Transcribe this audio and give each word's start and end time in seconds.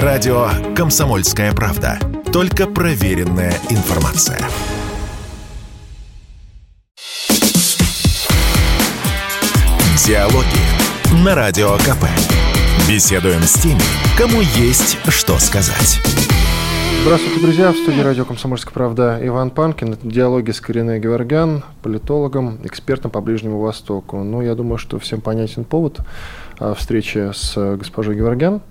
Радио 0.00 0.48
«Комсомольская 0.74 1.52
правда». 1.52 1.98
Только 2.32 2.66
проверенная 2.66 3.52
информация. 3.68 4.38
Диалоги 10.06 10.46
на 11.22 11.34
Радио 11.34 11.76
КП. 11.76 12.06
Беседуем 12.88 13.42
с 13.42 13.60
теми, 13.60 13.82
кому 14.16 14.40
есть 14.40 14.96
что 15.10 15.38
сказать. 15.38 16.00
Здравствуйте, 17.02 17.40
друзья. 17.40 17.72
В 17.72 17.76
студии 17.76 18.00
радио 18.00 18.24
«Комсомольская 18.24 18.72
правда» 18.72 19.18
Иван 19.22 19.50
Панкин. 19.50 19.94
Это 19.94 20.06
диалоги 20.06 20.52
с 20.52 20.60
Кориной 20.60 21.00
Геворгян, 21.00 21.64
политологом, 21.82 22.60
экспертом 22.62 23.10
по 23.10 23.20
Ближнему 23.20 23.60
Востоку. 23.60 24.22
Ну, 24.22 24.40
я 24.40 24.54
думаю, 24.54 24.78
что 24.78 24.98
всем 25.00 25.20
понятен 25.20 25.64
повод 25.64 25.98
а, 26.60 26.74
встречи 26.74 27.32
с 27.34 27.76
госпожой 27.76 28.14
Геворгян. 28.14 28.62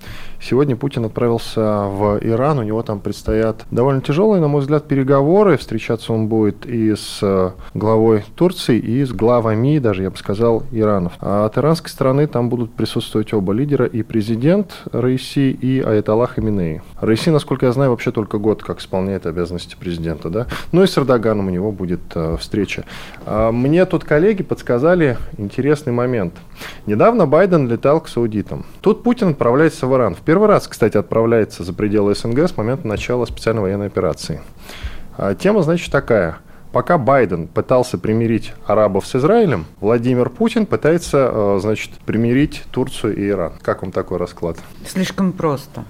Сегодня 0.41 0.75
Путин 0.75 1.05
отправился 1.05 1.61
в 1.61 2.17
Иран. 2.21 2.59
У 2.59 2.63
него 2.63 2.81
там 2.81 2.99
предстоят 2.99 3.65
довольно 3.69 4.01
тяжелые, 4.01 4.41
на 4.41 4.47
мой 4.47 4.61
взгляд, 4.61 4.87
переговоры. 4.87 5.55
Встречаться 5.57 6.13
он 6.13 6.27
будет 6.27 6.65
и 6.65 6.95
с 6.95 7.53
главой 7.75 8.23
Турции, 8.35 8.79
и 8.79 9.05
с 9.05 9.11
главами, 9.11 9.77
даже, 9.77 10.01
я 10.03 10.09
бы 10.09 10.17
сказал, 10.17 10.63
Иранов. 10.71 11.13
А 11.19 11.45
от 11.45 11.57
иранской 11.57 11.91
стороны 11.91 12.25
там 12.25 12.49
будут 12.49 12.73
присутствовать 12.73 13.33
оба 13.33 13.53
лидера, 13.53 13.85
и 13.85 14.01
президент 14.01 14.73
Раиси, 14.91 15.51
и 15.51 15.79
Аятоллах 15.79 16.39
Иминеи. 16.39 16.81
Раиси, 16.99 17.29
насколько 17.29 17.67
я 17.67 17.71
знаю, 17.71 17.91
вообще 17.91 18.11
только 18.11 18.39
год 18.39 18.63
как 18.63 18.79
исполняет 18.79 19.27
обязанности 19.27 19.75
президента, 19.79 20.29
да? 20.29 20.47
Ну 20.71 20.81
и 20.81 20.87
с 20.87 20.97
Эрдоганом 20.97 21.47
у 21.47 21.51
него 21.51 21.71
будет 21.71 22.01
э, 22.15 22.37
встреча. 22.39 22.85
А 23.25 23.51
мне 23.51 23.85
тут 23.85 24.05
коллеги 24.05 24.41
подсказали 24.41 25.17
интересный 25.37 25.93
момент. 25.93 26.33
Недавно 26.87 27.27
Байден 27.27 27.67
летал 27.67 28.01
к 28.01 28.07
саудитам. 28.07 28.65
Тут 28.81 29.03
Путин 29.03 29.29
отправляется 29.29 29.85
в 29.85 29.95
Иран. 29.95 30.15
В 30.15 30.21
первый 30.31 30.47
раз, 30.47 30.65
кстати, 30.65 30.95
отправляется 30.95 31.65
за 31.65 31.73
пределы 31.73 32.15
СНГ 32.15 32.47
с 32.47 32.55
момента 32.55 32.87
начала 32.87 33.25
специальной 33.25 33.63
военной 33.63 33.87
операции. 33.87 34.39
А 35.17 35.35
тема, 35.35 35.61
значит, 35.61 35.91
такая– 35.91 36.37
Пока 36.71 36.97
Байден 36.97 37.49
пытался 37.49 37.97
примирить 37.97 38.53
арабов 38.65 39.05
с 39.05 39.13
Израилем, 39.17 39.65
Владимир 39.81 40.29
Путин 40.29 40.65
пытается, 40.65 41.29
э, 41.29 41.59
значит, 41.61 41.91
примирить 42.05 42.63
Турцию 42.71 43.17
и 43.17 43.27
Иран. 43.27 43.55
Как 43.61 43.81
вам 43.81 43.91
такой 43.91 44.19
расклад? 44.19 44.57
Слишком 44.87 45.33
просто. 45.33 45.83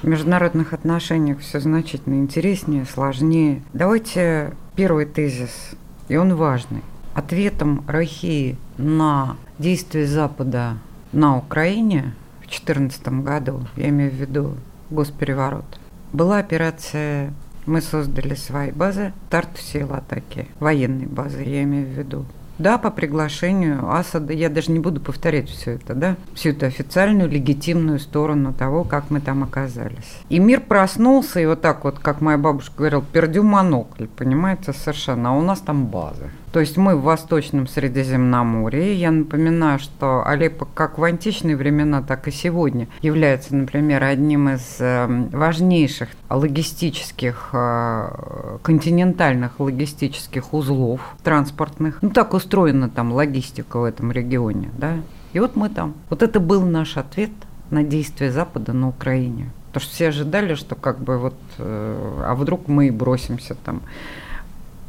В 0.00 0.06
международных 0.06 0.74
отношениях 0.74 1.40
все 1.40 1.58
значительно 1.58 2.14
интереснее, 2.14 2.84
сложнее. 2.84 3.62
Давайте 3.72 4.54
первый 4.76 5.06
тезис, 5.06 5.70
и 6.06 6.16
он 6.16 6.36
важный. 6.36 6.82
Ответом 7.14 7.82
России 7.88 8.56
на 8.76 9.36
действия 9.58 10.06
Запада 10.06 10.74
на 11.10 11.36
Украине 11.36 12.14
2014 12.48 13.08
году, 13.22 13.62
я 13.76 13.88
имею 13.88 14.10
в 14.10 14.14
виду 14.14 14.54
госпереворот, 14.90 15.78
была 16.12 16.38
операция 16.38 17.32
мы 17.68 17.82
создали 17.82 18.34
свои 18.34 18.70
базы, 18.70 19.12
старт 19.28 19.58
сил 19.58 19.92
атаки, 19.92 20.48
военные 20.58 21.06
базы, 21.06 21.42
я 21.42 21.62
имею 21.64 21.86
в 21.86 21.90
виду. 21.90 22.24
Да, 22.58 22.76
по 22.76 22.90
приглашению 22.90 23.88
Асада, 23.88 24.32
я 24.32 24.48
даже 24.48 24.72
не 24.72 24.80
буду 24.80 25.00
повторять 25.00 25.48
все 25.48 25.72
это, 25.72 25.94
да, 25.94 26.16
всю 26.34 26.48
эту 26.48 26.66
официальную, 26.66 27.30
легитимную 27.30 28.00
сторону 28.00 28.52
того, 28.52 28.82
как 28.82 29.10
мы 29.10 29.20
там 29.20 29.44
оказались. 29.44 30.18
И 30.28 30.40
мир 30.40 30.60
проснулся, 30.60 31.38
и 31.38 31.46
вот 31.46 31.60
так 31.60 31.84
вот, 31.84 32.00
как 32.00 32.20
моя 32.20 32.36
бабушка 32.36 32.72
говорила, 32.78 33.02
пердю 33.12 33.44
монокль, 33.44 34.06
понимаете, 34.06 34.72
совершенно, 34.72 35.30
а 35.30 35.32
у 35.34 35.42
нас 35.42 35.60
там 35.60 35.86
базы. 35.86 36.30
То 36.52 36.60
есть 36.60 36.76
мы 36.76 36.96
в 36.96 37.02
Восточном 37.02 37.66
Средиземноморье. 37.66 38.94
Я 38.94 39.10
напоминаю, 39.10 39.78
что 39.78 40.26
Алеппо 40.26 40.66
как 40.74 40.98
в 40.98 41.04
античные 41.04 41.56
времена, 41.56 42.02
так 42.02 42.26
и 42.26 42.30
сегодня 42.30 42.88
является, 43.02 43.54
например, 43.54 44.02
одним 44.02 44.48
из 44.48 44.76
эм, 44.80 45.28
важнейших 45.28 46.08
логистических, 46.30 47.50
э, 47.52 48.58
континентальных 48.62 49.60
логистических 49.60 50.54
узлов 50.54 51.00
транспортных. 51.22 51.98
Ну, 52.00 52.10
так 52.10 52.32
устроена 52.32 52.88
там 52.88 53.12
логистика 53.12 53.78
в 53.78 53.84
этом 53.84 54.10
регионе, 54.10 54.70
да. 54.78 54.96
И 55.34 55.40
вот 55.40 55.56
мы 55.56 55.68
там. 55.68 55.94
Вот 56.08 56.22
это 56.22 56.40
был 56.40 56.62
наш 56.62 56.96
ответ 56.96 57.30
на 57.70 57.82
действия 57.82 58.32
Запада 58.32 58.72
на 58.72 58.88
Украине. 58.88 59.50
Потому 59.68 59.82
что 59.82 59.94
все 59.94 60.08
ожидали, 60.08 60.54
что 60.54 60.74
как 60.74 60.98
бы 60.98 61.18
вот, 61.18 61.36
э, 61.58 62.22
а 62.24 62.34
вдруг 62.34 62.68
мы 62.68 62.86
и 62.86 62.90
бросимся 62.90 63.54
там 63.54 63.82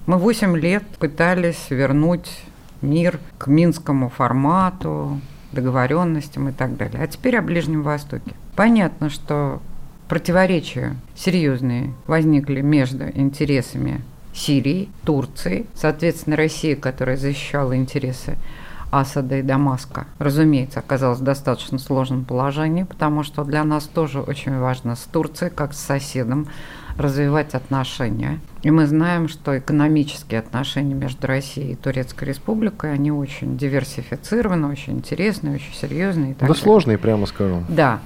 мы 0.10 0.18
8 0.18 0.58
лет 0.58 0.82
пытались 0.98 1.70
вернуть 1.70 2.42
мир 2.82 3.20
к 3.38 3.46
минскому 3.46 4.10
формату, 4.10 5.22
договоренностям 5.52 6.50
и 6.50 6.52
так 6.52 6.78
далее. 6.78 7.04
А 7.04 7.06
теперь 7.06 7.38
о 7.38 7.44
Ближнем 7.44 7.84
Востоке. 7.84 8.34
Понятно, 8.56 9.12
что 9.12 9.62
противоречия 10.08 10.96
серьезные 11.16 11.94
возникли 12.08 12.62
между 12.62 13.08
интересами 13.08 14.02
Сирии, 14.34 14.90
Турции, 15.06 15.68
соответственно, 15.76 16.38
России, 16.38 16.74
которая 16.74 17.16
защищала 17.16 17.78
интересы 17.78 18.36
Асада 18.92 19.38
и 19.38 19.42
Дамаска, 19.42 20.08
разумеется, 20.18 20.80
оказалась 20.80 21.20
в 21.20 21.24
достаточно 21.24 21.78
сложном 21.78 22.26
положении, 22.26 22.84
потому 22.84 23.24
что 23.24 23.44
для 23.44 23.64
нас 23.64 23.86
тоже 23.86 24.22
очень 24.22 24.58
важно 24.58 24.96
с 24.96 25.02
Турцией, 25.02 25.52
как 25.52 25.74
с 25.74 25.80
соседом, 25.80 26.48
развивать 26.98 27.54
отношения. 27.54 28.40
И 28.62 28.72
мы 28.72 28.86
знаем, 28.86 29.30
что 29.30 29.58
экономические 29.58 30.40
отношения 30.40 30.94
между 30.94 31.28
Россией 31.28 31.74
и 31.74 31.76
Турецкой 31.76 32.26
Республикой, 32.26 32.94
они 32.94 33.12
очень 33.12 33.58
диверсифицированы, 33.58 34.68
очень 34.68 34.94
интересные, 34.94 35.56
очень 35.56 35.74
серьезные. 35.74 36.34
да 36.34 36.48
далее. 36.48 36.56
сложные, 36.56 36.98
прямо 36.98 37.26
скажем. 37.26 37.66
Да. 37.70 38.00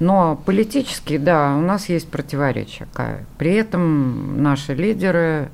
Но 0.00 0.40
политически, 0.46 1.18
да, 1.18 1.54
у 1.56 1.60
нас 1.60 1.90
есть 1.90 2.08
противоречия. 2.08 2.88
При 3.38 3.52
этом 3.52 4.42
наши 4.42 4.74
лидеры 4.74 5.50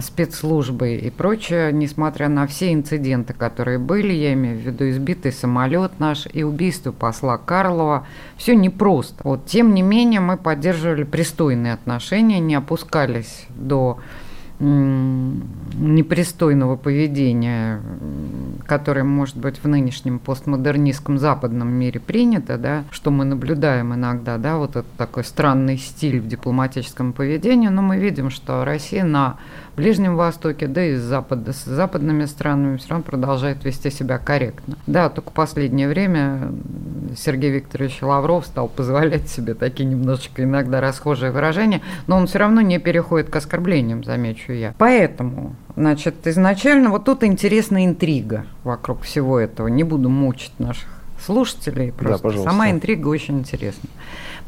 спецслужбы 0.00 0.96
и 0.96 1.10
прочее, 1.10 1.72
несмотря 1.72 2.28
на 2.28 2.46
все 2.46 2.72
инциденты, 2.72 3.32
которые 3.32 3.78
были, 3.78 4.12
я 4.12 4.34
имею 4.34 4.58
в 4.58 4.60
виду 4.60 4.88
избитый 4.90 5.32
самолет 5.32 5.98
наш 5.98 6.26
и 6.32 6.42
убийство 6.42 6.92
посла 6.92 7.38
Карлова, 7.38 8.06
все 8.36 8.54
непросто. 8.54 9.16
Вот, 9.24 9.46
тем 9.46 9.74
не 9.74 9.82
менее, 9.82 10.20
мы 10.20 10.36
поддерживали 10.36 11.04
пристойные 11.04 11.72
отношения, 11.72 12.40
не 12.40 12.54
опускались 12.54 13.46
до 13.50 13.98
непристойного 14.60 16.76
поведения, 16.76 17.80
которое 18.66 19.04
может 19.04 19.36
быть 19.36 19.62
в 19.62 19.68
нынешнем 19.68 20.18
постмодернистском 20.18 21.18
западном 21.18 21.68
мире 21.68 22.00
принято, 22.00 22.58
да, 22.58 22.82
что 22.90 23.12
мы 23.12 23.24
наблюдаем 23.24 23.94
иногда, 23.94 24.36
да, 24.36 24.56
вот 24.56 24.70
этот 24.70 24.90
такой 24.96 25.22
странный 25.22 25.78
стиль 25.78 26.20
в 26.20 26.26
дипломатическом 26.26 27.12
поведении, 27.12 27.68
но 27.68 27.82
мы 27.82 27.98
видим, 27.98 28.30
что 28.30 28.64
Россия 28.64 29.04
на 29.04 29.36
Ближнем 29.78 30.16
Востоке, 30.16 30.66
да 30.66 30.84
и 30.84 30.96
с, 30.96 31.00
запада, 31.00 31.52
с 31.52 31.64
западными 31.64 32.24
странами 32.24 32.76
все 32.78 32.90
равно 32.90 33.04
продолжает 33.04 33.64
вести 33.64 33.90
себя 33.90 34.18
корректно. 34.18 34.76
Да, 34.86 35.08
только 35.08 35.30
в 35.30 35.32
последнее 35.32 35.88
время 35.88 36.52
Сергей 37.16 37.50
Викторович 37.50 38.02
Лавров 38.02 38.46
стал 38.46 38.68
позволять 38.68 39.28
себе 39.28 39.54
такие 39.54 39.84
немножечко 39.84 40.42
иногда 40.42 40.80
расхожие 40.80 41.30
выражения, 41.30 41.80
но 42.06 42.16
он 42.16 42.26
все 42.26 42.40
равно 42.40 42.60
не 42.60 42.78
переходит 42.78 43.30
к 43.30 43.36
оскорблениям, 43.36 44.04
замечу 44.04 44.52
я. 44.52 44.74
Поэтому 44.78 45.54
Значит, 45.78 46.26
изначально 46.26 46.90
вот 46.90 47.04
тут 47.04 47.22
интересная 47.22 47.86
интрига 47.86 48.46
вокруг 48.64 49.02
всего 49.02 49.38
этого. 49.38 49.68
Не 49.68 49.84
буду 49.84 50.08
мучить 50.08 50.58
наших 50.58 50.88
слушателей, 51.24 51.92
просто 51.92 52.30
да, 52.30 52.42
сама 52.42 52.72
интрига 52.72 53.06
очень 53.06 53.38
интересна. 53.38 53.88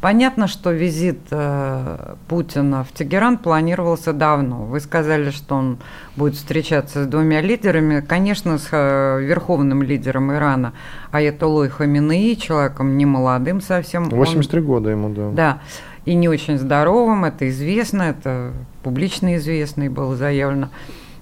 Понятно, 0.01 0.47
что 0.47 0.71
визит 0.71 1.19
э, 1.29 2.15
Путина 2.27 2.83
в 2.83 2.91
Тегеран 2.91 3.37
планировался 3.37 4.13
давно. 4.13 4.63
Вы 4.63 4.79
сказали, 4.79 5.29
что 5.29 5.55
он 5.55 5.77
будет 6.15 6.33
встречаться 6.33 7.03
с 7.03 7.07
двумя 7.07 7.39
лидерами. 7.41 8.01
Конечно, 8.01 8.57
с 8.57 8.69
э, 8.71 9.21
верховным 9.21 9.83
лидером 9.83 10.33
Ирана 10.33 10.73
Аятоллой 11.11 11.69
Хаминеи, 11.69 12.33
человеком 12.33 12.97
не 12.97 13.05
молодым 13.05 13.61
совсем. 13.61 14.09
83 14.09 14.59
он, 14.59 14.65
года 14.65 14.89
ему, 14.89 15.09
да. 15.09 15.29
Да, 15.29 15.61
и 16.05 16.15
не 16.15 16.27
очень 16.27 16.57
здоровым, 16.57 17.25
это 17.25 17.47
известно, 17.49 18.01
это 18.01 18.53
публично 18.81 19.35
известно 19.35 19.83
и 19.83 19.89
было 19.89 20.15
заявлено. 20.15 20.69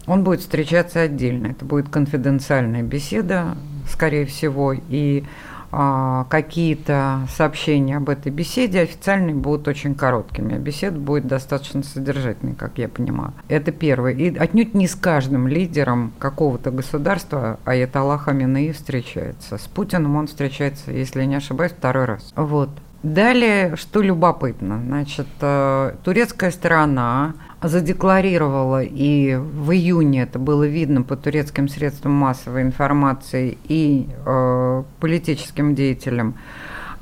Он 0.07 0.23
будет 0.23 0.39
встречаться 0.39 1.01
отдельно. 1.01 1.47
Это 1.47 1.65
будет 1.65 1.89
конфиденциальная 1.89 2.81
беседа, 2.81 3.57
скорее 3.87 4.25
всего, 4.25 4.73
и 4.73 5.25
какие-то 5.71 7.27
сообщения 7.29 7.97
об 7.97 8.09
этой 8.09 8.31
беседе 8.31 8.81
официальные 8.81 9.35
будут 9.35 9.67
очень 9.67 9.95
короткими, 9.95 10.55
а 10.55 10.59
беседа 10.59 10.99
будет 10.99 11.27
достаточно 11.27 11.83
содержательной, 11.83 12.55
как 12.55 12.77
я 12.77 12.87
понимаю. 12.87 13.33
Это 13.47 13.71
первое. 13.71 14.13
И 14.13 14.35
отнюдь 14.35 14.73
не 14.73 14.87
с 14.87 14.95
каждым 14.95 15.47
лидером 15.47 16.11
какого-то 16.19 16.71
государства 16.71 17.59
Аятоллах 17.65 18.23
Хаминеи 18.23 18.71
встречается. 18.71 19.57
С 19.57 19.67
Путиным 19.67 20.15
он 20.15 20.27
встречается, 20.27 20.91
если 20.91 21.23
не 21.25 21.35
ошибаюсь, 21.35 21.71
второй 21.71 22.05
раз. 22.05 22.33
Вот. 22.35 22.69
Далее, 23.01 23.77
что 23.77 24.01
любопытно, 24.01 24.81
значит, 24.85 25.27
э, 25.39 25.93
турецкая 26.03 26.51
сторона 26.51 27.33
задекларировала, 27.61 28.83
и 28.83 29.35
в 29.35 29.71
июне 29.71 30.23
это 30.23 30.39
было 30.39 30.63
видно 30.63 31.01
по 31.01 31.15
турецким 31.15 31.67
средствам 31.67 32.13
массовой 32.13 32.61
информации 32.61 33.57
и 33.65 34.07
э, 34.25 34.83
политическим 34.99 35.75
деятелям, 35.75 36.35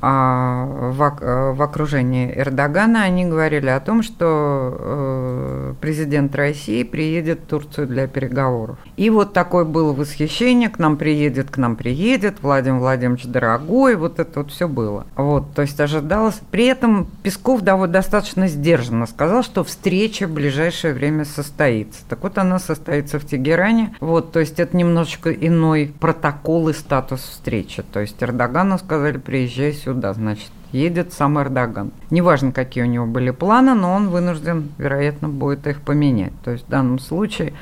в, 0.00 1.18
э, 1.20 1.52
в 1.52 1.62
окружении 1.62 2.32
Эрдогана, 2.34 3.02
они 3.02 3.24
говорили 3.24 3.68
о 3.68 3.80
том, 3.80 4.02
что 4.02 4.76
э, 4.78 5.74
президент 5.80 6.34
России 6.34 6.82
приедет 6.84 7.40
в 7.40 7.46
Турцию 7.46 7.88
для 7.88 8.06
переговоров. 8.06 8.78
И 8.96 9.10
вот 9.10 9.32
такое 9.32 9.64
было 9.64 9.92
восхищение, 9.92 10.68
к 10.68 10.78
нам 10.78 10.96
приедет, 10.96 11.50
к 11.50 11.56
нам 11.56 11.76
приедет, 11.76 12.36
Владимир 12.42 12.78
Владимирович 12.78 13.24
дорогой, 13.24 13.96
вот 13.96 14.20
это 14.20 14.40
вот 14.40 14.52
все 14.52 14.68
было. 14.68 15.06
Вот, 15.16 15.52
то 15.54 15.62
есть 15.62 15.80
ожидалось. 15.80 16.40
При 16.50 16.66
этом 16.66 17.08
Песков 17.22 17.62
довольно 17.62 17.94
достаточно 17.94 18.46
сдержанно 18.48 19.06
сказал, 19.06 19.42
что 19.42 19.64
встреча 19.64 20.26
в 20.26 20.32
ближайшее 20.32 20.94
время 20.94 21.24
состоится. 21.24 22.00
Так 22.08 22.22
вот, 22.22 22.38
она 22.38 22.58
состоится 22.58 23.18
в 23.18 23.26
Тегеране. 23.26 23.94
Вот, 24.00 24.32
то 24.32 24.40
есть 24.40 24.60
это 24.60 24.76
немножечко 24.76 25.32
иной 25.32 25.92
протокол 25.98 26.68
и 26.68 26.72
статус 26.72 27.20
встречи. 27.20 27.82
То 27.82 28.00
есть 28.00 28.22
Эрдогану 28.22 28.78
сказали, 28.78 29.18
приезжай 29.18 29.72
сюда 29.72 29.87
сюда, 29.88 30.12
значит, 30.12 30.50
едет 30.72 31.14
сам 31.14 31.40
Эрдоган. 31.40 31.92
Неважно, 32.10 32.52
какие 32.52 32.84
у 32.84 32.86
него 32.86 33.06
были 33.06 33.30
планы, 33.30 33.72
но 33.72 33.94
он 33.94 34.10
вынужден, 34.10 34.68
вероятно, 34.76 35.30
будет 35.30 35.66
их 35.66 35.80
поменять. 35.80 36.34
То 36.44 36.50
есть 36.50 36.66
в 36.66 36.68
данном 36.68 36.98
случае 36.98 37.54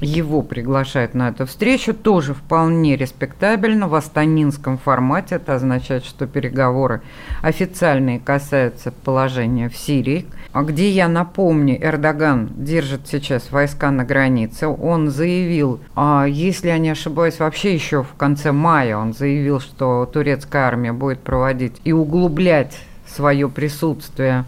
его 0.00 0.42
приглашают 0.42 1.14
на 1.14 1.28
эту 1.28 1.46
встречу, 1.46 1.94
тоже 1.94 2.34
вполне 2.34 2.96
респектабельно 2.96 3.88
в 3.88 3.94
астанинском 3.94 4.78
формате. 4.78 5.36
Это 5.36 5.54
означает, 5.54 6.04
что 6.04 6.26
переговоры 6.26 7.02
официальные 7.42 8.20
касаются 8.20 8.92
положения 8.92 9.68
в 9.68 9.76
Сирии, 9.76 10.26
а 10.52 10.62
где, 10.62 10.90
я 10.90 11.08
напомню, 11.08 11.76
Эрдоган 11.82 12.50
держит 12.56 13.08
сейчас 13.08 13.50
войска 13.50 13.90
на 13.90 14.04
границе. 14.04 14.68
Он 14.68 15.10
заявил, 15.10 15.80
а 15.94 16.26
если 16.26 16.68
я 16.68 16.78
не 16.78 16.90
ошибаюсь, 16.90 17.38
вообще 17.38 17.74
еще 17.74 18.02
в 18.02 18.14
конце 18.16 18.52
мая 18.52 18.96
он 18.96 19.12
заявил, 19.12 19.60
что 19.60 20.08
турецкая 20.12 20.66
армия 20.66 20.92
будет 20.92 21.20
проводить 21.20 21.80
и 21.84 21.92
углублять 21.92 22.78
свое 23.06 23.48
присутствие 23.48 24.44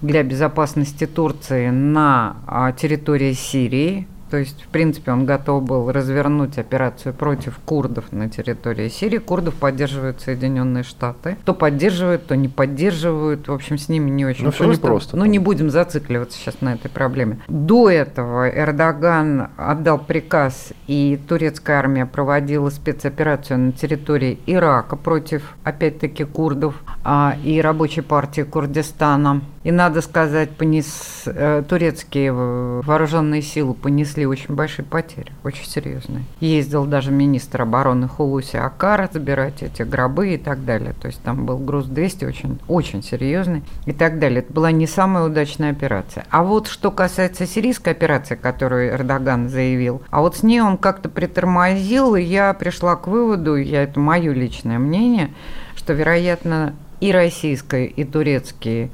для 0.00 0.22
безопасности 0.22 1.06
Турции 1.06 1.70
на 1.70 2.36
а, 2.46 2.72
территории 2.72 3.32
Сирии. 3.32 4.06
То 4.30 4.36
есть, 4.36 4.62
в 4.62 4.68
принципе, 4.68 5.12
он 5.12 5.24
готов 5.26 5.62
был 5.64 5.90
развернуть 5.90 6.58
операцию 6.58 7.14
против 7.14 7.58
курдов 7.64 8.12
на 8.12 8.28
территории 8.28 8.88
Сирии. 8.88 9.18
Курдов 9.18 9.54
поддерживают 9.54 10.20
Соединенные 10.20 10.84
Штаты. 10.84 11.36
То 11.44 11.54
поддерживают, 11.54 12.26
то 12.26 12.36
не 12.36 12.48
поддерживают. 12.48 13.48
В 13.48 13.52
общем, 13.52 13.78
с 13.78 13.88
ними 13.88 14.10
не 14.10 14.26
очень 14.26 14.44
Но 14.44 14.50
просто. 14.50 14.64
все 14.64 14.72
непросто. 14.72 15.16
Ну, 15.16 15.24
не 15.24 15.38
будем 15.38 15.70
зацикливаться 15.70 16.38
сейчас 16.38 16.60
на 16.60 16.74
этой 16.74 16.90
проблеме. 16.90 17.38
До 17.48 17.90
этого 17.90 18.48
Эрдоган 18.48 19.48
отдал 19.56 19.98
приказ, 19.98 20.72
и 20.86 21.18
турецкая 21.28 21.78
армия 21.78 22.06
проводила 22.06 22.70
спецоперацию 22.70 23.58
на 23.58 23.72
территории 23.72 24.38
Ирака 24.46 24.96
против, 24.96 25.56
опять-таки, 25.64 26.24
курдов 26.24 26.74
а, 27.04 27.36
и 27.42 27.60
рабочей 27.60 28.02
партии 28.02 28.42
Курдистана. 28.42 29.42
И 29.64 29.70
надо 29.70 30.00
сказать, 30.00 30.50
понес, 30.50 31.24
э, 31.26 31.62
турецкие 31.68 32.32
вооруженные 32.32 33.42
силы 33.42 33.74
понесли 33.74 34.17
очень 34.26 34.54
большие 34.54 34.84
потери, 34.84 35.32
очень 35.44 35.66
серьезные. 35.66 36.24
Ездил 36.40 36.84
даже 36.86 37.10
министр 37.10 37.62
обороны 37.62 38.08
Хулуси 38.08 38.56
Акара 38.56 39.08
забирать 39.12 39.62
эти 39.62 39.82
гробы 39.82 40.34
и 40.34 40.38
так 40.38 40.64
далее. 40.64 40.94
То 41.00 41.08
есть 41.08 41.22
там 41.22 41.46
был 41.46 41.58
груз 41.58 41.86
200 41.86 42.24
очень, 42.24 42.58
очень 42.68 43.02
серьезный 43.02 43.62
и 43.86 43.92
так 43.92 44.18
далее. 44.18 44.40
Это 44.40 44.52
была 44.52 44.70
не 44.70 44.86
самая 44.86 45.24
удачная 45.24 45.70
операция. 45.70 46.24
А 46.30 46.42
вот 46.42 46.66
что 46.66 46.90
касается 46.90 47.46
сирийской 47.46 47.90
операции, 47.90 48.34
которую 48.34 48.90
Эрдоган 48.90 49.48
заявил, 49.48 50.02
а 50.10 50.20
вот 50.20 50.36
с 50.36 50.42
ней 50.42 50.60
он 50.60 50.78
как-то 50.78 51.08
притормозил, 51.08 52.14
и 52.14 52.22
я 52.22 52.52
пришла 52.54 52.96
к 52.96 53.06
выводу, 53.06 53.56
я 53.56 53.82
это 53.82 54.00
мое 54.00 54.32
личное 54.32 54.78
мнение, 54.78 55.30
что, 55.76 55.92
вероятно, 55.92 56.74
и 57.00 57.12
российские, 57.12 57.86
и 57.86 58.04
турецкие 58.04 58.90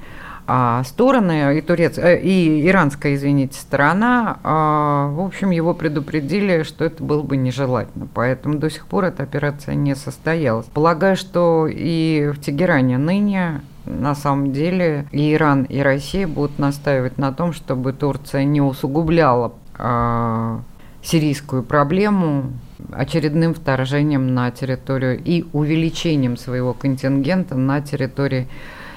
а 0.46 0.85
стороны, 0.85 1.56
и, 1.56 1.61
турец, 1.62 1.96
э, 1.96 2.20
и 2.20 2.67
иранская, 2.69 3.14
извините, 3.14 3.58
сторона, 3.58 4.38
а, 4.43 5.08
в 5.08 5.20
общем, 5.20 5.50
его 5.50 5.73
предупредили, 5.73 6.62
что 6.64 6.85
это 6.85 7.02
было 7.02 7.23
бы 7.23 7.37
нежелательно. 7.37 8.08
Поэтому 8.12 8.58
до 8.58 8.69
сих 8.69 8.87
пор 8.87 9.05
эта 9.05 9.23
операция 9.23 9.75
не 9.75 9.94
состоялась. 9.94 10.67
Полагаю, 10.67 11.17
что 11.17 11.67
и 11.67 12.31
в 12.35 12.41
Тегеране 12.41 12.99
ныне 12.99 13.62
на 13.87 14.14
самом 14.14 14.52
деле 14.52 15.06
и 15.12 15.35
Иран, 15.35 15.64
и 15.64 15.81
Россия 15.81 16.26
будут 16.26 16.58
настаивать 16.58 17.19
на 17.19 17.32
том, 17.32 17.52
чтобы 17.52 17.93
Турция 17.93 18.44
не 18.44 18.61
усугубляла 18.61 19.55
э, 19.79 20.58
сирийскую 21.02 21.62
проблему 21.62 22.52
очередным 22.93 23.55
вторжением 23.55 24.35
на 24.35 24.50
территорию 24.50 25.20
и 25.23 25.46
увеличением 25.52 26.37
своего 26.37 26.75
контингента 26.75 27.55
на 27.55 27.81
территории 27.81 28.49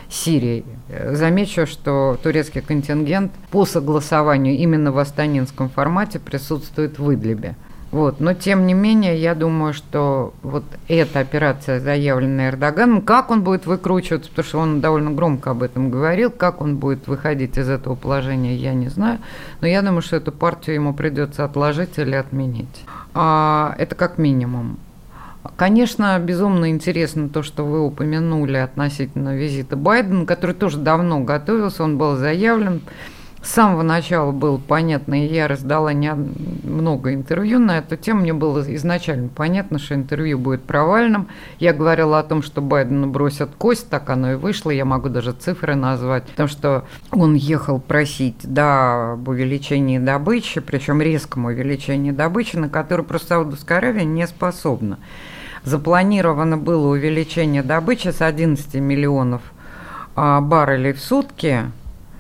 Сирии. 0.09 0.63
Замечу, 1.12 1.65
что 1.65 2.18
турецкий 2.21 2.62
контингент 2.62 3.31
по 3.51 3.65
согласованию 3.65 4.56
именно 4.56 4.92
в 4.92 4.98
астанинском 4.98 5.69
формате 5.69 6.19
присутствует 6.19 6.98
в 6.98 7.13
Идлибе. 7.13 7.56
Вот. 7.92 8.19
Но 8.19 8.33
тем 8.33 8.68
не 8.68 8.74
менее, 8.74 9.18
я 9.18 9.33
думаю, 9.33 9.74
что 9.74 10.33
вот 10.44 10.63
эта 10.88 11.19
операция, 11.19 11.80
заявленная 11.80 12.50
Эрдоганом, 12.50 13.01
как 13.01 13.31
он 13.31 13.44
будет 13.44 13.65
выкручиваться, 13.65 14.30
потому 14.30 14.45
что 14.45 14.59
он 14.59 14.81
довольно 14.81 15.12
громко 15.12 15.51
об 15.51 15.63
этом 15.63 15.89
говорил, 15.89 16.30
как 16.30 16.62
он 16.62 16.77
будет 16.77 17.07
выходить 17.07 17.57
из 17.57 17.69
этого 17.69 17.95
положения, 17.95 18.56
я 18.56 18.74
не 18.74 18.89
знаю. 18.89 19.19
Но 19.62 19.68
я 19.68 19.81
думаю, 19.81 20.01
что 20.01 20.18
эту 20.18 20.31
партию 20.31 20.75
ему 20.75 20.94
придется 20.94 21.45
отложить 21.45 21.98
или 21.98 22.15
отменить. 22.15 22.83
А, 23.13 23.74
это 23.77 23.95
как 23.95 24.18
минимум. 24.18 24.80
Конечно, 25.56 26.18
безумно 26.20 26.70
интересно 26.70 27.30
то, 27.30 27.44
что 27.44 27.64
вы 27.64 27.86
упомянули 27.86 28.58
относительно 28.58 29.36
визита 29.36 29.76
Байдена, 29.76 30.26
который 30.26 30.56
тоже 30.56 30.78
давно 30.78 31.22
готовился, 31.22 31.84
он 31.84 31.98
был 31.98 32.16
заявлен. 32.16 32.82
С 33.48 33.52
самого 33.52 33.82
начала 33.82 34.34
было 34.34 34.58
понятно, 34.58 35.24
и 35.24 35.34
я 35.34 35.48
раздала 35.48 35.94
не 35.94 36.14
много 36.14 37.14
интервью 37.14 37.60
на 37.60 37.78
эту 37.78 37.96
тему. 37.96 38.20
Мне 38.20 38.34
было 38.34 38.62
изначально 38.76 39.30
понятно, 39.30 39.80
что 39.80 39.96
интервью 39.96 40.38
будет 40.38 40.64
провальным. 40.64 41.30
Я 41.58 41.72
говорила 41.72 42.20
о 42.20 42.24
том, 42.24 42.44
что 42.44 42.62
Байдену 42.62 43.08
бросят 43.08 43.52
кость, 43.58 43.90
так 43.90 44.10
оно 44.10 44.34
и 44.34 44.36
вышло. 44.36 44.70
Я 44.70 44.84
могу 44.84 45.08
даже 45.08 45.32
цифры 45.32 45.76
назвать. 45.76 46.26
Потому 46.26 46.50
что 46.50 46.84
он 47.10 47.36
ехал 47.36 47.80
просить 47.80 48.36
да, 48.44 49.14
об 49.14 49.30
увеличении 49.30 49.98
добычи, 49.98 50.60
причем 50.60 51.02
резком 51.02 51.46
увеличении 51.46 52.12
добычи, 52.12 52.58
на 52.58 52.68
которое 52.68 53.04
просто 53.04 53.28
Саудовская 53.30 53.78
Аравия 53.78 54.04
не 54.04 54.28
способна 54.28 55.00
запланировано 55.64 56.58
было 56.58 56.90
увеличение 56.90 57.64
добычи 57.64 58.10
с 58.10 58.22
11 58.22 58.76
миллионов 58.76 59.42
а, 60.16 60.42
баррелей 60.42 60.92
в 60.92 61.00
сутки 61.00 61.72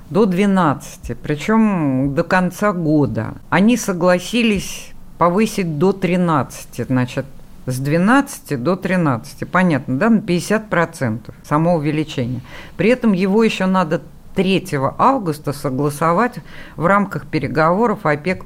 до 0.09 0.25
12, 0.25 1.17
причем 1.21 2.13
до 2.15 2.23
конца 2.23 2.73
года. 2.73 3.35
Они 3.49 3.77
согласились 3.77 4.91
повысить 5.17 5.77
до 5.77 5.93
13, 5.93 6.87
значит, 6.87 7.25
с 7.65 7.79
12 7.79 8.63
до 8.63 8.75
13, 8.75 9.49
понятно, 9.49 9.97
да, 9.97 10.09
на 10.09 10.19
50% 10.19 11.33
само 11.43 11.75
увеличение. 11.75 12.41
При 12.77 12.89
этом 12.89 13.11
его 13.11 13.43
еще 13.43 13.65
надо 13.65 14.01
3 14.37 14.67
августа 14.99 15.51
согласовать 15.51 16.35
в 16.75 16.85
рамках 16.85 17.25
переговоров 17.25 18.05
ОПЕК+. 18.05 18.43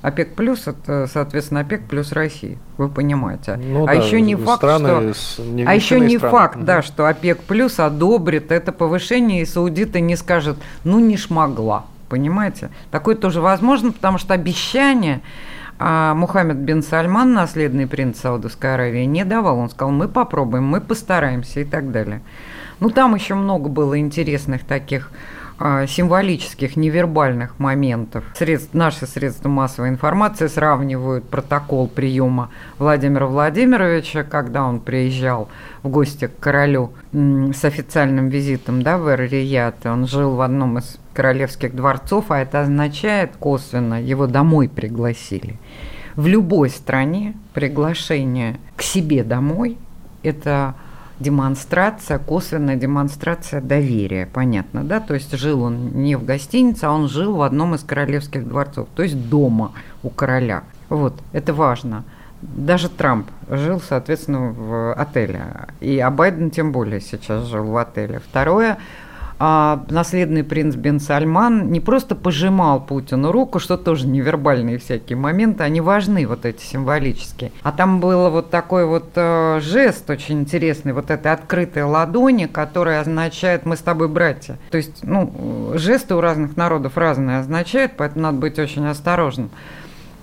ОПЕК+, 0.00 0.30
это, 0.66 1.06
соответственно, 1.12 1.60
ОПЕК 1.60 1.86
плюс 1.88 2.12
Россия, 2.12 2.56
вы 2.78 2.88
понимаете. 2.88 3.56
Ну, 3.56 3.84
а 3.84 3.88
да, 3.88 3.92
еще 3.92 4.22
не 4.22 4.34
факт, 4.34 4.60
что... 4.60 5.12
С, 5.12 5.38
не 5.38 5.64
а 5.64 5.74
еще 5.74 6.00
не 6.00 6.16
страны. 6.16 6.32
факт, 6.32 6.58
да, 6.60 6.80
что 6.80 7.06
ОПЕК 7.06 7.42
плюс 7.42 7.78
одобрит 7.78 8.50
это 8.50 8.72
повышение, 8.72 9.42
и 9.42 9.44
саудиты 9.44 10.00
не 10.00 10.16
скажут, 10.16 10.56
ну 10.84 11.00
не 11.00 11.18
шмогла, 11.18 11.84
понимаете? 12.08 12.70
Такое 12.90 13.14
тоже 13.14 13.42
возможно, 13.42 13.92
потому 13.92 14.16
что 14.16 14.32
обещание 14.32 15.20
а 15.78 16.14
Мухаммед 16.14 16.56
бен 16.56 16.82
Сальман, 16.82 17.34
наследный 17.34 17.86
принц 17.86 18.20
Саудовской 18.20 18.72
Аравии, 18.72 19.04
не 19.04 19.26
давал. 19.26 19.58
Он 19.58 19.68
сказал, 19.68 19.92
мы 19.92 20.08
попробуем, 20.08 20.64
мы 20.64 20.80
постараемся 20.80 21.60
и 21.60 21.64
так 21.64 21.92
далее. 21.92 22.22
Ну, 22.80 22.90
там 22.90 23.14
еще 23.14 23.34
много 23.34 23.68
было 23.68 23.98
интересных 23.98 24.64
таких 24.64 25.10
а, 25.58 25.86
символических, 25.86 26.76
невербальных 26.76 27.58
моментов. 27.58 28.24
Средств, 28.36 28.74
наши 28.74 29.06
средства 29.06 29.48
массовой 29.48 29.88
информации 29.88 30.48
сравнивают 30.48 31.26
протокол 31.30 31.88
приема 31.88 32.50
Владимира 32.78 33.26
Владимировича, 33.26 34.22
когда 34.22 34.64
он 34.64 34.80
приезжал 34.80 35.48
в 35.82 35.88
гости 35.88 36.26
к 36.26 36.38
королю 36.38 36.92
с 37.12 37.64
официальным 37.64 38.28
визитом 38.28 38.82
да, 38.82 38.98
в 38.98 39.06
Эр-Рияд. 39.08 39.86
Он 39.86 40.06
жил 40.06 40.34
в 40.34 40.42
одном 40.42 40.76
из 40.76 40.98
королевских 41.14 41.74
дворцов, 41.74 42.26
а 42.30 42.38
это 42.38 42.60
означает 42.60 43.36
косвенно, 43.38 44.02
его 44.02 44.26
домой 44.26 44.68
пригласили. 44.68 45.56
В 46.16 46.26
любой 46.26 46.68
стране 46.68 47.34
приглашение 47.54 48.58
к 48.76 48.82
себе 48.82 49.24
домой– 49.24 49.78
это 50.22 50.74
демонстрация, 51.20 52.18
косвенная 52.18 52.76
демонстрация 52.76 53.60
доверия, 53.60 54.26
понятно, 54.26 54.84
да? 54.84 55.00
То 55.00 55.14
есть 55.14 55.36
жил 55.36 55.62
он 55.62 55.92
не 56.02 56.16
в 56.16 56.24
гостинице, 56.24 56.84
а 56.84 56.92
он 56.92 57.08
жил 57.08 57.36
в 57.36 57.42
одном 57.42 57.74
из 57.74 57.82
королевских 57.82 58.46
дворцов, 58.46 58.88
то 58.94 59.02
есть 59.02 59.28
дома 59.28 59.72
у 60.02 60.10
короля. 60.10 60.64
Вот, 60.88 61.14
это 61.32 61.52
важно. 61.54 62.04
даже 62.42 62.88
Трамп 62.88 63.28
жил, 63.48 63.80
соответственно, 63.80 64.52
в 64.52 64.92
отеле. 64.92 65.42
И 65.80 65.98
а 65.98 66.10
Байден 66.10 66.50
тем 66.50 66.70
более 66.70 67.00
сейчас 67.00 67.46
жил 67.46 67.64
в 67.64 67.76
отеле. 67.76 68.20
Второе, 68.20 68.78
а 69.38 69.84
наследный 69.90 70.44
принц 70.44 70.74
Бен 70.74 71.00
Сальман 71.00 71.70
не 71.70 71.80
просто 71.80 72.14
пожимал 72.14 72.80
Путину 72.80 73.32
руку, 73.32 73.58
что 73.58 73.76
тоже 73.76 74.06
невербальные 74.06 74.78
всякие 74.78 75.16
моменты, 75.16 75.62
они 75.62 75.80
важны, 75.80 76.26
вот 76.26 76.44
эти 76.44 76.62
символические. 76.62 77.52
А 77.62 77.72
там 77.72 78.00
был 78.00 78.30
вот 78.30 78.50
такой 78.50 78.86
вот 78.86 79.10
э, 79.14 79.60
жест 79.62 80.08
очень 80.08 80.40
интересный, 80.40 80.92
вот 80.92 81.10
этой 81.10 81.32
открытой 81.32 81.84
ладони, 81.84 82.46
которая 82.46 83.00
означает 83.00 83.66
«мы 83.66 83.76
с 83.76 83.80
тобой 83.80 84.08
братья». 84.08 84.56
То 84.70 84.78
есть, 84.78 85.00
ну, 85.02 85.72
жесты 85.74 86.14
у 86.14 86.20
разных 86.20 86.56
народов 86.56 86.96
разные 86.96 87.38
означают, 87.38 87.92
поэтому 87.96 88.22
надо 88.22 88.38
быть 88.38 88.58
очень 88.58 88.86
осторожным. 88.86 89.50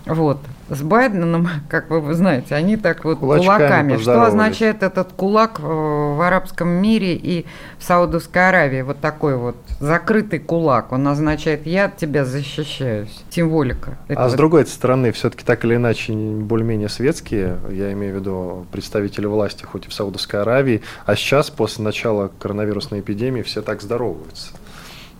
Вот. 0.05 0.39
С 0.69 0.81
Байденом, 0.81 1.47
как 1.69 1.89
вы 1.89 2.13
знаете, 2.13 2.55
они 2.55 2.77
так 2.77 3.03
вот 3.05 3.19
Кулачками 3.19 3.57
кулаками. 3.57 3.97
Что 3.97 4.23
означает 4.23 4.83
этот 4.83 5.13
кулак 5.13 5.59
в 5.59 6.25
арабском 6.25 6.67
мире 6.67 7.15
и 7.15 7.45
в 7.77 7.83
Саудовской 7.83 8.49
Аравии? 8.49 8.81
Вот 8.81 8.99
такой 8.99 9.37
вот 9.37 9.55
закрытый 9.79 10.39
кулак. 10.39 10.91
Он 10.91 11.07
означает 11.07 11.65
«я 11.65 11.85
от 11.85 11.97
тебя 11.97 12.25
защищаюсь». 12.25 13.23
Символика. 13.29 13.97
Это 14.07 14.21
а 14.21 14.23
вот... 14.25 14.31
с 14.31 14.35
другой 14.35 14.65
стороны, 14.65 15.11
все-таки 15.11 15.43
так 15.43 15.63
или 15.65 15.75
иначе 15.75 16.13
более-менее 16.13 16.89
светские, 16.89 17.57
я 17.71 17.91
имею 17.93 18.13
в 18.13 18.19
виду 18.19 18.65
представители 18.71 19.25
власти, 19.25 19.63
хоть 19.63 19.85
и 19.85 19.89
в 19.89 19.93
Саудовской 19.93 20.41
Аравии, 20.41 20.81
а 21.05 21.15
сейчас, 21.15 21.49
после 21.49 21.83
начала 21.83 22.31
коронавирусной 22.39 22.99
эпидемии, 22.99 23.41
все 23.41 23.61
так 23.61 23.81
здороваются. 23.81 24.51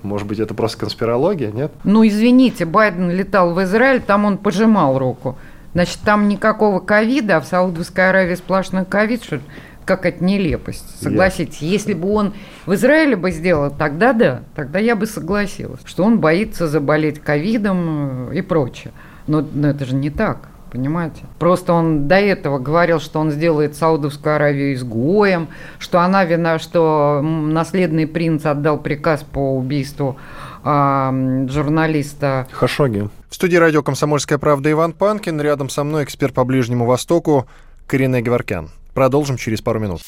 Может 0.04 0.28
быть, 0.28 0.40
это 0.40 0.54
просто 0.54 0.80
конспирология, 0.80 1.52
нет? 1.52 1.72
Ну, 1.84 2.06
извините, 2.06 2.66
Байден 2.66 3.10
летал 3.10 3.54
в 3.54 3.64
Израиль, 3.64 4.02
там 4.02 4.26
он 4.26 4.38
пожимал 4.38 5.00
руку. 5.00 5.38
Значит, 5.74 6.00
там 6.06 6.28
никакого 6.28 6.80
ковида, 6.80 7.38
а 7.38 7.42
в 7.42 7.46
Саудовской 7.46 8.10
Аравии 8.10 8.36
сплошной 8.36 8.86
ковид, 8.86 9.24
что 9.24 9.40
как 9.86 10.06
это 10.06 10.24
нелепость, 10.24 11.02
согласитесь. 11.02 11.62
Yeah. 11.62 11.68
Если 11.68 11.94
бы 11.94 12.10
он 12.14 12.34
в 12.66 12.74
Израиле 12.74 13.16
бы 13.16 13.32
сделал, 13.32 13.72
тогда 13.72 14.14
да, 14.14 14.44
тогда 14.56 14.80
я 14.80 14.96
бы 14.96 15.06
согласилась, 15.06 15.82
что 15.86 16.04
он 16.04 16.20
боится 16.20 16.68
заболеть 16.68 17.20
ковидом 17.20 18.32
и 18.32 18.42
прочее. 18.42 18.94
Но, 19.28 19.42
но 19.42 19.70
это 19.70 19.86
же 19.86 19.96
не 19.96 20.10
так 20.10 20.50
понимаете? 20.74 21.22
Просто 21.40 21.72
он 21.72 22.08
до 22.08 22.16
этого 22.16 22.58
говорил, 22.58 23.00
что 23.00 23.20
он 23.20 23.32
сделает 23.32 23.76
Саудовскую 23.76 24.36
Аравию 24.36 24.74
изгоем, 24.74 25.48
что 25.80 26.00
она 26.00 26.26
вина, 26.26 26.58
что 26.60 27.22
наследный 27.24 28.08
принц 28.08 28.46
отдал 28.46 28.80
приказ 28.80 29.24
по 29.24 29.56
убийству 29.56 30.18
э, 30.66 31.48
журналиста 31.50 32.48
Хашоги. 32.52 33.08
В 33.30 33.36
студии 33.36 33.56
радио 33.56 33.84
«Комсомольская 33.84 34.40
правда» 34.40 34.72
Иван 34.72 34.94
Панкин. 34.94 35.40
Рядом 35.40 35.70
со 35.70 35.84
мной 35.84 36.04
эксперт 36.04 36.34
по 36.34 36.44
Ближнему 36.44 36.86
Востоку 36.86 37.48
Карина 37.88 38.22
Геворкян. 38.22 38.70
Продолжим 38.94 39.38
через 39.38 39.62
пару 39.62 39.80
минут. 39.80 40.02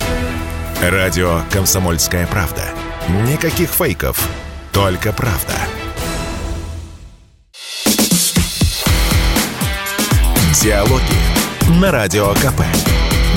Радио 0.82 1.40
«Комсомольская 1.52 2.28
правда». 2.28 2.64
Никаких 3.32 3.70
фейков, 3.70 4.28
только 4.72 5.14
правда. 5.14 5.54
Диалоги 10.66 11.80
на 11.80 11.92
Радио 11.92 12.34
КП. 12.34 12.62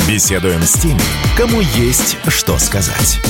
Беседуем 0.09 0.63
с 0.63 0.73
теми, 0.81 0.99
кому 1.37 1.61
есть 1.61 2.17
что 2.27 2.57
сказать. 2.57 3.21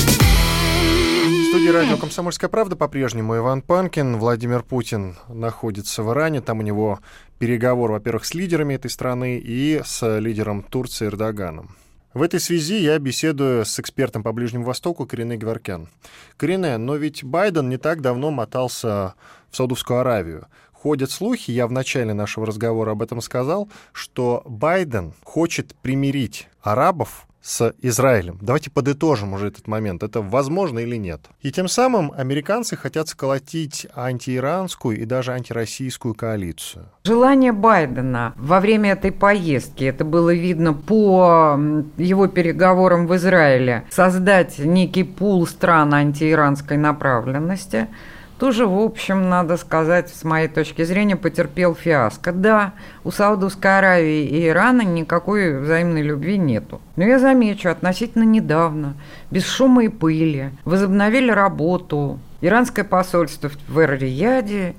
В 1.25 1.49
студии 1.49 1.67
радио 1.67 1.97
«Комсомольская 1.97 2.49
правда» 2.49 2.77
по-прежнему 2.77 3.35
Иван 3.35 3.61
Панкин. 3.61 4.15
Владимир 4.15 4.63
Путин 4.63 5.17
находится 5.27 6.01
в 6.01 6.13
Иране. 6.13 6.39
Там 6.39 6.59
у 6.59 6.61
него 6.61 7.01
переговор, 7.39 7.91
во-первых, 7.91 8.23
с 8.23 8.33
лидерами 8.33 8.75
этой 8.75 8.89
страны 8.89 9.37
и 9.37 9.81
с 9.83 10.17
лидером 10.17 10.63
Турции 10.63 11.07
Эрдоганом. 11.07 11.75
В 12.13 12.21
этой 12.21 12.39
связи 12.39 12.79
я 12.79 12.97
беседую 12.99 13.65
с 13.65 13.79
экспертом 13.81 14.23
по 14.23 14.31
Ближнему 14.31 14.63
Востоку 14.63 15.05
Корене 15.05 15.35
Геворкян. 15.35 15.89
Корене, 16.37 16.77
но 16.77 16.95
ведь 16.95 17.25
Байден 17.25 17.67
не 17.67 17.75
так 17.75 17.99
давно 17.99 18.31
мотался 18.31 19.15
в 19.51 19.57
Саудовскую 19.57 19.99
Аравию. 19.99 20.47
Ходят 20.81 21.11
слухи, 21.11 21.51
я 21.51 21.67
в 21.67 21.73
начале 21.73 22.13
нашего 22.13 22.45
разговора 22.45 22.91
об 22.91 23.01
этом 23.01 23.19
сказал, 23.19 23.67
что 23.91 24.43
Байден 24.45 25.11
хочет 25.25 25.75
примирить 25.81 26.47
арабов 26.61 27.27
с 27.41 27.73
Израилем. 27.81 28.37
Давайте 28.41 28.71
подытожим 28.71 29.33
уже 29.33 29.47
этот 29.47 29.67
момент. 29.67 30.03
Это 30.03 30.21
возможно 30.21 30.79
или 30.79 30.95
нет? 30.95 31.19
И 31.41 31.51
тем 31.51 31.67
самым 31.67 32.13
американцы 32.15 32.77
хотят 32.77 33.09
сколотить 33.09 33.87
антииранскую 33.93 34.97
и 35.01 35.03
даже 35.03 35.33
антироссийскую 35.33 36.13
коалицию. 36.13 36.85
Желание 37.03 37.51
Байдена 37.51 38.33
во 38.37 38.61
время 38.61 38.91
этой 38.91 39.11
поездки, 39.11 39.83
это 39.83 40.05
было 40.05 40.33
видно 40.33 40.73
по 40.73 41.59
его 41.97 42.27
переговорам 42.27 43.05
в 43.05 43.15
Израиле, 43.17 43.85
создать 43.89 44.59
некий 44.59 45.03
пул 45.03 45.45
стран 45.45 45.93
антииранской 45.93 46.77
направленности– 46.77 47.89
тоже, 48.39 48.65
в 48.65 48.79
общем, 48.79 49.29
надо 49.29 49.57
сказать, 49.57 50.09
с 50.09 50.23
моей 50.23 50.47
точки 50.47 50.83
зрения, 50.83 51.17
потерпел 51.17 51.75
фиаско. 51.75 52.31
Да, 52.31 52.73
у 53.03 53.11
Саудовской 53.11 53.77
Аравии 53.77 54.25
и 54.25 54.47
Ирана 54.47 54.81
никакой 54.81 55.59
взаимной 55.59 56.01
любви 56.01 56.37
нету. 56.37 56.79
Но 56.95 57.03
я 57.03 57.19
замечу, 57.19 57.69
относительно 57.69 58.23
недавно, 58.23 58.95
без 59.29 59.45
шума 59.45 59.83
и 59.83 59.89
пыли, 59.89 60.51
возобновили 60.63 61.31
работу 61.31 62.19
иранское 62.39 62.85
посольство 62.85 63.51
в 63.67 63.77
Эр-Рияде 63.77 64.73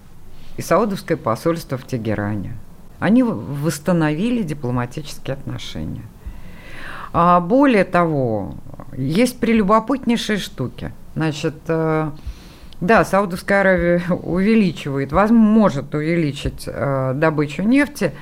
и 0.56 0.62
Саудовское 0.62 1.18
посольство 1.18 1.76
в 1.76 1.86
Тегеране. 1.86 2.56
Они 2.98 3.22
восстановили 3.22 4.42
дипломатические 4.42 5.34
отношения. 5.34 6.04
А 7.12 7.40
более 7.40 7.84
того, 7.84 8.54
есть 8.96 9.38
прелюбопытнейшие 9.38 10.38
штуки. 10.38 10.92
Значит, 11.14 11.56
э, 11.66 12.10
да, 12.80 13.04
Саудовская 13.04 13.60
Аравия 13.60 14.02
увеличивает, 14.22 15.12
возможно, 15.12 15.84
увеличить 15.92 16.64
э, 16.66 17.12
добычу 17.14 17.62
нефти, 17.62 18.12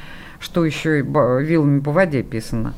что 0.40 0.64
еще 0.64 1.00
и 1.00 1.02
вилами 1.02 1.80
по 1.80 1.92
воде 1.92 2.22
писано. 2.22 2.74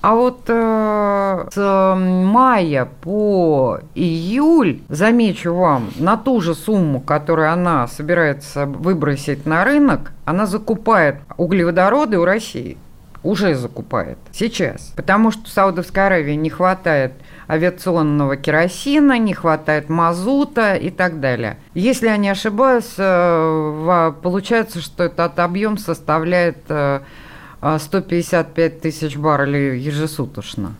А 0.00 0.14
вот 0.14 0.42
э, 0.48 1.46
с 1.50 1.94
мая 1.96 2.88
по 3.00 3.80
июль, 3.94 4.82
замечу 4.90 5.54
вам, 5.54 5.90
на 5.96 6.18
ту 6.18 6.42
же 6.42 6.54
сумму, 6.54 7.00
которую 7.00 7.50
она 7.50 7.86
собирается 7.88 8.66
выбросить 8.66 9.46
на 9.46 9.64
рынок, 9.64 10.12
она 10.26 10.44
закупает 10.44 11.16
углеводороды 11.38 12.18
у 12.18 12.26
России. 12.26 12.76
Уже 13.22 13.54
закупает. 13.54 14.18
Сейчас. 14.30 14.92
Потому 14.94 15.30
что 15.30 15.48
Саудовской 15.48 16.04
Аравии 16.04 16.34
не 16.34 16.50
хватает 16.50 17.14
авиационного 17.48 18.36
керосина, 18.36 19.18
не 19.18 19.34
хватает 19.34 19.88
мазута 19.88 20.74
и 20.74 20.90
так 20.90 21.20
далее. 21.20 21.58
Если 21.74 22.06
я 22.06 22.16
не 22.16 22.28
ошибаюсь, 22.28 22.94
э, 22.96 24.12
получается, 24.22 24.80
что 24.80 25.04
этот 25.04 25.38
объем 25.38 25.78
составляет 25.78 26.58
155 26.66 28.56
э, 28.56 28.70
тысяч 28.80 29.16
баррелей 29.16 29.78
ежесуточно. 29.78 30.74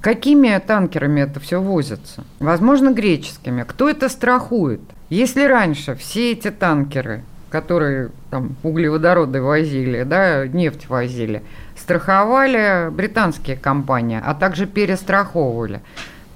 Какими 0.00 0.56
танкерами 0.64 1.22
это 1.22 1.40
все 1.40 1.60
возится? 1.60 2.24
Возможно, 2.38 2.92
греческими. 2.92 3.64
Кто 3.66 3.88
это 3.88 4.08
страхует? 4.08 4.80
Если 5.10 5.42
раньше 5.42 5.96
все 5.96 6.32
эти 6.32 6.50
танкеры, 6.50 7.24
которые 7.50 8.10
там 8.30 8.56
углеводороды 8.62 9.42
возили, 9.42 10.04
да, 10.04 10.46
нефть 10.46 10.88
возили, 10.88 11.42
страховали 11.78 12.90
британские 12.90 13.56
компании, 13.56 14.20
а 14.24 14.34
также 14.34 14.66
перестраховывали, 14.66 15.80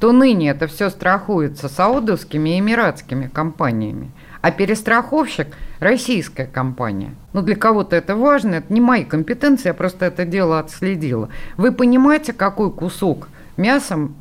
то 0.00 0.12
ныне 0.12 0.50
это 0.50 0.66
все 0.66 0.90
страхуется 0.90 1.68
саудовскими 1.68 2.56
и 2.56 2.58
эмиратскими 2.58 3.28
компаниями. 3.32 4.10
А 4.40 4.50
перестраховщик– 4.50 5.48
российская 5.78 6.46
компания. 6.46 7.14
Ну, 7.32 7.42
для 7.42 7.54
кого-то 7.54 7.94
это 7.94 8.16
важно, 8.16 8.56
это 8.56 8.72
не 8.72 8.80
мои 8.80 9.04
компетенции, 9.04 9.68
я 9.68 9.74
просто 9.74 10.06
это 10.06 10.24
дело 10.24 10.58
отследила. 10.58 11.28
Вы 11.56 11.70
понимаете, 11.70 12.32
какой 12.32 12.72
кусок 12.72 13.28
мясом 13.56 14.16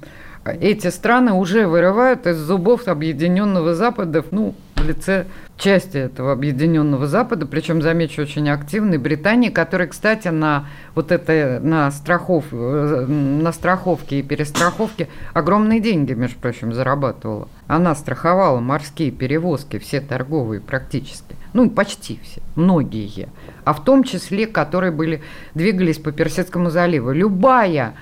эти 0.46 0.88
страны 0.88 1.34
уже 1.34 1.68
вырывают 1.68 2.28
из 2.28 2.38
зубов 2.38 2.88
Объединенного 2.88 3.76
Запада, 3.76 4.24
ну, 4.32 4.56
в 4.82 4.88
лице 4.88 5.26
части 5.58 5.98
этого 5.98 6.32
объединенного 6.32 7.08
Запада, 7.08 7.46
причем, 7.46 7.82
замечу, 7.82 8.22
очень 8.24 8.50
активной 8.50 8.98
Британии, 8.98 9.50
которая, 9.50 9.88
кстати, 9.88 10.28
на 10.30 10.68
вот 10.96 11.12
это, 11.12 11.60
на, 11.62 11.92
страхов, 11.92 12.46
э, 12.52 13.06
на 13.08 13.52
страховке 13.52 14.20
и 14.20 14.24
перестраховке 14.24 15.08
огромные 15.34 15.80
деньги, 15.80 16.14
между 16.14 16.40
прочим, 16.40 16.74
зарабатывала. 16.74 17.48
Она 17.68 17.94
страховала 17.96 18.60
морские 18.60 19.12
перевозки, 19.12 19.78
все 19.78 20.02
торговые 20.02 20.62
практически, 20.62 21.36
ну, 21.54 21.70
почти 21.70 22.20
все, 22.24 22.42
многие, 22.56 23.30
а 23.64 23.74
в 23.74 23.84
том 23.84 24.04
числе, 24.04 24.48
которые 24.48 24.92
были, 24.92 25.22
двигались 25.54 26.00
по 26.00 26.12
Персидскому 26.12 26.70
заливу. 26.72 27.12
Любая 27.12 27.94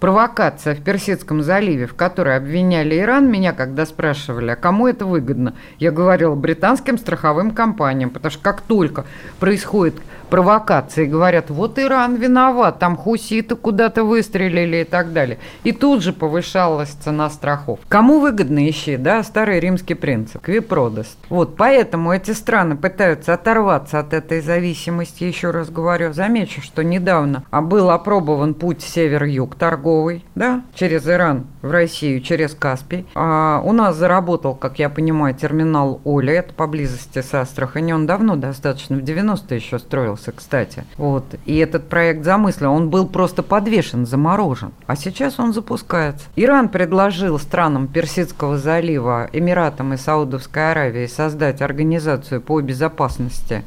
провокация 0.00 0.74
в 0.74 0.82
Персидском 0.82 1.42
заливе, 1.42 1.86
в 1.86 1.94
которой 1.94 2.36
обвиняли 2.36 2.98
Иран, 3.00 3.30
меня 3.30 3.52
когда 3.52 3.86
спрашивали, 3.86 4.50
а 4.50 4.56
кому 4.56 4.86
это 4.86 5.06
выгодно, 5.06 5.54
я 5.78 5.90
говорила 5.90 6.34
британским 6.34 6.98
страховым 6.98 7.50
компаниям, 7.50 8.10
потому 8.10 8.30
что 8.30 8.42
как 8.42 8.60
только 8.60 9.04
происходит 9.40 9.94
провокации, 10.28 11.06
говорят, 11.06 11.50
вот 11.50 11.78
Иран 11.78 12.16
виноват, 12.16 12.78
там 12.78 12.96
хуситы 12.96 13.56
куда-то 13.56 14.04
выстрелили 14.04 14.78
и 14.78 14.84
так 14.84 15.12
далее. 15.12 15.38
И 15.64 15.72
тут 15.72 16.02
же 16.02 16.12
повышалась 16.12 16.90
цена 16.90 17.30
страхов. 17.30 17.80
Кому 17.88 18.20
выгодно 18.20 18.68
ищи, 18.68 18.96
да, 18.96 19.22
старый 19.22 19.60
римский 19.60 19.94
принцип, 19.94 20.42
квипродаст. 20.42 21.18
Вот, 21.28 21.56
поэтому 21.56 22.12
эти 22.12 22.32
страны 22.32 22.76
пытаются 22.76 23.34
оторваться 23.34 23.98
от 23.98 24.12
этой 24.12 24.40
зависимости, 24.40 25.24
еще 25.24 25.50
раз 25.50 25.70
говорю. 25.70 26.12
Замечу, 26.12 26.60
что 26.62 26.82
недавно 26.82 27.44
был 27.50 27.90
опробован 27.90 28.54
путь 28.54 28.82
север-юг 28.82 29.54
торговый, 29.54 30.24
да, 30.34 30.62
через 30.74 31.06
Иран 31.06 31.46
в 31.62 31.70
Россию, 31.70 32.20
через 32.20 32.54
Каспий. 32.54 33.06
А 33.14 33.60
у 33.64 33.72
нас 33.72 33.96
заработал, 33.96 34.54
как 34.54 34.78
я 34.78 34.88
понимаю, 34.88 35.34
терминал 35.34 36.00
Оля, 36.04 36.34
это 36.34 36.54
поблизости 36.54 37.22
с 37.22 37.34
Астрахани. 37.34 37.92
Он 37.92 38.06
давно 38.06 38.36
достаточно, 38.36 38.96
в 38.96 39.00
90-е 39.00 39.56
еще 39.56 39.78
строился, 39.78 40.17
кстати. 40.26 40.84
Вот. 40.96 41.24
И 41.44 41.56
этот 41.56 41.88
проект 41.88 42.24
замыслен, 42.24 42.68
он 42.68 42.90
был 42.90 43.06
просто 43.06 43.42
подвешен, 43.42 44.06
заморожен. 44.06 44.72
А 44.86 44.96
сейчас 44.96 45.38
он 45.38 45.52
запускается. 45.52 46.26
Иран 46.36 46.68
предложил 46.68 47.38
странам 47.38 47.88
Персидского 47.88 48.58
залива, 48.58 49.28
Эмиратам 49.32 49.94
и 49.94 49.96
Саудовской 49.96 50.70
Аравии 50.70 51.06
создать 51.06 51.62
организацию 51.62 52.40
по 52.40 52.60
безопасности 52.60 53.64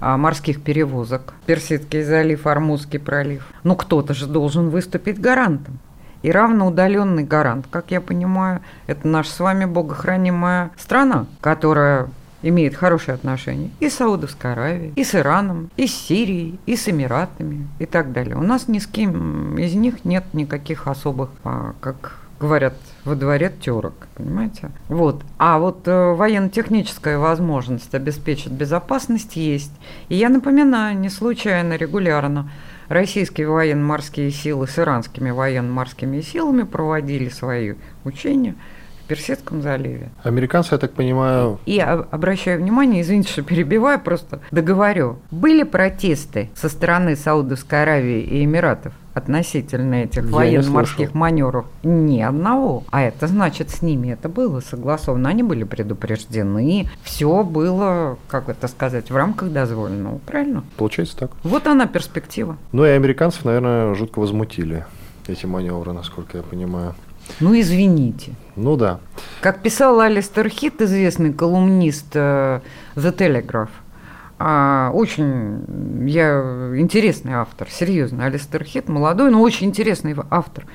а, 0.00 0.16
морских 0.16 0.62
перевозок. 0.62 1.34
Персидский 1.46 2.02
залив, 2.02 2.46
Армузский 2.46 2.98
пролив. 2.98 3.46
Ну, 3.62 3.76
кто-то 3.76 4.14
же 4.14 4.26
должен 4.26 4.70
выступить 4.70 5.20
гарантом. 5.20 5.78
И 6.22 6.30
равноудаленный 6.30 7.22
гарант, 7.22 7.66
как 7.70 7.90
я 7.90 8.00
понимаю, 8.00 8.60
это 8.86 9.06
наша 9.06 9.30
с 9.30 9.40
вами 9.40 9.66
богохранимая 9.66 10.70
страна, 10.76 11.26
которая 11.42 12.08
имеет 12.44 12.74
хорошие 12.74 13.14
отношения 13.14 13.70
и 13.80 13.88
с 13.88 13.94
Саудовской 13.94 14.52
Аравией, 14.52 14.92
и 14.94 15.02
с 15.02 15.14
Ираном, 15.14 15.70
и 15.76 15.86
с 15.86 15.94
Сирией, 15.94 16.58
и 16.66 16.76
с 16.76 16.88
Эмиратами 16.88 17.66
и 17.78 17.86
так 17.86 18.12
далее. 18.12 18.36
У 18.36 18.42
нас 18.42 18.68
ни 18.68 18.78
с 18.78 18.86
кем 18.86 19.56
из 19.58 19.74
них 19.74 20.04
нет 20.04 20.24
никаких 20.32 20.86
особых, 20.86 21.30
а, 21.42 21.74
как 21.80 22.18
говорят 22.40 22.74
во 23.04 23.14
дворе 23.14 23.52
терок, 23.60 23.94
понимаете? 24.16 24.70
Вот. 24.88 25.22
А 25.38 25.58
вот 25.58 25.86
э, 25.88 26.12
военно-техническая 26.12 27.16
возможность 27.16 27.94
обеспечить 27.94 28.52
безопасность 28.52 29.36
есть. 29.36 29.72
И 30.08 30.16
я 30.16 30.28
напоминаю, 30.28 30.98
не 30.98 31.08
случайно, 31.08 31.74
регулярно, 31.74 32.50
российские 32.88 33.48
военно-морские 33.48 34.30
силы 34.30 34.66
с 34.66 34.78
иранскими 34.78 35.30
военно-морскими 35.30 36.20
силами 36.20 36.64
проводили 36.64 37.30
свои 37.30 37.74
учения– 38.04 38.54
в 39.04 39.06
Персидском 39.06 39.60
заливе. 39.60 40.10
Американцы, 40.22 40.74
я 40.74 40.78
так 40.78 40.92
понимаю... 40.92 41.58
И 41.66 41.78
обращаю 41.78 42.60
внимание, 42.60 43.02
извините, 43.02 43.30
что 43.30 43.42
перебиваю, 43.42 44.00
просто 44.00 44.40
договорю. 44.50 45.18
Были 45.30 45.62
протесты 45.62 46.50
со 46.54 46.68
стороны 46.68 47.16
Саудовской 47.16 47.82
Аравии 47.82 48.22
и 48.22 48.44
Эмиратов 48.44 48.94
относительно 49.12 49.94
этих 49.94 50.24
военно-морских 50.24 51.14
маневров? 51.14 51.66
Ни 51.82 52.20
одного. 52.20 52.84
А 52.90 53.02
это 53.02 53.26
значит, 53.26 53.70
с 53.70 53.82
ними 53.82 54.08
это 54.08 54.28
было 54.28 54.60
согласовано. 54.60 55.28
Они 55.28 55.42
были 55.42 55.64
предупреждены. 55.64 56.88
Все 57.02 57.44
было, 57.44 58.18
как 58.28 58.48
это 58.48 58.68
сказать, 58.68 59.10
в 59.10 59.16
рамках 59.16 59.50
дозволенного. 59.50 60.18
Правильно? 60.18 60.64
Получается 60.76 61.16
так. 61.16 61.30
Вот 61.42 61.66
она 61.66 61.86
перспектива. 61.86 62.56
Ну 62.72 62.84
и 62.84 62.88
американцев, 62.88 63.44
наверное, 63.44 63.94
жутко 63.94 64.18
возмутили 64.18 64.84
эти 65.28 65.46
маневры, 65.46 65.92
насколько 65.92 66.38
я 66.38 66.42
понимаю. 66.42 66.94
Ну, 67.40 67.58
извините. 67.58 68.32
Ну 68.56 68.76
да. 68.76 69.00
Как 69.40 69.62
писал 69.62 70.00
Алистер 70.00 70.48
Хит, 70.48 70.80
известный 70.80 71.32
колумнист 71.32 72.14
э, 72.14 72.60
The 72.94 73.16
Telegraph, 73.16 73.70
а, 74.38 74.90
очень 74.92 76.08
я 76.08 76.72
интересный 76.76 77.34
автор, 77.34 77.68
серьезно, 77.70 78.26
Алистер 78.26 78.64
Хит, 78.64 78.88
молодой, 78.88 79.30
но 79.30 79.40
очень 79.40 79.68
интересный 79.68 80.14
автор. 80.30 80.66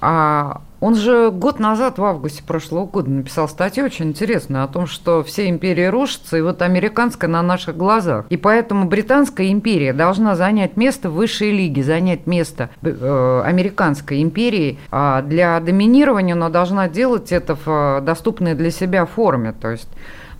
А 0.00 0.62
он 0.80 0.94
же 0.94 1.30
год 1.30 1.58
назад, 1.58 1.98
в 1.98 2.04
августе 2.04 2.42
прошлого 2.44 2.86
года, 2.86 3.10
написал 3.10 3.48
статью 3.48 3.84
очень 3.84 4.06
интересную 4.06 4.62
о 4.62 4.68
том, 4.68 4.86
что 4.86 5.24
все 5.24 5.48
империи 5.48 5.86
рушатся, 5.86 6.36
и 6.36 6.40
вот 6.40 6.62
американская 6.62 7.28
на 7.28 7.42
наших 7.42 7.76
глазах. 7.76 8.26
И 8.28 8.36
поэтому 8.36 8.86
британская 8.86 9.50
империя 9.50 9.92
должна 9.92 10.36
занять 10.36 10.76
место 10.76 11.10
в 11.10 11.14
высшей 11.14 11.50
лиге, 11.50 11.82
занять 11.82 12.26
место 12.26 12.70
э, 12.82 13.42
американской 13.44 14.22
империи. 14.22 14.78
А 14.92 15.22
для 15.22 15.58
доминирования 15.58 16.34
она 16.34 16.48
должна 16.48 16.88
делать 16.88 17.32
это 17.32 17.56
в 17.56 17.66
э, 17.66 18.00
доступной 18.02 18.54
для 18.54 18.70
себя 18.70 19.04
форме. 19.04 19.52
То 19.52 19.70
есть 19.70 19.88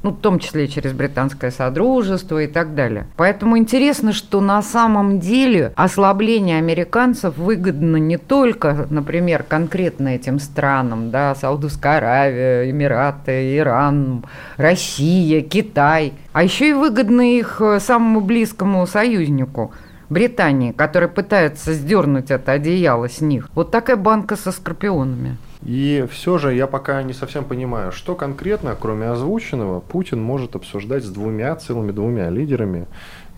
ну, 0.03 0.11
в 0.11 0.21
том 0.21 0.39
числе 0.39 0.69
через 0.69 0.93
британское 0.93 1.51
содружество 1.51 2.43
и 2.43 2.47
так 2.47 2.75
далее. 2.75 3.07
Поэтому 3.17 3.59
интересно, 3.59 4.13
что 4.13 4.41
на 4.41 4.63
самом 4.63 5.21
деле 5.21 5.73
ослабление 5.77 6.59
американцев 6.59 7.37
выгодно 7.37 7.97
не 7.97 8.17
только, 8.17 8.87
например, 8.91 9.43
конкретно 9.43 10.09
этим 10.09 10.39
странам, 10.39 11.11
да, 11.11 11.35
Саудовская 11.35 11.99
Аравия, 11.99 12.71
Эмираты, 12.71 13.57
Иран, 13.57 14.25
Россия, 14.57 15.43
Китай, 15.43 16.13
а 16.33 16.43
еще 16.43 16.71
и 16.71 16.73
выгодно 16.73 17.37
их 17.37 17.61
э, 17.61 17.81
самому 17.81 18.21
близкому 18.21 18.87
союзнику– 18.87 19.73
Британии, 20.11 20.73
который 20.73 21.09
пытается 21.09 21.73
сдернуть 21.75 22.31
это 22.31 22.53
одеяло 22.53 23.09
с 23.09 23.21
них. 23.21 23.49
Вот 23.55 23.71
такая 23.71 23.97
банка 23.97 24.37
со 24.37 24.53
скорпионами. 24.53 25.37
И 25.63 26.07
все 26.11 26.39
же 26.39 26.55
я 26.55 26.67
пока 26.67 27.03
не 27.03 27.13
совсем 27.13 27.45
понимаю, 27.45 27.91
что 27.93 28.15
конкретно, 28.15 28.77
кроме 28.81 29.09
озвученного, 29.09 29.81
Путин 29.81 30.23
может 30.23 30.55
обсуждать 30.55 31.05
с 31.05 31.09
двумя, 31.11 31.55
целыми 31.57 31.91
двумя 31.91 32.31
лидерами 32.31 32.87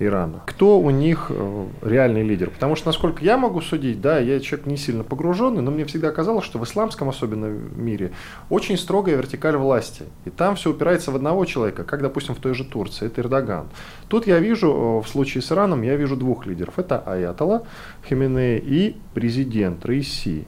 Ирана. 0.01 0.43
Кто 0.47 0.81
у 0.81 0.91
них 0.91 1.27
э, 1.29 1.67
реальный 1.83 2.23
лидер? 2.23 2.51
Потому 2.51 2.75
что, 2.75 2.89
насколько 2.89 3.23
я 3.23 3.37
могу 3.37 3.61
судить, 3.61 4.01
да, 4.01 4.19
я 4.19 4.41
человек 4.41 4.67
не 4.67 4.77
сильно 4.77 5.05
погруженный, 5.05 5.61
но 5.61 5.71
мне 5.71 5.85
всегда 5.85 6.11
казалось, 6.11 6.45
что 6.45 6.59
в 6.59 6.65
исламском 6.65 7.11
особенно 7.11 7.47
мире 7.47 8.13
очень 8.49 8.79
строгая 8.79 9.17
вертикаль 9.17 9.57
власти. 9.57 10.05
И 10.25 10.31
там 10.31 10.57
все 10.57 10.71
упирается 10.71 11.13
в 11.13 11.17
одного 11.17 11.45
человека, 11.45 11.85
как, 11.85 12.01
допустим, 12.01 12.35
в 12.35 12.39
той 12.39 12.55
же 12.55 12.65
Турции, 12.65 13.07
это 13.07 13.21
Эрдоган. 13.21 13.69
Тут 14.09 14.27
я 14.27 14.39
вижу, 14.39 14.69
э, 15.03 15.07
в 15.07 15.09
случае 15.09 15.43
с 15.43 15.53
Ираном, 15.53 15.83
я 15.83 15.97
вижу 15.97 16.17
двух 16.17 16.47
лидеров. 16.47 16.79
Это 16.79 16.99
Аятолла 16.99 17.65
Хименея 18.09 18.59
и 18.59 18.97
президент 19.15 19.85
Раиси. 19.85 20.47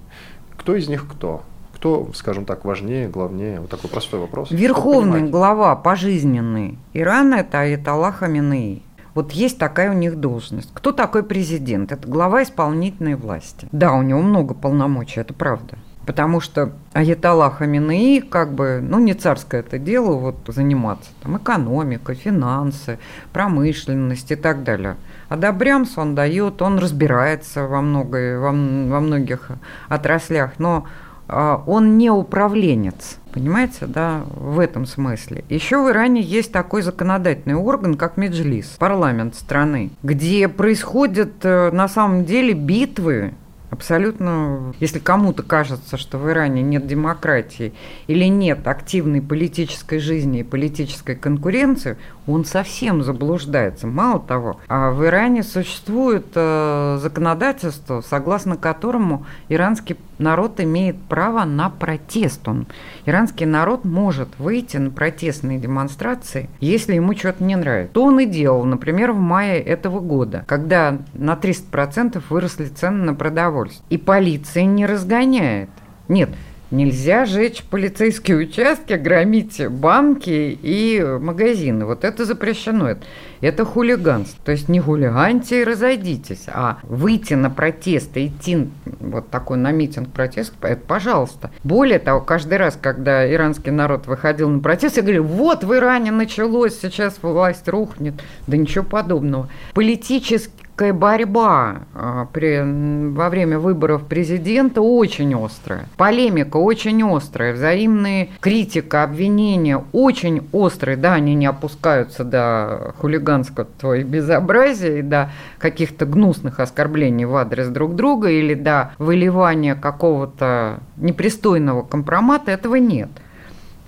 Кто 0.57 0.75
из 0.75 0.88
них 0.88 1.07
кто? 1.07 1.43
кто, 1.83 2.11
скажем 2.15 2.45
так, 2.45 2.65
важнее, 2.65 3.09
главнее? 3.09 3.59
Вот 3.59 3.69
такой 3.69 3.91
простой 3.91 4.21
вопрос. 4.21 4.53
Верховный 4.53 5.29
глава 5.29 5.75
пожизненный 5.75 6.79
Ирана– 6.93 7.35
это 7.41 7.59
Аятолла 7.59 8.12
Хаминеи. 8.12 8.83
Вот 9.14 9.33
есть 9.33 9.59
такая 9.59 9.90
у 9.90 9.94
них 9.94 10.16
должность. 10.16 10.70
Кто 10.72 10.92
такой 10.92 11.22
президент? 11.22 11.92
Это 11.92 12.09
глава 12.09 12.42
исполнительной 12.42 13.14
власти. 13.14 13.68
Да, 13.72 13.92
у 13.92 14.03
него 14.03 14.22
много 14.22 14.55
полномочий, 14.55 15.20
это 15.20 15.35
правда. 15.35 15.77
Потому 16.07 16.40
что 16.40 16.72
Аятолла 16.94 17.48
Хаминеи, 17.51 18.18
как 18.18 18.53
бы, 18.53 18.81
ну, 18.83 18.98
не 18.98 19.14
царское 19.14 19.61
это 19.61 19.79
дело, 19.79 20.16
вот, 20.16 20.37
заниматься. 20.48 21.11
Там 21.22 21.37
экономика, 21.37 22.14
финансы, 22.14 22.98
промышленность 23.33 24.33
и 24.33 24.35
так 24.35 24.64
далее. 24.64 24.96
А 25.29 25.37
Добрямс 25.37 25.96
он 25.96 26.16
дает, 26.16 26.61
он 26.61 26.79
разбирается 26.79 27.68
во, 27.68 27.81
много, 27.81 28.40
во, 28.40 28.48
во 28.48 29.01
многих 29.01 29.51
отраслях, 29.88 30.55
но 30.59 30.87
а, 31.29 31.62
он 31.66 31.98
не 31.98 32.11
управленец. 32.11 33.18
Понимаете, 33.33 33.87
да, 33.87 34.25
в 34.35 34.59
этом 34.59 34.85
смысле. 34.85 35.45
Еще 35.49 35.83
в 35.83 35.90
Иране 35.90 36.21
есть 36.21 36.53
такой 36.53 36.83
законодательный 36.83 37.55
орган, 37.55 37.95
как 37.95 38.16
Меджлис, 38.16 38.77
парламент 38.79 39.35
страны, 39.35 39.90
где 40.03 40.49
происходят 40.49 41.33
э, 41.42 41.71
на 41.71 41.88
самом 41.88 42.25
деле 42.25 42.53
битвы 42.53 43.33
Абсолютно, 43.73 44.75
если 44.81 44.99
кому-то 44.99 45.42
кажется, 45.42 45.97
что 45.97 46.18
в 46.18 46.29
Иране 46.29 46.61
нет 46.61 46.87
демократии 46.87 47.73
или 48.07 48.27
нет 48.27 48.68
активной 48.68 49.23
политической 49.23 49.99
жизни 49.99 50.40
и 50.40 50.42
политической 50.42 51.16
конкуренции, 51.16 51.97
он 52.27 52.45
совсем 52.45 53.03
заблуждается. 53.03 53.87
Мало 53.87 54.21
того, 54.21 54.61
а 54.68 54.90
в 54.90 55.03
Иране 55.07 55.42
существует 55.42 56.27
э, 56.35 56.99
законодательство, 57.01 58.03
согласно 58.03 58.59
которому 58.59 59.25
иранский 59.49 59.97
народ 60.23 60.61
имеет 60.61 60.97
право 61.03 61.45
на 61.45 61.69
протест. 61.69 62.47
Он, 62.49 62.67
иранский 63.05 63.47
народ 63.47 63.85
может 63.85 64.39
выйти 64.39 64.77
на 64.77 64.91
протестные 64.91 65.59
демонстрации, 65.59 66.49
если 66.61 66.95
ему 66.95 67.15
что-то 67.15 67.45
не 67.45 67.57
нравится. 67.57 67.93
То 67.95 68.05
он 68.05 68.21
и 68.21 68.27
делал, 68.27 68.65
например, 68.65 69.13
в 69.13 69.19
мае 69.19 69.61
этого 69.61 70.01
года, 70.01 70.45
когда 70.47 70.99
на 71.15 71.35
300% 71.35 72.23
выросли 72.31 72.67
цены 72.67 73.05
на 73.05 73.15
продовольствие. 73.15 73.85
И 73.91 73.99
полиция 73.99 74.65
не 74.65 74.87
разгоняет. 74.87 75.71
Нет, 76.09 76.31
Нельзя 76.73 77.27
жечь 77.27 77.63
полицейские 77.65 78.39
участки, 78.39 78.95
громить 78.95 79.69
банки 79.69 80.59
и 80.63 81.05
магазины. 81.21 81.85
Вот 81.85 82.03
это 82.03 82.25
запрещено. 82.25 82.97
Это 83.43 83.65
хулиганство. 83.67 84.43
То 84.43 84.53
есть 84.53 84.71
не 84.71 84.81
хулиганьте 84.81 85.61
и 85.61 85.65
разойдитесь, 85.65 86.45
а 86.49 86.79
выйти 86.85 87.35
на 87.35 87.51
протест 87.51 88.17
и 88.17 88.29
идти 88.29 88.69
вот 89.01 89.29
такой 89.29 89.59
на 89.59 89.71
митинг 89.71 90.09
протест, 90.11 90.55
это 90.63 90.81
пожалуйста. 90.87 91.51
Более 91.63 91.99
того, 91.99 92.23
каждый 92.23 92.57
раз, 92.57 92.79
когда 92.81 93.31
иранский 93.31 93.71
народ 93.71 94.07
выходил 94.07 94.49
на 94.49 94.61
протест, 94.61 94.97
я 94.97 95.03
говорю, 95.03 95.25
вот 95.25 95.65
в 95.65 95.75
Иране 95.75 96.11
началось, 96.11 96.81
сейчас 96.81 97.19
власть 97.21 97.69
рухнет. 97.69 98.15
Да 98.47 98.57
ничего 98.57 98.85
подобного. 98.85 99.51
Политически 99.75 100.62
политическая 100.73 100.93
борьба 100.93 101.83
а, 101.95 102.27
при, 102.33 103.11
во 103.11 103.29
время 103.29 103.59
выборов 103.59 104.07
президента 104.07 104.81
очень 104.81 105.35
острая. 105.35 105.87
Полемика 105.97 106.57
очень 106.57 107.03
острая, 107.03 107.55
взаимные 107.55 108.31
критика, 108.41 109.03
обвинения 109.03 109.85
очень 109.93 110.49
острые. 110.53 110.97
Да, 110.97 111.15
они 111.15 111.35
не 111.35 111.47
опускаются 111.47 112.25
до 112.25 112.95
хулиганского 112.99 113.95
и 113.95 114.03
безобразия, 114.03 114.99
и 114.99 115.03
до 115.03 115.31
каких-то 115.59 116.07
гнусных 116.07 116.61
оскорблений 116.61 117.25
в 117.25 117.37
адрес 117.37 117.69
друг 117.69 117.95
друга 117.95 118.31
или 118.31 118.55
до 118.55 118.93
выливания 118.99 119.75
какого-то 119.75 120.81
непристойного 120.97 121.83
компромата. 121.83 122.51
Этого 122.51 122.77
нет. 122.77 123.11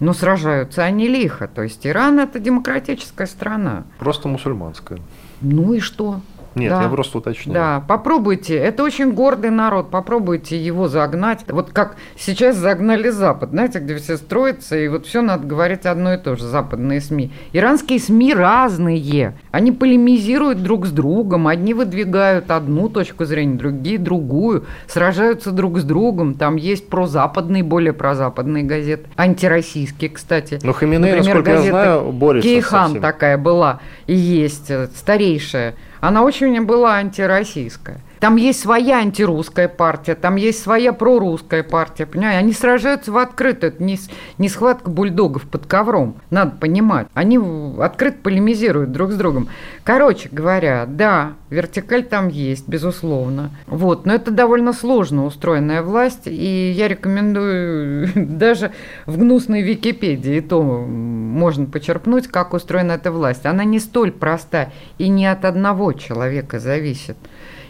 Но 0.00 0.12
сражаются 0.12 0.82
они 0.82 1.08
лихо. 1.08 1.48
То 1.48 1.62
есть 1.62 1.86
Иран– 1.86 2.18
это 2.20 2.38
демократическая 2.38 3.26
страна. 3.26 3.84
Просто 3.98 4.28
мусульманская. 4.28 4.98
Ну 5.40 5.72
и 5.74 5.80
что? 5.80 6.20
Нет, 6.54 6.70
да. 6.70 6.82
я 6.82 6.88
просто 6.88 7.18
уточняю. 7.18 7.54
Да, 7.54 7.84
попробуйте. 7.86 8.56
Это 8.56 8.82
очень 8.82 9.12
гордый 9.12 9.50
народ. 9.50 9.90
Попробуйте 9.90 10.56
его 10.56 10.88
загнать. 10.88 11.44
Вот 11.48 11.70
как 11.72 11.96
сейчас 12.16 12.56
загнали 12.56 13.08
Запад, 13.08 13.50
знаете, 13.50 13.80
где 13.80 13.96
все 13.96 14.16
строятся, 14.16 14.76
и 14.76 14.88
вот 14.88 15.06
все 15.06 15.22
надо 15.22 15.46
говорить 15.46 15.86
одно 15.86 16.14
и 16.14 16.16
то 16.16 16.36
же, 16.36 16.44
западные 16.44 17.00
СМИ. 17.00 17.32
Иранские 17.52 17.98
СМИ 17.98 18.34
разные. 18.34 19.34
Они 19.50 19.72
полемизируют 19.72 20.62
друг 20.62 20.86
с 20.86 20.90
другом. 20.90 21.48
Одни 21.48 21.74
выдвигают 21.74 22.50
одну 22.50 22.88
точку 22.88 23.24
зрения, 23.24 23.56
другие 23.56 23.98
другую. 23.98 24.64
Сражаются 24.86 25.50
друг 25.50 25.78
с 25.78 25.84
другом. 25.84 26.34
Там 26.34 26.56
есть 26.56 26.88
прозападные, 26.88 27.62
более 27.62 27.92
прозападные 27.92 28.64
газеты. 28.64 29.08
Антироссийские, 29.16 30.10
кстати. 30.10 30.58
Но 30.62 30.72
Хаминей, 30.72 31.12
Например, 31.12 31.36
насколько 31.36 31.50
я 31.50 31.62
знаю, 31.62 32.12
борется 32.12 32.48
Кейхан 32.48 33.00
такая 33.00 33.38
была 33.38 33.80
и 34.06 34.14
есть, 34.14 34.70
э, 34.70 34.88
старейшая 34.94 35.74
она 36.08 36.22
очень 36.22 36.62
была 36.64 36.96
антироссийская. 36.96 38.00
Там 38.20 38.36
есть 38.36 38.60
своя 38.60 38.98
антирусская 38.98 39.68
партия, 39.68 40.14
там 40.14 40.36
есть 40.36 40.62
своя 40.62 40.92
прорусская 40.92 41.62
партия, 41.62 42.06
понимаете? 42.06 42.38
Они 42.38 42.52
сражаются 42.52 43.12
в 43.12 43.18
открытую, 43.18 43.72
это 43.72 43.82
не, 43.82 43.98
не 44.38 44.48
схватка 44.48 44.90
бульдогов 44.90 45.42
под 45.44 45.66
ковром, 45.66 46.16
надо 46.30 46.56
понимать. 46.56 47.06
Они 47.14 47.38
открыто 47.80 48.18
полемизируют 48.22 48.92
друг 48.92 49.12
с 49.12 49.16
другом. 49.16 49.48
Короче 49.84 50.28
говоря, 50.32 50.86
да, 50.86 51.34
вертикаль 51.50 52.04
там 52.04 52.28
есть, 52.28 52.68
безусловно. 52.68 53.50
Вот, 53.66 54.06
но 54.06 54.14
это 54.14 54.30
довольно 54.30 54.72
сложно 54.72 55.24
устроенная 55.26 55.82
власть, 55.82 56.26
и 56.26 56.70
я 56.70 56.88
рекомендую 56.88 58.08
даже 58.14 58.72
в 59.06 59.18
гнусной 59.18 59.62
Википедии, 59.62 60.40
то 60.40 60.62
можно 60.62 61.66
почерпнуть, 61.66 62.28
как 62.28 62.54
устроена 62.54 62.92
эта 62.92 63.10
власть. 63.10 63.46
Она 63.46 63.64
не 63.64 63.78
столь 63.78 64.12
проста 64.12 64.70
и 64.98 65.08
не 65.08 65.26
от 65.26 65.44
одного 65.44 65.92
человека 65.92 66.58
зависит. 66.58 67.16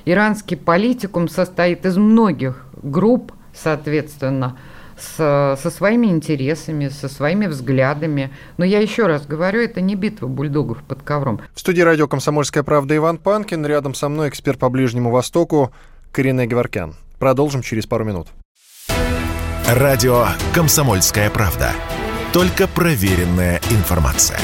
Иранский 0.04 0.56
политикум 0.56 1.28
состоит 1.28 1.86
из 1.86 1.96
многих 1.96 2.66
групп, 2.82 3.32
соответственно, 3.54 4.58
с, 4.98 5.58
со 5.60 5.70
своими 5.70 6.08
интересами, 6.08 6.88
со 6.88 7.08
своими 7.08 7.46
взглядами. 7.46 8.30
Но 8.58 8.64
я 8.64 8.80
еще 8.80 9.06
раз 9.06 9.26
говорю, 9.26 9.60
это 9.60 9.80
не 9.80 9.94
битва 9.94 10.26
бульдогов 10.26 10.82
под 10.82 11.02
ковром. 11.02 11.40
В 11.54 11.60
студии 11.60 11.80
радио 11.80 12.06
«Комсомольская 12.06 12.62
правда» 12.62 12.96
Иван 12.96 13.18
Панкин. 13.18 13.64
Рядом 13.66 13.94
со 13.94 14.08
мной 14.08 14.28
эксперт 14.28 14.58
по 14.58 14.68
Ближнему 14.68 15.10
Востоку 15.10 15.72
Карине 16.12 16.46
Геворкян. 16.46 16.94
Продолжим 17.18 17.62
через 17.62 17.86
пару 17.86 18.04
минут. 18.04 18.28
Радио 19.66 20.26
«Комсомольская 20.54 21.30
правда». 21.30 21.72
Только 22.32 22.68
проверенная 22.68 23.60
информация. 23.70 24.40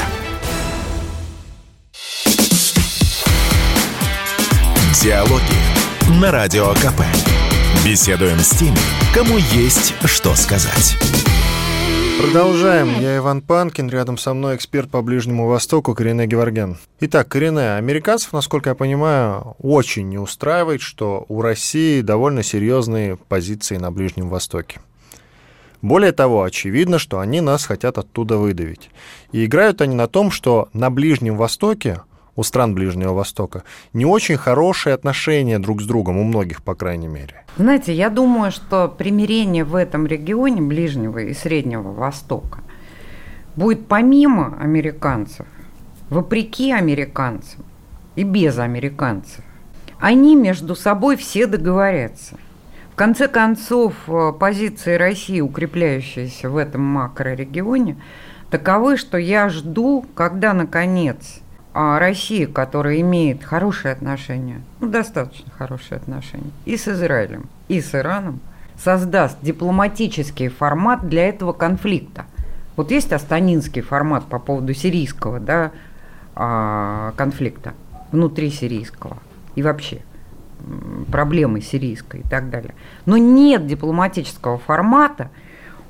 Диалоги 5.03 6.21
на 6.21 6.29
Радио 6.29 6.67
КП. 6.75 7.01
Беседуем 7.83 8.37
с 8.37 8.51
теми, 8.51 8.77
кому 9.15 9.39
есть 9.51 9.95
что 10.05 10.35
сказать. 10.35 10.95
Продолжаем. 12.21 12.99
Я 13.01 13.17
Иван 13.17 13.41
Панкин, 13.41 13.89
рядом 13.89 14.19
со 14.19 14.35
мной 14.35 14.57
эксперт 14.57 14.91
по 14.91 15.01
Ближнему 15.01 15.47
Востоку 15.47 15.95
Корене 15.95 16.27
Геворген. 16.27 16.77
Итак, 16.99 17.29
Корене, 17.29 17.77
американцев, 17.77 18.31
насколько 18.31 18.69
я 18.69 18.75
понимаю, 18.75 19.55
очень 19.57 20.07
не 20.07 20.19
устраивает, 20.19 20.81
что 20.81 21.25
у 21.29 21.41
России 21.41 22.01
довольно 22.01 22.43
серьезные 22.43 23.15
позиции 23.15 23.77
на 23.77 23.91
Ближнем 23.91 24.29
Востоке. 24.29 24.81
Более 25.81 26.11
того, 26.11 26.43
очевидно, 26.43 26.99
что 26.99 27.17
они 27.17 27.41
нас 27.41 27.65
хотят 27.65 27.97
оттуда 27.97 28.37
выдавить. 28.37 28.91
И 29.31 29.45
играют 29.45 29.81
они 29.81 29.95
на 29.95 30.07
том, 30.07 30.29
что 30.29 30.69
на 30.73 30.91
Ближнем 30.91 31.37
Востоке 31.37 32.01
у 32.35 32.43
стран 32.43 32.73
Ближнего 32.73 33.13
Востока 33.13 33.63
не 33.93 34.05
очень 34.05 34.37
хорошие 34.37 34.93
отношения 34.93 35.59
друг 35.59 35.81
с 35.81 35.85
другом, 35.85 36.17
у 36.17 36.23
многих, 36.23 36.63
по 36.63 36.75
крайней 36.75 37.07
мере. 37.07 37.43
Знаете, 37.57 37.93
я 37.93 38.09
думаю, 38.09 38.51
что 38.51 38.87
примирение 38.87 39.63
в 39.63 39.75
этом 39.75 40.07
регионе 40.07 40.61
Ближнего 40.61 41.19
и 41.19 41.33
Среднего 41.33 41.91
Востока 41.91 42.59
будет 43.55 43.87
помимо 43.87 44.57
американцев, 44.59 45.45
вопреки 46.09 46.71
американцам 46.71 47.65
и 48.15 48.23
без 48.23 48.57
американцев. 48.59 49.43
Они 49.99 50.35
между 50.35 50.75
собой 50.75 51.15
все 51.15 51.45
договорятся. 51.47 52.37
В 52.91 52.95
конце 52.95 53.27
концов, 53.27 53.93
э, 54.07 54.33
позиции 54.37 54.95
России, 54.95 55.39
укрепляющиеся 55.41 56.49
в 56.49 56.57
этом 56.57 56.81
макрорегионе, 56.81 57.97
таковы, 58.49 58.97
что 58.97 59.17
я 59.17 59.47
жду, 59.49 60.05
когда, 60.15 60.53
наконец, 60.53 61.41
а 61.73 61.99
Россия, 61.99 62.47
которая 62.47 62.99
имеет 62.99 63.43
хорошие 63.43 63.93
отношения, 63.93 64.61
ну, 64.79 64.89
достаточно 64.89 65.49
хорошие 65.57 65.97
отношения, 65.97 66.51
и 66.65 66.75
с 66.75 66.87
Израилем, 66.87 67.45
и 67.69 67.79
с 67.79 67.95
Ираном, 67.95 68.41
создаст 68.77 69.37
дипломатический 69.41 70.49
формат 70.49 71.07
для 71.07 71.29
этого 71.29 71.53
конфликта. 71.53 72.25
Вот 72.75 72.91
есть 72.91 73.13
астанинский 73.13 73.81
формат 73.81 74.25
по 74.25 74.39
поводу 74.39 74.73
сирийского 74.73 75.39
да, 75.39 75.71
а, 76.35 77.13
конфликта, 77.15 77.73
внутри 78.11 78.49
сирийского 78.49 79.17
и 79.55 79.61
вообще 79.61 80.01
проблемы 81.11 81.61
сирийской 81.61 82.21
и 82.21 82.23
так 82.23 82.49
далее. 82.49 82.73
Но 83.05 83.17
нет 83.17 83.65
дипломатического 83.65 84.57
формата 84.57 85.29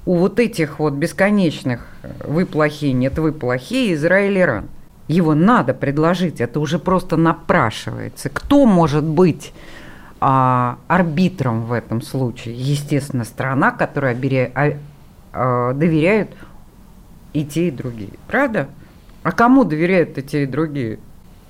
у 0.06 0.16
вот 0.16 0.40
этих 0.40 0.80
вот 0.80 0.94
бесконечных 0.94 1.88
«вы 2.26 2.46
плохие, 2.46 2.94
нет, 2.94 3.18
вы 3.18 3.32
плохие» 3.32 3.94
Израиль-Иран– 3.94 4.68
его 5.12 5.36
надо 5.36 5.74
предложить, 5.74 6.42
это 6.42 6.60
уже 6.60 6.80
просто 6.80 7.18
напрашивается. 7.18 8.30
Кто 8.30 8.66
может 8.66 9.04
быть 9.04 9.54
а, 10.20 10.78
арбитром 10.88 11.64
в 11.64 11.74
этом 11.74 12.02
случае? 12.02 12.56
Естественно, 12.56 13.26
страна, 13.26 13.72
которая 13.72 14.14
оберя... 14.14 14.52
а, 14.56 14.74
а, 15.34 15.74
доверяет 15.74 16.30
и 17.34 17.46
те, 17.46 17.68
и 17.68 17.72
другие. 17.72 18.14
Правда? 18.28 18.70
А 19.24 19.32
кому 19.32 19.64
доверяют 19.64 20.18
и 20.18 20.24
те, 20.24 20.44
и 20.44 20.48
другие? 20.48 21.00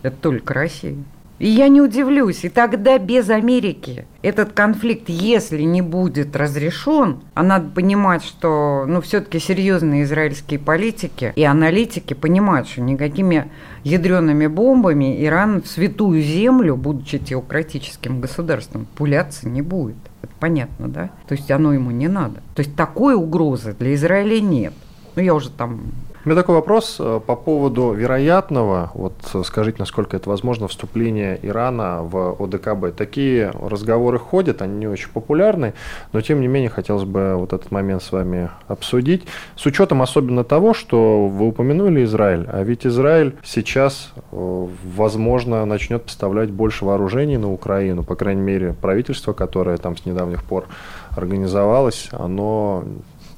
Это 0.01 0.15
только 0.17 0.53
Россия. 0.53 0.95
И 1.41 1.47
я 1.47 1.69
не 1.69 1.81
удивлюсь, 1.81 2.43
и 2.43 2.49
тогда 2.49 2.99
без 2.99 3.31
Америки 3.31 4.05
этот 4.21 4.53
конфликт, 4.53 5.09
если 5.09 5.63
не 5.63 5.81
будет 5.81 6.35
разрешен, 6.35 7.21
а 7.33 7.41
надо 7.41 7.67
понимать, 7.71 8.23
что 8.23 8.85
ну, 8.87 9.01
все-таки 9.01 9.39
серьезные 9.39 10.03
израильские 10.03 10.59
политики 10.59 11.33
и 11.35 11.43
аналитики 11.43 12.13
понимают, 12.13 12.67
что 12.67 12.81
никакими 12.81 13.49
ядреными 13.83 14.45
бомбами 14.45 15.25
Иран 15.25 15.63
в 15.63 15.67
святую 15.67 16.21
землю, 16.21 16.75
будучи 16.75 17.17
теократическим 17.17 18.21
государством, 18.21 18.85
пуляться 18.95 19.49
не 19.49 19.63
будет. 19.63 19.97
Это 20.21 20.33
понятно, 20.39 20.89
да? 20.89 21.09
То 21.27 21.33
есть 21.33 21.49
оно 21.49 21.73
ему 21.73 21.89
не 21.89 22.07
надо. 22.07 22.35
То 22.53 22.61
есть 22.61 22.75
такой 22.75 23.15
угрозы 23.15 23.75
для 23.79 23.95
Израиля 23.95 24.39
нет. 24.41 24.73
Ну, 25.15 25.23
я 25.23 25.33
уже 25.33 25.49
там 25.49 25.85
у 26.23 26.29
меня 26.29 26.39
такой 26.39 26.55
вопрос 26.55 26.97
э, 26.99 27.19
по 27.25 27.35
поводу 27.35 27.93
вероятного, 27.93 28.91
вот 28.93 29.13
э, 29.33 29.41
скажите, 29.43 29.77
насколько 29.79 30.15
это 30.15 30.29
возможно, 30.29 30.67
вступления 30.67 31.39
Ирана 31.41 32.03
в 32.03 32.35
ОДКБ. 32.39 32.95
Такие 32.95 33.51
разговоры 33.59 34.19
ходят, 34.19 34.61
они 34.61 34.77
не 34.77 34.87
очень 34.87 35.09
популярны, 35.09 35.73
но 36.13 36.21
тем 36.21 36.41
не 36.41 36.47
менее 36.47 36.69
хотелось 36.69 37.05
бы 37.05 37.35
вот 37.37 37.53
этот 37.53 37.71
момент 37.71 38.03
с 38.03 38.11
вами 38.11 38.51
обсудить. 38.67 39.23
С 39.55 39.65
учетом 39.65 40.03
особенно 40.03 40.43
того, 40.43 40.75
что 40.75 41.27
вы 41.27 41.47
упомянули 41.47 42.03
Израиль, 42.03 42.47
а 42.47 42.61
ведь 42.61 42.85
Израиль 42.85 43.35
сейчас, 43.43 44.13
э, 44.31 44.67
возможно, 44.95 45.65
начнет 45.65 46.03
поставлять 46.03 46.51
больше 46.51 46.85
вооружений 46.85 47.37
на 47.37 47.51
Украину, 47.51 48.03
по 48.03 48.15
крайней 48.15 48.41
мере, 48.41 48.75
правительство, 48.79 49.33
которое 49.33 49.77
там 49.77 49.97
с 49.97 50.05
недавних 50.05 50.43
пор 50.43 50.67
организовалось, 51.15 52.09
оно 52.11 52.83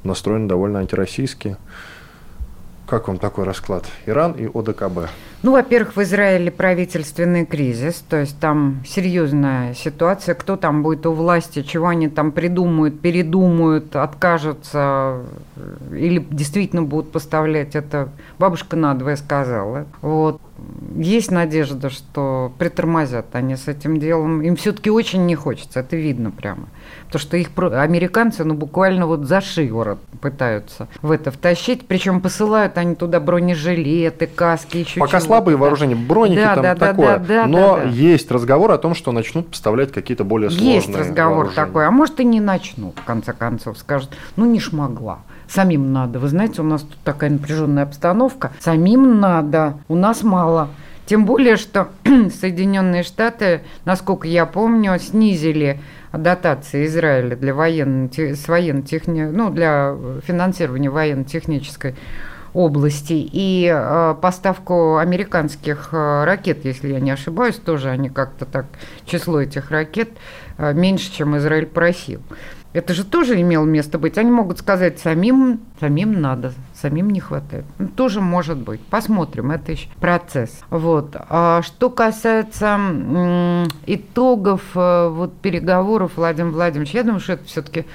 настроены 0.03 0.49
довольно 0.49 0.79
антироссийски. 0.79 1.55
Как 2.87 3.07
вам 3.07 3.17
такой 3.17 3.45
расклад? 3.45 3.85
Иран 4.05 4.33
и 4.33 4.45
ОДКБ. 4.45 5.09
Ну, 5.41 5.51
во-первых, 5.51 5.97
в 5.97 6.01
Израиле 6.03 6.51
правительственный 6.51 7.45
кризис, 7.45 8.03
то 8.07 8.17
есть 8.17 8.39
там 8.39 8.81
серьезная 8.87 9.73
ситуация, 9.73 10.35
кто 10.35 10.55
там 10.55 10.83
будет 10.83 11.05
у 11.05 11.11
власти, 11.11 11.63
чего 11.63 11.87
они 11.87 12.07
там 12.07 12.31
придумают, 12.31 13.01
передумают, 13.01 13.93
откажутся 13.95 15.21
или 15.91 16.25
действительно 16.29 16.83
будут 16.83 17.11
поставлять 17.11 17.75
это. 17.75 18.07
Бабушка 18.39 18.77
надвое 18.77 19.17
сказала. 19.17 19.85
Вот. 20.01 20.39
Есть 20.95 21.29
надежда, 21.29 21.89
что 21.89 22.53
притормозят 22.57 23.27
они 23.33 23.57
с 23.57 23.67
этим 23.67 23.99
делом. 23.99 24.41
Им 24.41 24.55
все-таки 24.55 24.89
очень 24.89 25.25
не 25.25 25.35
хочется, 25.35 25.81
это 25.81 25.97
видно 25.97 26.31
прямо. 26.31 26.67
Потому 27.13 27.27
что 27.27 27.37
их 27.37 27.49
американцы, 27.79 28.43
ну, 28.43 28.55
буквально 28.55 29.05
вот 29.05 29.25
за 29.25 29.39
шиворот 29.39 29.99
пытаются 30.19 30.87
в 31.03 31.11
это 31.11 31.29
втащить. 31.29 31.85
Причем 31.87 32.21
посылают 32.21 32.75
они 32.79 32.95
туда 32.95 33.19
бронежилеты, 33.19 34.25
каски, 34.25 34.77
еще 34.77 34.99
Пока 34.99 35.19
слабые 35.19 35.55
вооружения, 35.55 35.93
броники 35.95 36.39
да, 36.39 36.55
там 36.55 36.63
да, 36.63 36.75
такое. 36.75 37.19
Да, 37.19 37.25
да, 37.25 37.45
но 37.45 37.75
да, 37.75 37.83
да. 37.83 37.89
есть 37.89 38.31
разговор 38.31 38.71
о 38.71 38.79
том, 38.79 38.95
что 38.95 39.11
начнут 39.11 39.47
поставлять 39.47 39.91
какие-то 39.91 40.23
более 40.23 40.49
сложные 40.49 40.73
Есть 40.73 40.89
разговор 40.89 41.45
вооружения. 41.45 41.65
такой, 41.67 41.85
а 41.85 41.91
может 41.91 42.19
и 42.19 42.25
не 42.25 42.39
начнут, 42.39 42.97
в 42.97 43.03
конце 43.03 43.31
концов, 43.33 43.77
скажут, 43.77 44.09
ну 44.35 44.45
не 44.45 44.59
шмогла. 44.59 45.19
Самим 45.47 45.93
надо. 45.93 46.17
Вы 46.17 46.29
знаете, 46.29 46.63
у 46.63 46.65
нас 46.65 46.81
тут 46.81 46.97
такая 47.03 47.29
напряженная 47.29 47.83
обстановка. 47.83 48.53
Самим 48.59 49.19
надо. 49.19 49.75
У 49.87 49.95
нас 49.95 50.23
мало. 50.23 50.69
Тем 51.05 51.25
более, 51.25 51.57
что 51.57 51.89
Соединенные 52.03 53.03
Штаты, 53.03 53.61
насколько 53.85 54.27
я 54.27 54.45
помню, 54.45 54.97
снизили 54.99 55.79
дотации 56.13 56.85
Израиля 56.85 57.35
для 57.35 57.53
военно, 57.53 58.09
с 58.11 58.47
военно-техни... 58.47 59.23
ну, 59.23 59.49
для 59.49 59.95
финансирования 60.25 60.89
военно-технической 60.89 61.95
области. 62.53 63.13
И 63.31 63.69
э, 63.73 64.15
поставку 64.21 64.97
американских 64.97 65.89
э, 65.91 66.23
ракет, 66.23 66.65
если 66.65 66.93
я 66.93 66.99
не 66.99 67.11
ошибаюсь, 67.11 67.55
тоже 67.55 67.89
они 67.89 68.09
как-то 68.09 68.45
так, 68.45 68.65
число 69.05 69.41
этих 69.41 69.71
ракет 69.71 70.09
э, 70.57 70.73
меньше, 70.73 71.11
чем 71.11 71.35
Израиль 71.37 71.65
просил. 71.65 72.21
Это 72.73 72.93
же 72.93 73.03
тоже 73.03 73.39
имело 73.39 73.65
место 73.65 73.99
быть. 73.99 74.17
Они 74.17 74.31
могут 74.31 74.59
сказать, 74.59 74.99
самим, 74.99 75.61
самим 75.79 76.21
надо, 76.21 76.53
самим 76.83 77.11
не 77.11 77.21
хватает. 77.21 77.63
Ну, 77.79 77.87
тоже 77.87 78.19
может 78.19 78.57
быть. 78.57 78.81
Посмотрим, 78.81 79.51
это 79.51 79.71
еще 79.71 79.87
процесс. 80.01 80.61
Вот. 80.69 81.15
А 81.29 81.61
что 81.61 81.89
касается 81.89 82.75
м, 82.75 83.67
итогов 83.85 84.61
э, 84.75 85.07
вот, 85.07 85.33
переговоров 85.37 86.11
Владимир 86.17 86.51
Владимирович, 86.51 86.93
я 86.93 87.03
думаю, 87.03 87.21
что 87.21 87.33
это 87.33 87.45
все-таки 87.45 87.85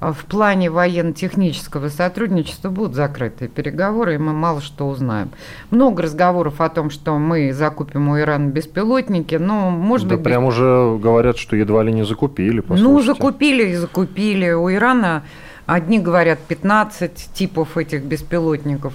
в 0.00 0.24
плане 0.26 0.70
военно-технического 0.70 1.88
сотрудничества 1.88 2.70
будут 2.70 2.94
закрытые 2.94 3.48
переговоры, 3.48 4.14
и 4.14 4.18
мы 4.18 4.32
мало 4.32 4.60
что 4.60 4.88
узнаем. 4.88 5.30
Много 5.70 6.04
разговоров 6.04 6.60
о 6.60 6.68
том, 6.68 6.88
что 6.90 7.18
мы 7.18 7.52
закупим 7.52 8.08
у 8.08 8.18
Ирана 8.18 8.48
беспилотники, 8.48 9.34
но, 9.34 9.70
может 9.70 10.08
да 10.08 10.14
быть... 10.14 10.24
прям 10.24 10.46
без... 10.46 10.54
уже 10.54 10.96
говорят, 11.02 11.36
что 11.36 11.56
едва 11.56 11.82
ли 11.82 11.92
не 11.92 12.04
закупили, 12.04 12.60
послушайте. 12.60 12.92
Ну, 12.92 13.02
закупили 13.02 13.70
и 13.70 13.74
закупили. 13.74 14.52
У 14.52 14.70
Ирана 14.70 15.24
одни 15.68 16.00
говорят 16.00 16.38
15 16.40 17.30
типов 17.34 17.76
этих 17.76 18.02
беспилотников, 18.02 18.94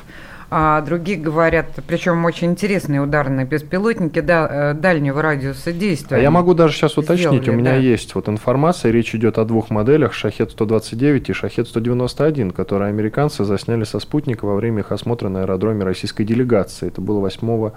а 0.49 0.81
другие 0.81 1.17
говорят, 1.17 1.67
причем 1.87 2.25
очень 2.25 2.51
интересные 2.51 3.01
ударные 3.01 3.45
беспилотники 3.45 4.19
да, 4.19 4.73
дальнего 4.73 5.21
радиуса 5.21 5.71
действия. 5.71 6.17
А 6.17 6.19
я 6.19 6.31
могу 6.31 6.53
даже 6.53 6.73
сейчас 6.73 6.97
уточнить, 6.97 7.41
сделали, 7.41 7.49
у 7.49 7.53
меня 7.53 7.71
да. 7.71 7.77
есть 7.77 8.13
вот 8.15 8.27
информация, 8.27 8.91
речь 8.91 9.15
идет 9.15 9.37
о 9.37 9.45
двух 9.45 9.69
моделях, 9.69 10.13
Шахет-129 10.13 11.25
и 11.27 11.31
Шахет-191, 11.31 12.51
которые 12.51 12.89
американцы 12.89 13.45
засняли 13.45 13.83
со 13.83 13.99
спутника 13.99 14.45
во 14.45 14.55
время 14.55 14.81
их 14.81 14.91
осмотра 14.91 15.29
на 15.29 15.41
аэродроме 15.41 15.83
российской 15.85 16.23
делегации. 16.23 16.87
Это 16.87 17.01
было 17.01 17.19
8 17.19 17.71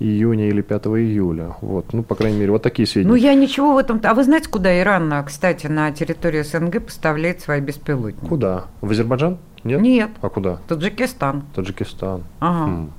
июня 0.00 0.48
или 0.48 0.62
5 0.62 0.86
июля. 0.86 1.56
Вот, 1.60 1.92
ну, 1.92 2.02
по 2.02 2.14
крайней 2.14 2.38
мере, 2.38 2.52
вот 2.52 2.62
такие 2.62 2.86
сведения. 2.86 3.10
Ну, 3.10 3.16
я 3.16 3.34
ничего 3.34 3.74
в 3.74 3.78
этом... 3.78 4.00
А 4.04 4.14
вы 4.14 4.24
знаете, 4.24 4.48
куда 4.48 4.78
Иран, 4.80 5.12
кстати, 5.24 5.66
на 5.66 5.90
территории 5.92 6.42
СНГ 6.42 6.84
поставляет 6.84 7.40
свои 7.40 7.60
беспилотники? 7.60 8.26
Куда? 8.26 8.64
В 8.80 8.90
Азербайджан? 8.90 9.38
Нет? 9.64 9.80
Нет. 9.80 10.10
А 10.20 10.28
куда? 10.28 10.58
Таджикистан. 10.68 11.42
Таджикистан. 11.54 12.24
Ага. 12.40 12.70
Хм. 12.70 12.92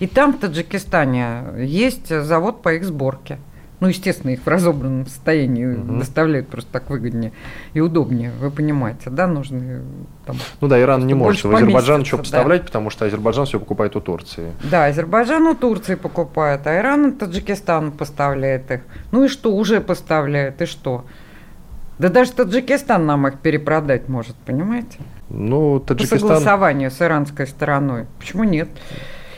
И 0.00 0.06
там, 0.06 0.32
в 0.32 0.38
Таджикистане, 0.38 1.44
есть 1.58 2.08
завод 2.08 2.62
по 2.62 2.74
их 2.74 2.84
сборке. 2.84 3.38
Ну, 3.82 3.88
естественно, 3.88 4.30
их 4.30 4.42
в 4.42 4.46
разобранном 4.46 5.08
состоянии 5.08 5.64
Мгм. 5.66 5.98
доставляют 5.98 6.46
просто 6.46 6.70
так 6.70 6.88
выгоднее 6.88 7.32
и 7.74 7.80
удобнее, 7.80 8.30
вы 8.38 8.52
понимаете, 8.52 9.10
да, 9.10 9.26
нужны 9.26 9.80
там... 10.24 10.36
Ну 10.60 10.68
да, 10.68 10.80
Иран 10.80 11.04
не 11.04 11.14
может 11.14 11.42
в 11.42 11.52
Азербайджан 11.52 12.04
что 12.04 12.18
да. 12.18 12.22
поставлять, 12.22 12.62
потому 12.64 12.90
что 12.90 13.06
Азербайджан 13.06 13.44
все 13.44 13.58
покупает 13.58 13.96
у 13.96 14.00
Турции. 14.00 14.52
Да, 14.62 14.84
Азербайджан 14.84 15.44
у 15.48 15.56
Турции 15.56 15.96
покупает, 15.96 16.64
а 16.68 16.78
Иран 16.78 17.08
и 17.08 17.10
Таджикистан 17.10 17.90
поставляет 17.90 18.70
их. 18.70 18.82
Ну 19.10 19.24
и 19.24 19.28
что, 19.28 19.52
уже 19.52 19.80
поставляет, 19.80 20.62
и 20.62 20.66
что? 20.66 21.04
Да 21.98 22.08
даже 22.08 22.30
Таджикистан 22.30 23.04
нам 23.04 23.26
их 23.26 23.40
перепродать 23.40 24.08
может, 24.08 24.36
понимаете? 24.36 24.98
Ну, 25.28 25.80
По 25.80 25.86
Таджикистан... 25.88 26.20
согласованию 26.20 26.88
с 26.88 27.02
иранской 27.02 27.48
стороной. 27.48 28.06
Почему 28.20 28.44
нет? 28.44 28.68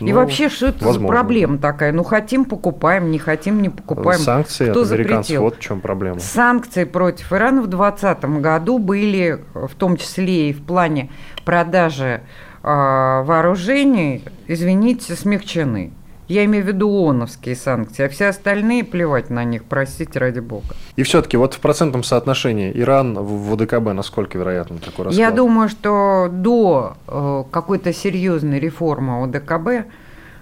И 0.00 0.12
ну, 0.12 0.14
вообще, 0.14 0.48
что 0.48 0.68
это 0.68 0.80
за 0.80 0.86
возможно. 0.86 1.08
проблема 1.08 1.58
такая? 1.58 1.92
Ну, 1.92 2.02
хотим, 2.02 2.44
покупаем, 2.44 3.10
не 3.10 3.18
хотим, 3.18 3.62
не 3.62 3.68
покупаем. 3.68 4.20
Санкции 4.20 4.70
Кто 4.70 4.82
от 4.82 4.88
запретил? 4.88 5.42
вот 5.42 5.56
в 5.56 5.60
чем 5.60 5.80
проблема. 5.80 6.18
Санкции 6.18 6.84
против 6.84 7.32
Ирана 7.32 7.62
в 7.62 7.66
2020 7.66 8.24
году 8.40 8.78
были, 8.78 9.40
в 9.54 9.74
том 9.76 9.96
числе 9.96 10.50
и 10.50 10.52
в 10.52 10.62
плане 10.62 11.10
продажи 11.44 12.22
э, 12.62 13.22
вооружений, 13.24 14.24
извините, 14.46 15.14
смягчены. 15.14 15.92
Я 16.26 16.44
имею 16.46 16.64
в 16.64 16.66
виду 16.68 16.88
ООНовские 16.88 17.54
санкции, 17.54 18.04
а 18.04 18.08
все 18.08 18.28
остальные 18.28 18.84
плевать 18.84 19.28
на 19.28 19.44
них, 19.44 19.64
простите 19.64 20.18
ради 20.18 20.40
бога. 20.40 20.74
И 20.96 21.02
все-таки 21.02 21.36
вот 21.36 21.54
в 21.54 21.60
процентном 21.60 22.02
соотношении 22.02 22.72
Иран 22.74 23.14
в 23.14 23.52
ВДКБ 23.54 23.92
насколько 23.92 24.38
вероятно 24.38 24.78
такой 24.78 25.06
расклад? 25.06 25.14
Я 25.18 25.30
думаю, 25.30 25.68
что 25.68 26.28
до 26.32 26.96
э, 27.06 27.44
какой-то 27.50 27.92
серьезной 27.92 28.58
реформы 28.58 29.22
ОДКБ, 29.24 29.86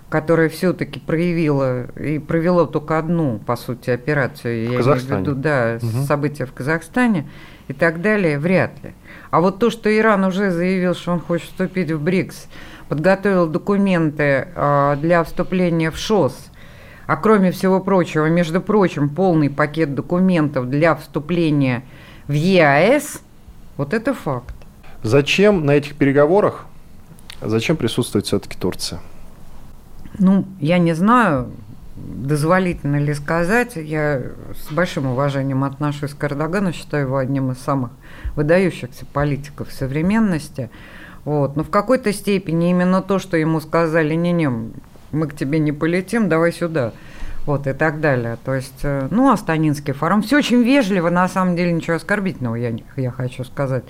которая 0.08 0.48
все-таки 0.50 1.00
проявила 1.00 1.90
и 1.98 2.18
провела 2.18 2.66
только 2.66 2.98
одну, 2.98 3.38
по 3.38 3.56
сути, 3.56 3.90
операцию, 3.90 4.60
я 4.60 4.66
имею 4.66 4.74
в 4.82 4.84
Казахстане. 4.84 5.20
виду, 5.22 5.34
да, 5.34 5.78
Мгм. 5.82 6.04
события 6.04 6.44
в 6.46 6.52
Казахстане 6.52 7.26
и 7.68 7.72
так 7.72 8.00
далее, 8.02 8.38
вряд 8.38 8.72
ли. 8.84 8.92
А 9.32 9.40
вот 9.40 9.58
то, 9.58 9.70
что 9.70 9.88
Иран 9.88 10.24
уже 10.24 10.50
заявил, 10.50 10.94
что 10.94 11.12
он 11.12 11.20
хочет 11.20 11.48
вступить 11.48 11.90
в 11.90 11.98
БРИКС, 11.98 12.48
подготовил 12.90 13.46
документы 13.46 14.48
э, 14.54 14.96
для 15.00 15.24
вступления 15.24 15.90
в 15.90 15.96
ШОС, 15.96 16.36
а 17.06 17.16
кроме 17.16 17.50
всего 17.50 17.80
прочего, 17.80 18.28
между 18.28 18.60
прочим, 18.60 19.08
полный 19.08 19.48
пакет 19.48 19.94
документов 19.94 20.68
для 20.68 20.94
вступления 20.94 21.82
в 22.28 22.32
ЕАЭС, 22.32 23.22
вот 23.78 23.94
это 23.94 24.12
факт. 24.12 24.54
Зачем 25.02 25.64
на 25.64 25.70
этих 25.70 25.96
переговорах, 25.96 26.66
зачем 27.40 27.76
присутствует 27.76 28.26
все-таки 28.26 28.58
Турция? 28.58 29.00
Ну, 30.18 30.44
я 30.60 30.76
не 30.76 30.92
знаю, 30.92 31.50
дозволительно 31.96 32.96
ли 32.96 33.14
сказать. 33.14 33.76
Я 33.76 34.24
с 34.54 34.70
большим 34.70 35.06
уважением 35.06 35.64
отношусь 35.64 36.12
к 36.12 36.22
Эрдогану, 36.22 36.74
считаю 36.74 37.06
его 37.06 37.16
одним 37.16 37.50
из 37.50 37.58
самых 37.60 37.92
выдающихся 38.36 39.06
политиков 39.06 39.72
современности. 39.72 40.70
Вот. 41.24 41.56
Но 41.56 41.64
в 41.64 41.70
какой-то 41.70 42.12
степени 42.12 42.70
именно 42.70 43.02
то, 43.02 43.18
что 43.18 43.36
ему 43.36 43.60
сказали, 43.60 44.14
не-не, 44.14 44.50
мы 45.12 45.26
к 45.28 45.34
тебе 45.34 45.58
не 45.58 45.72
полетим, 45.72 46.28
давай 46.28 46.52
сюда. 46.52 46.92
Вот, 47.44 47.66
и 47.66 47.72
так 47.72 48.00
далее. 48.00 48.38
То 48.44 48.54
есть, 48.54 48.80
э, 48.84 49.08
ну, 49.10 49.32
Астанинский 49.32 49.92
форум. 49.92 50.22
Все 50.22 50.38
очень 50.38 50.62
вежливо, 50.62 51.10
на 51.10 51.28
самом 51.28 51.56
деле 51.56 51.72
ничего 51.72 51.96
оскорбительного 51.96 52.54
я, 52.54 52.72
я 52.96 53.10
хочу 53.10 53.42
сказать. 53.42 53.84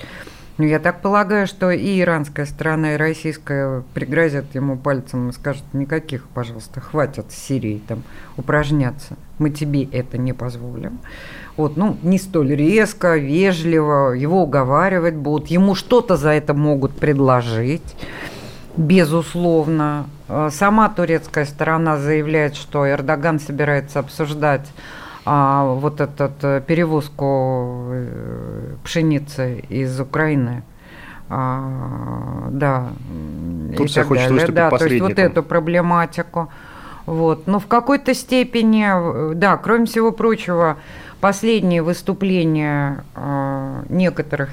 Ну, 0.59 0.65
я 0.65 0.79
так 0.79 1.01
полагаю, 1.01 1.47
что 1.47 1.71
и 1.71 2.01
иранская 2.01 2.47
сторона, 2.47 2.95
и 2.95 2.97
российская 2.97 3.83
пригрозят 3.95 4.55
ему 4.55 4.77
пальцем 4.77 5.31
и 5.31 5.33
скажут, 5.33 5.65
никаких, 5.73 6.29
пожалуйста, 6.29 6.81
хватит 6.81 7.31
с 7.31 7.35
Сирией 7.35 7.83
там 7.87 8.03
упражняться. 8.37 9.17
Мы 9.39 9.51
тебе 9.51 9.85
это 9.85 10.19
не 10.19 10.33
позволим. 10.33 11.01
Вот, 11.63 11.77
ну, 11.77 11.97
не 12.03 12.19
столь 12.19 12.57
резко, 12.57 13.17
вежливо, 13.17 14.15
его 14.15 14.43
уговаривать 14.43 15.15
будут, 15.15 15.47
ему 15.47 15.77
что-то 15.77 16.17
за 16.17 16.31
это 16.31 16.55
могут 16.55 16.91
предложить, 16.91 17.97
безусловно. 18.77 20.07
Э, 20.29 20.49
Сама 20.51 20.89
турецкая 20.89 21.45
сторона 21.45 21.99
заявляет, 21.99 22.57
что 22.57 22.91
Эрдоган 22.91 23.39
собирается 23.39 24.01
обсуждать 24.01 24.73
а, 25.25 25.75
вот 25.75 26.01
этот 26.01 26.33
э, 26.43 26.61
перевозку 26.67 27.91
э, 27.93 28.75
пшеницы 28.83 29.61
из 29.69 30.01
Украины. 30.01 30.65
А, 31.29 32.49
да. 32.51 32.89
и 33.71 33.77
Турция 33.77 34.03
так 34.03 34.09
хочет 34.09 34.25
далее. 34.25 34.35
выступить 34.35 34.55
да, 34.57 34.71
то 34.71 34.85
есть 34.85 35.01
вот 35.01 35.19
эту 35.19 35.43
проблематику. 35.45 36.49
Вот. 37.07 37.47
Но 37.47 37.61
в 37.61 37.69
какой-то 37.69 38.15
степени, 38.15 39.31
э, 39.31 39.35
да, 39.35 39.57
кроме 39.59 39.87
всего 39.87 40.11
прочего, 40.11 40.79
последние 41.23 41.83
выступления 41.83 43.05
э, 43.15 43.85
некоторых 43.89 44.51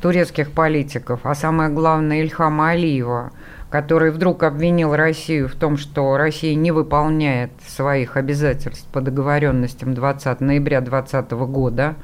турецких 0.00 0.50
политиков, 0.50 1.20
а 1.24 1.34
самое 1.34 1.68
главное 1.68 2.22
Ильхама 2.22 2.70
Алиева, 2.70 3.32
который 3.68 4.10
вдруг 4.10 4.42
обвинил 4.42 4.96
Россию 4.96 5.46
в 5.46 5.54
том, 5.56 5.76
что 5.76 6.16
Россия 6.16 6.54
не 6.54 6.72
выполняет 6.72 7.50
своих 7.68 8.16
обязательств 8.16 8.88
по 8.90 9.02
договоренностям 9.02 9.92
20 9.92 10.40
ноября 10.40 10.80
2020 10.80 11.32
года. 11.32 11.96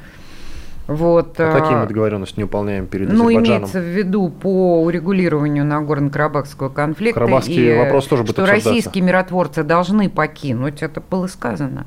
Вот, 0.87 1.41
а 1.41 1.59
какие 1.59 1.77
мы 1.79 1.87
договоренности 1.87 2.39
не 2.39 2.45
выполняем 2.45 2.87
перед 2.87 3.11
ну, 3.11 3.33
имеется 3.33 3.81
в 3.81 3.85
виду 3.85 4.29
по 4.29 4.83
урегулированию 4.83 5.65
Нагорно-Карабахского 5.65 6.69
конфликта. 6.69 7.21
Карабахский 7.21 7.73
и 7.73 7.79
вопрос 7.79 8.07
тоже 8.09 8.25
будет 8.25 8.33
Что 8.33 8.47
российские 8.47 9.03
миротворцы 9.03 9.63
должны 9.63 10.11
покинуть, 10.11 10.83
это 10.83 11.01
было 11.01 11.29
сказано 11.29 11.87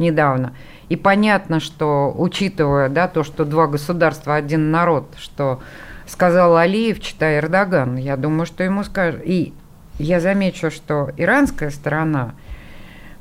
недавно. 0.00 0.54
И 0.90 0.96
понятно, 0.96 1.60
что, 1.60 2.12
учитывая 2.18 2.88
да, 2.88 3.06
то, 3.06 3.22
что 3.22 3.44
два 3.44 3.68
государства, 3.68 4.34
один 4.34 4.72
народ, 4.72 5.14
что 5.16 5.60
сказал 6.06 6.56
Алиев, 6.56 7.00
читая 7.00 7.38
Эрдоган, 7.38 7.96
я 7.96 8.16
думаю, 8.16 8.44
что 8.44 8.64
ему 8.64 8.82
скажут. 8.82 9.22
И 9.24 9.54
я 10.00 10.18
замечу, 10.18 10.70
что 10.70 11.10
иранская 11.16 11.70
сторона, 11.70 12.32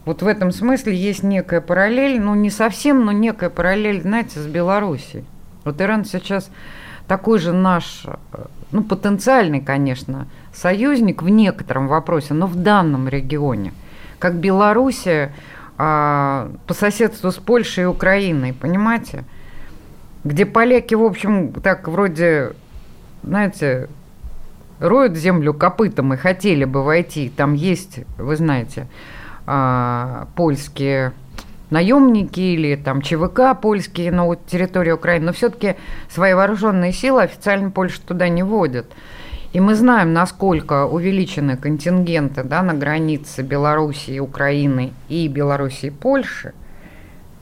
вот 0.03 0.23
в 0.23 0.27
этом 0.27 0.51
смысле 0.51 0.95
есть 0.95 1.21
некая 1.21 1.62
параллель, 1.62 2.19
ну 2.19 2.34
не 2.34 2.49
совсем, 2.49 3.05
но 3.05 3.12
некая 3.12 3.51
параллель, 3.51 4.01
знаете, 4.01 4.39
с 4.39 4.47
Белоруссией. 4.47 5.23
Вот 5.63 5.79
Иран 5.79 6.05
сейчас 6.05 6.49
такой 7.08 7.38
же 7.38 7.53
наш, 7.53 8.05
ну 8.71 8.84
потенциальный, 8.84 9.62
конечно, 9.62 10.27
союзник 10.53 11.21
в 11.21 11.29
некотором 11.29 11.88
вопросе, 11.88 12.34
но 12.34 12.47
в 12.47 12.55
данном 12.55 13.08
регионе. 13.08 13.73
Как 14.17 14.36
Белоруссия 14.36 15.34
а, 15.82 16.52
по 16.68 16.74
соседству 16.74 17.32
с 17.32 17.38
Польшей 17.38 17.86
и 17.86 17.88
Украиной, 17.88 18.52
понимаете? 18.52 19.24
Где 20.26 20.46
поляки, 20.46 20.94
в 20.94 21.04
общем, 21.04 21.54
так 21.54 21.88
вроде, 21.88 22.52
знаете, 23.24 23.88
роют 24.80 25.15
землю 25.15 25.54
копытом 25.54 26.13
и 26.13 26.18
хотели 26.18 26.65
бы 26.65 26.84
войти. 26.84 27.32
Там 27.34 27.54
есть, 27.54 28.02
вы 28.18 28.36
знаете, 28.36 28.88
а, 29.48 30.28
польские 30.36 31.13
наемники 31.70 32.42
или 32.42 32.76
там 32.76 33.02
ЧВК 33.02 33.58
польские 33.62 34.12
на 34.12 34.36
территории 34.36 34.92
Украины, 34.92 35.28
но 35.28 35.34
все-таки 35.34 35.78
свои 36.10 36.34
вооруженные 36.34 36.92
силы 36.92 37.24
официально 37.24 37.72
Польша 37.72 38.02
туда 38.02 38.28
не 38.28 38.44
вводит. 38.44 38.92
И 39.52 39.60
мы 39.60 39.74
знаем, 39.74 40.14
насколько 40.14 40.86
увеличены 40.86 41.58
контингенты 41.58 42.44
да, 42.44 42.62
на 42.62 42.76
границе 42.76 43.42
Белоруссии, 43.42 44.20
Украины 44.20 44.94
и 45.08 45.28
Белоруссии 45.28 45.88
и 45.88 45.92
Польши, 45.92 46.54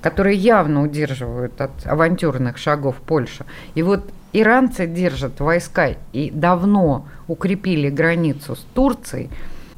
которые 0.02 0.38
явно 0.38 0.84
удерживают 0.84 1.60
от 1.60 1.86
авантюрных 1.86 2.58
шагов 2.58 2.96
Польши. 2.96 3.46
И 3.76 3.84
вот 3.84 4.10
иранцы 4.32 4.88
держат 4.88 5.42
войска 5.42 5.96
и 6.14 6.32
давно 6.32 7.08
укрепили 7.28 7.90
границу 7.90 8.56
с 8.56 8.66
Турцией. 8.74 9.30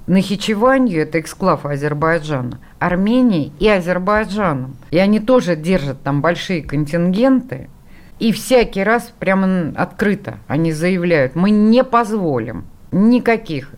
Нахичеванью– 0.06 1.02
это 1.02 1.20
эксклав 1.20 1.66
Азербайджана, 1.66 2.60
Арменией 2.78 3.54
и 3.60 3.68
Азербайджаном. 3.68 4.76
И 4.92 5.00
они 5.00 5.20
тоже 5.20 5.56
держат 5.56 6.02
там 6.04 6.22
большие 6.22 6.62
контингенты– 6.62 7.70
и 8.20 8.32
всякий 8.32 8.84
раз 8.84 9.12
прямо 9.18 9.74
открыто 9.76 10.38
они 10.48 10.72
заявляют, 10.74 11.36
мы 11.36 11.50
не 11.50 11.84
позволим 11.84 12.66
никаких 12.92 13.72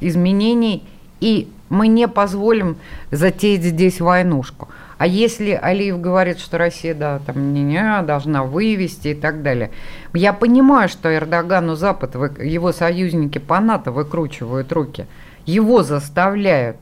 изменений, 0.00 0.84
и 1.20 1.48
мы 1.68 1.88
не 1.88 2.06
позволим 2.06 2.76
затеять 3.10 3.64
здесь 3.64 4.00
войнушку. 4.00 4.68
А 4.98 5.06
если 5.06 5.50
Алиев 5.50 6.00
говорит, 6.00 6.38
что 6.38 6.58
Россия 6.58 6.94
да, 6.94 7.20
там, 7.26 7.52
не, 7.52 7.62
не, 7.62 8.02
должна 8.02 8.44
вывести 8.44 9.08
и 9.08 9.14
так 9.14 9.42
далее, 9.42 9.70
я 10.14 10.32
понимаю, 10.32 10.88
что 10.88 11.14
Эрдогану 11.14 11.74
Запад, 11.74 12.14
его 12.38 12.72
союзники 12.72 13.38
по 13.38 13.60
НАТО 13.60 13.92
выкручивают 13.92 14.72
руки, 14.72 15.06
его 15.44 15.82
заставляют 15.82 16.76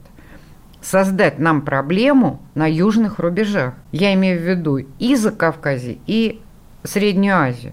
создать 0.81 1.39
нам 1.39 1.63
проблему 1.63 2.41
на 2.55 2.71
южных 2.71 3.19
рубежах. 3.19 3.75
Я 3.91 4.15
имею 4.15 4.39
в 4.39 4.43
виду 4.43 4.79
и 4.99 5.17
за 5.17 5.31
Кавказе, 5.31 5.99
и 6.07 6.41
Среднюю 6.85 7.37
Азию, 7.37 7.73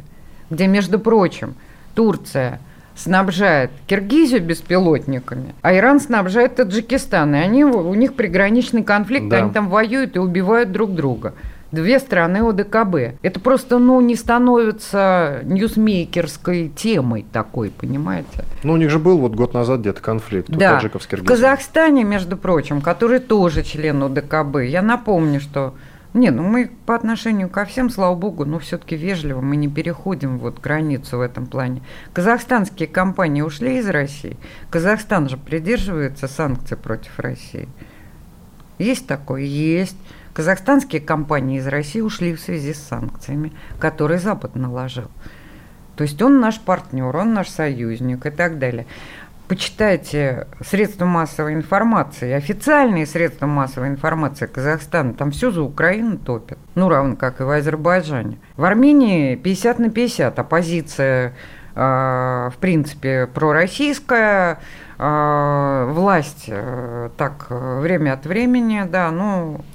где, 0.50 0.68
между 0.68 1.00
прочим, 1.00 1.56
Турция 1.96 2.60
снабжает 2.96 3.72
Киргизию 3.88 4.42
беспилотниками, 4.42 5.56
а 5.62 5.76
Иран 5.76 6.00
снабжает 6.00 6.56
Таджикистан. 6.56 7.36
И 7.36 7.40
они, 7.40 7.64
у 7.64 7.94
них 7.94 8.16
приграничный 8.16 8.84
конфликт, 8.84 9.30
да. 9.30 9.38
они 9.38 9.52
там 9.52 9.70
воюют 9.70 10.16
и 10.16 10.20
убивают 10.20 10.72
друг 10.72 10.94
друга. 10.94 11.34
Две 11.72 12.00
страны 12.00 12.40
ОДКБ. 12.40 13.18
Это 13.22 13.40
просто, 13.40 13.80
ну, 13.80 14.02
не 14.02 14.18
становится 14.18 15.40
ньюсмейкерской 15.44 16.70
темой 16.76 17.26
такой, 17.32 17.70
понимаете? 17.70 18.44
Ну, 18.64 18.74
у 18.74 18.78
них 18.78 18.90
же 18.90 19.00
был 19.00 19.18
вот 19.18 19.36
год 19.36 19.54
назад 19.54 19.80
где-то 19.80 20.02
конфликт 20.02 20.50
да. 20.50 20.56
у 20.56 20.76
таджиков 20.76 21.02
с 21.02 21.08
Киргизией. 21.08 21.28
В 21.28 21.30
Казахстане, 21.30 22.04
между 22.04 22.36
прочим, 22.36 22.82
который 22.82 23.20
тоже 23.20 23.64
член 23.64 24.04
ОДКБ, 24.04 24.58
я 24.68 24.82
напомню, 24.82 25.40
что 25.40 25.74
не, 26.14 26.30
ну 26.30 26.44
мы 26.44 26.70
по 26.86 26.94
отношению 26.94 27.50
ко 27.50 27.64
всем, 27.64 27.90
слава 27.90 28.16
богу, 28.16 28.44
но 28.44 28.60
все-таки 28.60 28.98
вежливо, 28.98 29.40
мы 29.40 29.56
не 29.56 29.70
переходим 29.70 30.40
вот 30.40 30.60
границу 30.60 31.18
в 31.18 31.22
этом 31.22 31.46
плане. 31.46 31.82
Казахстанские 32.12 32.90
компании 32.90 33.42
ушли 33.42 33.78
из 33.78 33.88
России. 33.88 34.38
Казахстан 34.70 35.30
же 35.30 35.38
придерживается 35.38 36.28
санкций 36.28 36.76
против 36.76 37.18
России. 37.18 37.70
Есть 38.78 39.08
такое? 39.08 39.44
Есть. 39.44 39.98
Казахстанские 40.34 41.02
компании 41.02 41.60
из 41.60 41.68
России 41.68 42.02
ушли 42.02 42.34
в 42.34 42.42
связи 42.42 42.74
с 42.74 42.82
санкциями, 42.82 43.54
которые 43.80 44.20
Запад 44.20 44.56
наложил. 44.56 45.10
То 45.96 46.04
есть 46.04 46.22
он 46.22 46.40
наш 46.40 46.60
партнер, 46.60 47.16
он 47.16 47.34
наш 47.34 47.50
союзник 47.50 48.26
и 48.26 48.32
так 48.32 48.60
далее 48.60 48.88
почитайте 49.52 50.48
средства 50.66 51.04
массовой 51.04 51.56
информации, 51.56 52.32
официальные 52.32 53.06
средства 53.06 53.48
массовой 53.48 53.90
информации 53.90 54.46
Казахстана, 54.46 55.14
там 55.14 55.32
все 55.32 55.52
за 55.52 55.62
Украину 55.62 56.18
топят. 56.18 56.58
Ну, 56.76 56.88
равно 56.88 57.18
как 57.18 57.42
и 57.42 57.44
в 57.44 57.50
Азербайджане. 57.50 58.38
В 58.56 58.64
Армении 58.64 59.36
50 59.36 59.80
на 59.80 59.90
50 59.90 60.40
оппозиция, 60.40 61.34
э, 61.76 61.80
в 62.50 62.54
принципе, 62.62 63.28
пророссийская, 63.28 64.62
э, 64.98 65.86
власть 65.92 66.46
э, 66.48 67.10
так 67.18 67.48
время 67.50 68.14
от 68.14 68.26
времени, 68.26 68.88
да, 68.90 69.12
ну, 69.12 69.66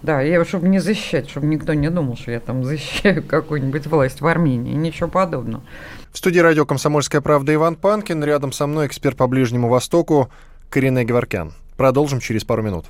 да, 0.00 0.20
я, 0.20 0.44
чтобы 0.44 0.68
не 0.68 0.78
защищать, 0.78 1.28
чтобы 1.28 1.46
никто 1.46 1.74
не 1.74 1.90
думал, 1.90 2.16
что 2.16 2.30
я 2.30 2.38
там 2.38 2.62
защищаю 2.64 3.24
какую-нибудь 3.24 3.88
власть 3.88 4.20
в 4.20 4.26
Армении, 4.28 4.74
ничего 4.74 5.08
подобного. 5.08 5.64
В 6.12 6.18
студии 6.18 6.38
радио 6.38 6.64
«Комсомольская 6.64 7.20
правда» 7.20 7.54
Иван 7.54 7.76
Панкин. 7.76 8.24
Рядом 8.24 8.52
со 8.52 8.66
мной 8.66 8.86
эксперт 8.86 9.16
по 9.16 9.26
Ближнему 9.26 9.68
Востоку 9.68 10.30
Карине 10.70 11.04
Геворкян. 11.04 11.52
Продолжим 11.76 12.20
через 12.20 12.44
пару 12.44 12.62
минут. 12.62 12.86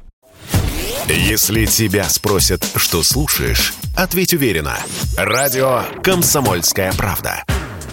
Если 1.08 1.64
тебя 1.64 2.04
спросят, 2.04 2.66
что 2.76 3.02
слушаешь, 3.02 3.74
ответь 3.96 4.34
уверенно. 4.34 4.76
Радио 5.16 5.82
«Комсомольская 6.02 6.92
правда». 6.92 7.44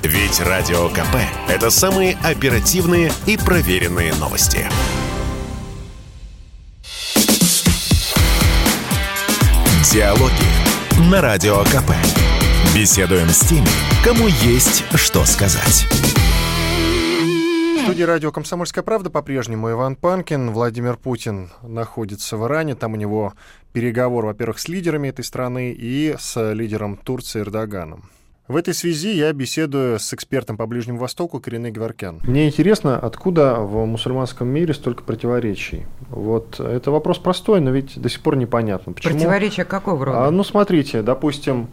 Ведь 0.04 0.40
Радио 0.40 0.90
КП– 0.90 1.16
это 1.50 1.70
самые 1.72 2.18
оперативные 2.24 3.12
и 3.26 3.38
проверенные 3.38 4.14
новости. 4.16 4.68
Диалоги 9.92 11.10
на 11.10 11.22
Радио 11.22 11.64
КП. 11.64 11.92
Беседуем 12.76 13.30
с 13.30 13.40
теми, 13.40 13.66
кому 14.04 14.28
есть 14.28 14.84
что 14.96 15.24
сказать. 15.24 15.88
В 17.78 17.84
студии 17.84 18.04
радио 18.04 18.34
«Комсомольская 18.34 18.84
правда» 18.84 19.10
по-прежнему 19.10 19.72
Иван 19.72 19.96
Панкин. 19.96 20.52
Владимир 20.52 20.98
Путин 20.98 21.52
находится 21.64 22.36
в 22.36 22.46
Иране. 22.46 22.76
Там 22.76 22.92
у 22.92 22.96
него 22.98 23.34
переговор, 23.72 24.26
во-первых, 24.26 24.60
с 24.60 24.68
лидерами 24.68 25.08
этой 25.08 25.24
страны 25.24 25.72
и 25.72 26.18
с 26.20 26.52
лидером 26.52 26.98
Турции 26.98 27.40
Эрдоганом. 27.40 28.10
В 28.50 28.58
этой 28.58 28.74
связи 28.74 29.16
я 29.16 29.32
беседую 29.32 29.98
с 29.98 30.14
экспертом 30.14 30.58
по 30.58 30.68
Ближнему 30.68 31.00
Востоку 31.00 31.40
Кореной 31.40 31.72
Гваркян. 31.72 32.20
Мне 32.24 32.48
интересно, 32.48 33.00
откуда 33.00 33.56
в 33.56 33.86
мусульманском 33.86 34.48
мире 34.50 34.74
столько 34.74 35.02
противоречий? 35.02 35.86
Вот 36.10 36.60
это 36.60 36.92
вопрос 36.92 37.20
простой, 37.20 37.62
но 37.62 37.72
ведь 37.72 38.00
до 38.00 38.10
сих 38.10 38.22
пор 38.22 38.36
непонятно. 38.36 38.92
Почему? 38.92 39.14
Противоречия 39.14 39.64
какого 39.64 40.06
рода? 40.06 40.28
А, 40.28 40.32
ну, 40.32 40.44
смотрите, 40.44 41.02
допустим, 41.02 41.70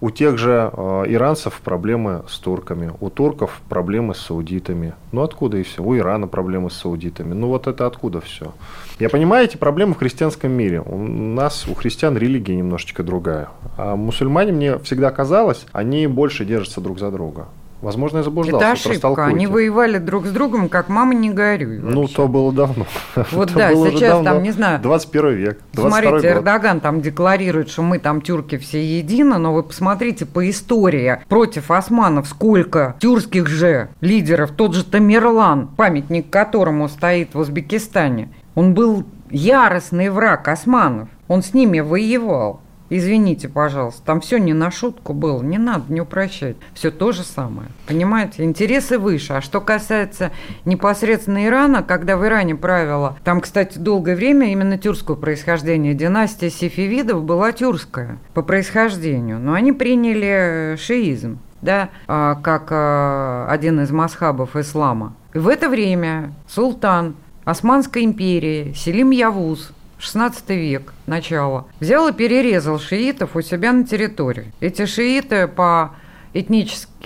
у 0.00 0.10
тех 0.10 0.36
же 0.36 0.70
а, 0.72 1.04
иранцев 1.04 1.60
проблемы 1.62 2.22
с 2.28 2.38
турками, 2.38 2.92
у 3.00 3.08
турков 3.08 3.60
проблемы 3.68 4.14
с 4.14 4.18
саудитами. 4.18 4.94
Ну 5.12 5.22
откуда 5.22 5.56
и 5.56 5.62
все? 5.62 5.82
У 5.82 5.96
Ирана 5.96 6.26
проблемы 6.26 6.70
с 6.70 6.74
саудитами. 6.74 7.32
Ну 7.32 7.48
вот 7.48 7.66
это 7.66 7.86
откуда 7.86 8.20
все? 8.20 8.52
Я 8.98 9.08
понимаю 9.08 9.46
эти 9.46 9.56
проблемы 9.56 9.94
в 9.94 9.98
христианском 9.98 10.52
мире. 10.52 10.80
У 10.80 10.98
нас, 10.98 11.66
у 11.66 11.74
христиан 11.74 12.16
религия 12.18 12.54
немножечко 12.54 13.02
другая. 13.02 13.48
А 13.78 13.96
мусульмане, 13.96 14.52
мне 14.52 14.78
всегда 14.80 15.10
казалось, 15.10 15.66
они 15.72 16.06
больше 16.06 16.44
держатся 16.44 16.80
друг 16.80 16.98
за 16.98 17.10
друга. 17.10 17.46
Возможно, 17.82 18.18
я 18.18 18.22
заблуждался. 18.22 18.66
Это 18.66 18.72
ошибка. 18.72 19.26
Они 19.26 19.46
воевали 19.46 19.98
друг 19.98 20.26
с 20.26 20.30
другом, 20.30 20.68
как 20.68 20.88
мама 20.88 21.14
не 21.14 21.30
горюй. 21.30 21.78
Вообще. 21.78 21.94
Ну, 21.94 22.08
то 22.08 22.28
было 22.28 22.52
давно. 22.52 22.86
Вот 23.32 23.52
да, 23.54 23.74
сейчас 23.74 24.24
там, 24.24 24.42
не 24.42 24.50
знаю. 24.50 24.80
21 24.80 25.30
век. 25.34 25.60
Смотрите, 25.74 26.28
Эрдоган 26.28 26.80
там 26.80 27.00
декларирует, 27.00 27.68
что 27.68 27.82
мы 27.82 27.98
там 27.98 28.22
тюрки 28.22 28.56
все 28.56 28.82
едины, 28.82 29.38
но 29.38 29.52
вы 29.52 29.62
посмотрите 29.62 30.24
по 30.26 30.48
истории 30.48 31.20
против 31.28 31.70
османов 31.70 32.28
сколько 32.28 32.96
тюркских 32.98 33.46
же 33.46 33.88
лидеров. 34.00 34.52
Тот 34.52 34.74
же 34.74 34.84
Тамерлан, 34.84 35.68
памятник 35.68 36.30
которому 36.30 36.88
стоит 36.88 37.34
в 37.34 37.38
Узбекистане. 37.38 38.30
Он 38.54 38.74
был 38.74 39.04
яростный 39.30 40.08
враг 40.08 40.48
османов. 40.48 41.08
Он 41.28 41.42
с 41.42 41.52
ними 41.52 41.80
воевал. 41.80 42.60
Извините, 42.88 43.48
пожалуйста, 43.48 44.02
там 44.04 44.20
все 44.20 44.38
не 44.38 44.52
на 44.52 44.70
шутку 44.70 45.12
было, 45.12 45.42
не 45.42 45.58
надо 45.58 45.92
не 45.92 46.00
упрощать. 46.00 46.56
Все 46.74 46.90
то 46.90 47.12
же 47.12 47.22
самое. 47.22 47.68
Понимаете, 47.86 48.44
интересы 48.44 48.98
выше. 48.98 49.34
А 49.34 49.40
что 49.40 49.60
касается 49.60 50.30
непосредственно 50.64 51.44
Ирана, 51.46 51.82
когда 51.82 52.16
в 52.16 52.24
Иране 52.24 52.54
правила, 52.54 53.16
там, 53.24 53.40
кстати, 53.40 53.78
долгое 53.78 54.14
время 54.14 54.52
именно 54.52 54.78
тюркского 54.78 55.16
происхождения 55.16 55.94
династия 55.94 56.50
сефевидов 56.50 57.24
была 57.24 57.52
тюркская 57.52 58.18
по 58.34 58.42
происхождению, 58.42 59.38
но 59.38 59.54
они 59.54 59.72
приняли 59.72 60.76
шиизм 60.78 61.40
да, 61.62 61.90
а, 62.06 62.36
как 62.36 62.68
а, 62.70 63.46
один 63.48 63.80
из 63.80 63.90
масхабов 63.90 64.56
ислама. 64.56 65.14
И 65.34 65.38
в 65.38 65.48
это 65.48 65.68
время 65.68 66.32
султан 66.48 67.16
Османской 67.44 68.04
империи 68.04 68.72
Селим 68.74 69.10
Явуз 69.10 69.72
16 69.98 70.50
век, 70.50 70.92
начало, 71.06 71.66
взял 71.80 72.08
и 72.08 72.12
перерезал 72.12 72.78
шиитов 72.78 73.36
у 73.36 73.42
себя 73.42 73.72
на 73.72 73.84
территории. 73.84 74.52
Эти 74.60 74.86
шииты 74.86 75.48
по 75.48 75.94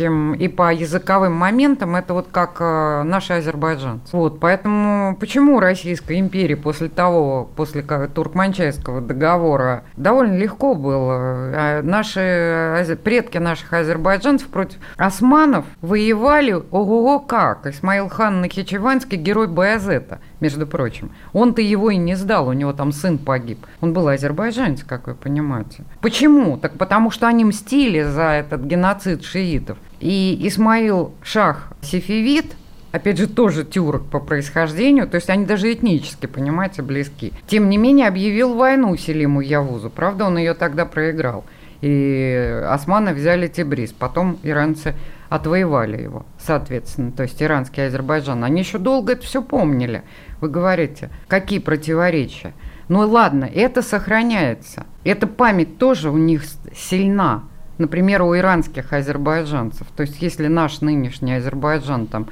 этническим 0.01 0.35
и 0.35 0.49
по 0.49 0.73
языковым 0.73 1.33
моментам 1.33 1.97
это 1.97 2.15
вот 2.15 2.29
как 2.31 2.57
э, 2.61 3.03
наши 3.05 3.35
азербайджанцы. 3.35 4.17
Вот, 4.17 4.41
поэтому 4.41 5.17
почему 5.19 5.61
Российской 5.61 6.19
империи 6.19 6.55
после 6.55 6.89
того, 6.89 7.49
после 7.57 7.83
Туркманчайского 7.83 9.01
договора 9.01 9.85
довольно 9.97 10.37
легко 10.37 10.75
было. 10.75 11.15
А 11.55 11.83
наши 11.83 12.97
предки 13.03 13.39
наших 13.39 13.73
азербайджанцев 13.73 14.49
против 14.49 14.79
османов 14.97 15.65
воевали 15.81 16.53
ого-го 16.53 17.21
как. 17.21 17.67
Исмаил 17.67 18.09
хан 18.09 18.41
Нахичеванский 18.41 19.19
герой 19.19 19.49
Баязета– 19.49 20.21
между 20.41 20.67
прочим. 20.67 21.11
Он-то 21.33 21.63
его 21.63 21.91
и 21.91 21.97
не 21.97 22.15
сдал, 22.15 22.49
у 22.49 22.53
него 22.53 22.73
там 22.73 22.93
сын 22.93 23.19
погиб. 23.19 23.59
Он 23.81 23.93
был 23.93 24.09
азербайджанец, 24.09 24.83
как 24.85 25.07
вы 25.07 25.15
понимаете. 25.15 25.85
Почему? 26.01 26.57
Так 26.57 26.73
потому 26.73 27.11
что 27.11 27.29
они 27.29 27.45
мстили 27.45 28.03
за 28.03 28.33
этот 28.33 28.63
геноцид 28.63 29.23
шиитов. 29.23 29.79
И 30.01 30.39
Исмаил 30.49 31.13
Шах 31.23 31.73
Сефевид, 31.83 32.57
опять 32.91 33.19
же, 33.19 33.29
тоже 33.29 33.65
тюрок 33.65 34.07
по 34.11 34.19
происхождению, 34.19 35.07
то 35.07 35.17
есть 35.17 35.29
они 35.31 35.45
даже 35.45 35.73
этнически, 35.73 36.27
понимаете, 36.27 36.83
близки. 36.83 37.33
Тем 37.47 37.69
не 37.69 37.77
менее, 37.77 38.09
объявил 38.09 38.55
войну 38.55 38.97
Селиму 38.97 39.41
Явузу. 39.41 39.91
Правда, 39.91 40.25
он 40.25 40.39
ее 40.39 40.55
тогда 40.55 40.87
проиграл. 40.87 41.45
И 41.83 42.63
османы 42.67 43.15
взяли 43.15 43.49
Тибриз. 43.49 43.93
Потом 43.93 44.39
иранцы 44.43 44.95
отвоевали 45.31 46.03
его, 46.03 46.27
соответственно, 46.39 47.13
то 47.13 47.23
есть 47.23 47.41
иранский 47.43 47.87
Азербайджан. 47.87 48.43
Они 48.45 48.61
еще 48.61 48.79
долго 48.79 49.13
это 49.13 49.23
все 49.23 49.43
помнили. 49.43 50.03
Вы 50.41 50.49
говорите, 50.49 51.11
какие 51.29 51.61
противоречия? 51.61 52.53
Ну 52.89 53.09
ладно, 53.09 53.45
это 53.45 53.83
сохраняется. 53.83 54.85
Эта 55.05 55.27
память 55.27 55.79
тоже 55.79 56.11
у 56.11 56.19
них 56.19 56.43
сильна. 56.75 57.45
Например, 57.81 58.21
у 58.25 58.37
иранских 58.37 58.93
азербайджанцев. 58.93 59.87
То 59.97 60.03
есть 60.03 60.21
если 60.21 60.49
наш 60.49 60.83
нынешний 60.83 61.33
Азербайджан 61.33 62.09
там 62.09 62.27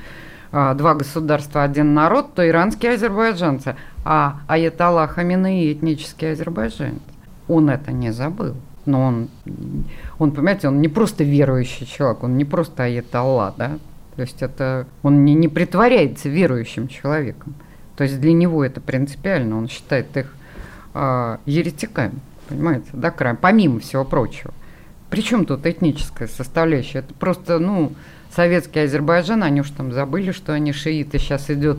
а, 0.53 0.75
два 0.75 0.95
государства, 0.95 1.63
один 1.63 1.95
народ, 1.95 2.35
то 2.35 2.47
иранские 2.47 2.93
азербайджанцы, 2.93 3.75
а 4.05 4.41
Аятолла 4.47 5.07
Хаминеи 5.07 5.73
этнический 5.73 6.33
азербайджанец. 6.33 7.01
Он 7.49 7.71
это 7.71 7.93
не 7.93 8.13
забыл. 8.13 8.57
Но 8.85 9.01
он, 9.01 9.29
он, 10.19 10.33
понимаете, 10.33 10.69
он 10.69 10.83
не 10.83 10.89
просто 10.89 11.25
верующий 11.25 11.87
человек, 11.87 12.25
он 12.25 12.37
не 12.37 12.45
просто 12.45 12.85
Аятолла, 12.85 13.55
да? 13.57 13.79
То 14.17 14.23
есть 14.23 14.43
это 14.43 14.87
он 15.03 15.25
не, 15.25 15.33
не 15.33 15.49
притворяется 15.49 16.29
верующим 16.29 16.89
человеком. 16.89 17.55
То 17.97 18.05
есть 18.05 18.21
для 18.21 18.35
него 18.35 18.63
это 18.63 18.83
принципиально, 18.83 19.57
он 19.57 19.69
считает 19.69 20.15
их 20.15 20.35
э, 20.93 21.39
еретиками, 21.47 22.19
понимаете, 22.51 22.89
да, 22.93 23.11
край, 23.11 23.33
помимо 23.33 23.81
всего 23.81 24.05
прочего. 24.05 24.53
Причем 25.11 25.47
тут 25.47 25.67
этническая 25.67 26.29
составляющая? 26.29 26.99
Это 26.99 27.15
просто, 27.15 27.59
ну, 27.59 27.93
советский 28.35 28.81
Азербайджан, 28.81 29.43
они 29.43 29.63
уж 29.63 29.71
там 29.71 29.93
забыли, 29.93 30.33
что 30.33 30.53
они 30.53 30.73
шииты, 30.73 31.19
сейчас 31.19 31.51
идет 31.51 31.79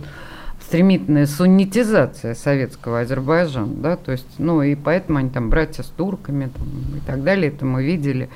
стремительная 0.62 1.26
суннитизация 1.26 2.36
советского 2.36 3.00
Азербайджана, 3.00 3.74
да, 3.74 3.96
то 3.96 4.12
есть, 4.12 4.28
ну, 4.38 4.62
и 4.62 4.76
поэтому 4.76 5.20
они 5.20 5.30
там 5.30 5.50
братья 5.50 5.84
с 5.84 5.88
турками 5.88 6.52
там, 6.56 6.68
и 6.98 7.00
так 7.00 7.24
далее, 7.24 7.48
это 7.52 7.66
мы 7.66 7.84
видели. 7.84 8.30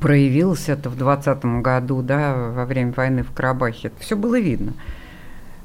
Проявилось 0.00 0.68
это 0.68 0.90
в 0.90 0.96
20 0.96 1.44
году, 1.62 2.02
да, 2.02 2.50
во 2.50 2.66
время 2.66 2.92
войны 2.92 3.22
в 3.22 3.32
Карабахе, 3.32 3.88
это 3.88 4.00
все 4.00 4.16
было 4.16 4.38
видно. 4.38 4.74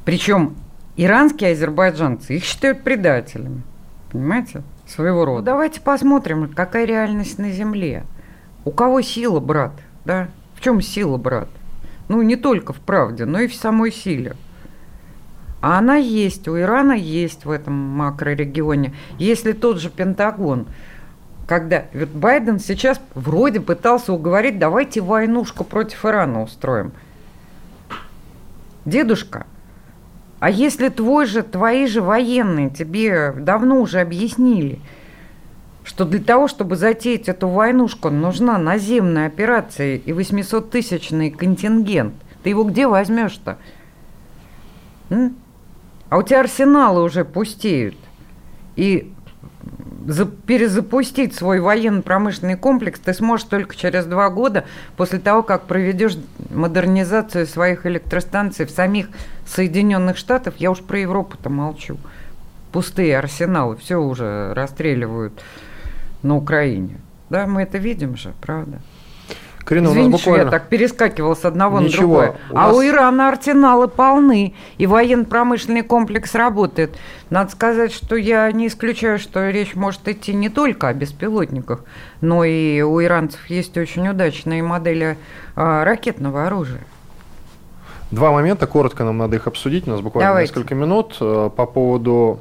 Причем 0.05 0.55
иранские 0.95 1.51
азербайджанцы 1.51 2.37
их 2.37 2.43
считают 2.43 2.83
предателями, 2.83 3.61
понимаете, 4.11 4.63
своего 4.87 5.25
рода. 5.25 5.39
Ну, 5.39 5.45
давайте 5.45 5.81
посмотрим, 5.81 6.49
какая 6.49 6.85
реальность 6.85 7.37
на 7.37 7.51
земле. 7.51 8.05
У 8.67 8.71
кого 8.71 8.99
сила, 8.99 9.39
брат, 9.39 9.71
да? 10.03 10.27
В 10.53 10.59
чем 10.59 10.81
сила, 10.81 11.15
брат? 11.15 11.47
Ну, 12.09 12.21
не 12.21 12.35
только 12.35 12.73
в 12.73 12.81
правде, 12.81 13.23
но 13.23 13.39
и 13.39 13.47
в 13.47 13.55
самой 13.55 13.93
силе. 13.93 14.35
А 15.61 15.77
она 15.77 15.95
есть, 15.95 16.49
у 16.49 16.59
Ирана 16.59 16.91
есть 16.91 17.45
в 17.45 17.51
этом 17.51 17.73
макрорегионе. 17.73 18.93
Если 19.19 19.53
тот 19.53 19.79
же 19.79 19.89
Пентагон, 19.89 20.67
когда 21.47 21.85
вот 21.93 22.09
Байден 22.09 22.59
сейчас 22.59 22.99
вроде 23.15 23.61
пытался 23.61 24.11
уговорить, 24.11 24.59
давайте 24.59 24.99
войнушку 24.99 25.63
против 25.63 26.03
Ирана 26.03 26.43
устроим. 26.43 26.91
Дедушка, 28.83 29.45
а 30.41 30.49
если 30.49 30.89
твой 30.89 31.25
же, 31.25 31.41
твои 31.41 31.87
же 31.87 32.01
военные 32.01 32.69
тебе 32.69 33.31
давно 33.31 33.79
уже 33.79 34.01
объяснили, 34.01 34.81
что 35.87 36.03
для 36.03 36.19
того, 36.19 36.49
чтобы 36.49 36.75
затеять 36.75 37.29
эту 37.29 37.47
войнушку, 37.47 38.09
нужна 38.09 38.57
наземная 38.57 39.27
операция 39.27 39.95
и 39.95 40.11
800-тысячный 40.11 41.31
контингент. 41.31 42.13
Ты 42.43 42.49
его 42.49 42.65
где 42.65 42.87
возьмешь-то? 42.87 43.57
А 45.09 46.17
у 46.17 46.23
тебя 46.23 46.41
арсеналы 46.41 47.03
уже 47.03 47.23
пустеют. 47.23 47.95
И 48.75 49.13
за, 50.05 50.25
перезапустить 50.25 51.33
свой 51.33 51.61
военно-промышленный 51.61 52.57
комплекс 52.57 52.99
ты 52.99 53.13
сможешь 53.13 53.45
только 53.45 53.73
через 53.73 54.05
два 54.05 54.29
года 54.29 54.65
после 54.97 55.19
того, 55.19 55.41
как 55.41 55.67
проведешь 55.67 56.17
модернизацию 56.49 57.47
своих 57.47 57.85
электростанций 57.85 58.65
в 58.65 58.71
самих 58.71 59.07
Соединенных 59.45 60.17
Штатах. 60.17 60.55
Я 60.57 60.71
уж 60.71 60.81
про 60.81 60.99
Европу-то 60.99 61.49
молчу. 61.49 61.97
Пустые 62.73 63.17
арсеналы, 63.17 63.77
все 63.77 63.95
уже 63.95 64.53
расстреливают 64.53 65.41
на 66.23 66.35
Украине. 66.35 66.99
Да, 67.29 67.45
мы 67.47 67.63
это 67.63 67.77
видим 67.77 68.15
же, 68.15 68.33
правда? 68.41 68.79
Карина, 69.67 69.87
Извините, 69.87 70.07
у 70.07 70.11
нас 70.11 70.21
буквально... 70.21 70.43
я 70.45 70.49
так 70.49 70.69
перескакивал 70.69 71.35
с 71.35 71.43
одного 71.43 71.81
Ничего, 71.81 72.01
на 72.01 72.07
другое. 72.07 72.35
У 72.51 72.57
а 72.57 72.67
нас... 72.67 72.75
у 72.75 72.85
Ирана 72.85 73.27
арсеналы 73.27 73.89
полны, 73.89 74.53
и 74.77 74.87
военно-промышленный 74.87 75.81
комплекс 75.81 76.35
работает. 76.35 76.97
Надо 77.29 77.51
сказать, 77.51 77.91
что 77.91 78.15
я 78.15 78.49
не 78.53 78.67
исключаю, 78.67 79.19
что 79.19 79.49
речь 79.49 79.75
может 79.75 80.07
идти 80.07 80.33
не 80.33 80.47
только 80.47 80.87
о 80.87 80.93
беспилотниках, 80.93 81.83
но 82.21 82.45
и 82.45 82.81
у 82.81 83.03
иранцев 83.03 83.45
есть 83.47 83.77
очень 83.77 84.07
удачные 84.07 84.63
модели 84.63 85.17
а, 85.57 85.83
ракетного 85.83 86.47
оружия. 86.47 86.85
Два 88.09 88.31
момента, 88.31 88.67
коротко 88.67 89.03
нам 89.03 89.17
надо 89.17 89.35
их 89.35 89.47
обсудить, 89.47 89.85
у 89.85 89.91
нас 89.91 89.99
буквально 89.99 90.29
Давайте. 90.29 90.53
несколько 90.53 90.75
минут. 90.75 91.17
Э, 91.19 91.49
по 91.53 91.65
поводу 91.65 92.39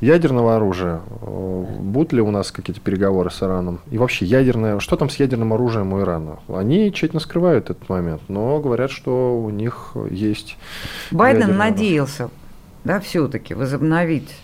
ядерного 0.00 0.56
оружия. 0.56 1.00
Э, 1.22 1.64
будут 1.80 2.12
ли 2.12 2.20
у 2.20 2.30
нас 2.30 2.50
какие-то 2.50 2.80
переговоры 2.80 3.30
с 3.30 3.42
Ираном? 3.42 3.80
И 3.90 3.98
вообще 3.98 4.24
ядерное, 4.24 4.80
что 4.80 4.96
там 4.96 5.10
с 5.10 5.16
ядерным 5.16 5.52
оружием 5.52 5.92
у 5.92 6.00
Ирана? 6.00 6.38
Они 6.48 6.92
тщательно 6.92 7.20
скрывают 7.20 7.70
этот 7.70 7.88
момент, 7.88 8.22
но 8.28 8.58
говорят, 8.60 8.90
что 8.90 9.38
у 9.38 9.50
них 9.50 9.92
есть. 10.10 10.56
Байден 11.10 11.56
надеялся, 11.56 12.30
да, 12.84 13.00
все-таки 13.00 13.54
возобновить. 13.54 14.34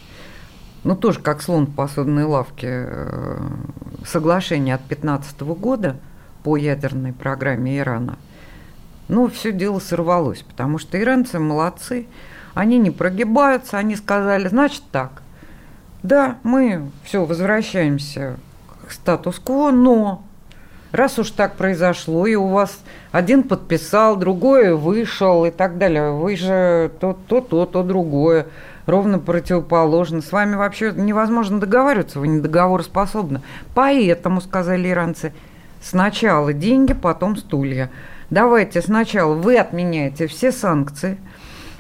Ну, 0.85 0.95
тоже 0.95 1.19
как 1.19 1.43
слон 1.43 1.67
в 1.67 1.75
посудной 1.75 2.25
лавке. 2.25 2.69
Э, 2.89 3.39
соглашение 4.05 4.77
от 4.77 4.83
2015 4.83 5.41
года 5.41 5.97
по 6.45 6.57
ядерной 6.57 7.13
программе 7.13 7.79
Ирана. 7.79 8.19
Но 9.09 9.29
все 9.29 9.53
дело 9.53 9.79
сорвалось, 9.79 10.43
потому 10.43 10.79
что 10.79 11.01
иранцы 11.01 11.39
молодцы, 11.39 12.07
они 12.55 12.79
не 12.79 12.91
прогибаются, 12.91 13.79
они 13.79 13.97
сказали, 13.97 14.49
значит 14.49 14.83
так, 14.91 15.23
да, 16.07 16.39
мы 16.43 16.91
все 17.05 17.25
возвращаемся 17.25 18.37
к 18.87 18.93
статус-кво, 18.93 19.71
но 19.71 20.23
раз 20.93 21.19
уж 21.19 21.31
так 21.31 21.57
произошло, 21.57 22.27
и 22.27 22.35
у 22.35 22.47
вас 22.47 22.81
один 23.13 23.43
подписал, 23.43 24.17
другой 24.17 24.75
вышел 24.75 25.45
и 25.45 25.51
так 25.51 25.79
далее, 25.79 26.13
вы 26.13 26.37
же 26.37 26.91
то 27.01 27.17
то, 27.27 27.41
то, 27.41 27.67
то 27.67 27.83
другое, 27.83 28.47
ровно 28.87 29.19
противоположно. 29.19 30.23
С 30.23 30.33
вами 30.33 30.55
вообще 30.55 30.93
невозможно 30.95 31.61
договариваться, 31.61 32.21
вы 32.21 32.29
не 32.29 32.41
договороспособны. 32.41 33.43
Поэтому, 33.75 34.41
сказали 34.41 34.91
иранцы, 34.91 35.33
сначала 35.83 36.53
деньги, 36.53 36.95
потом 36.95 37.37
стулья. 37.37 37.91
Давайте 38.31 38.81
сначала 38.81 39.35
вы 39.35 39.57
отменяете 39.59 40.27
все 40.27 40.51
санкции, 40.51 41.19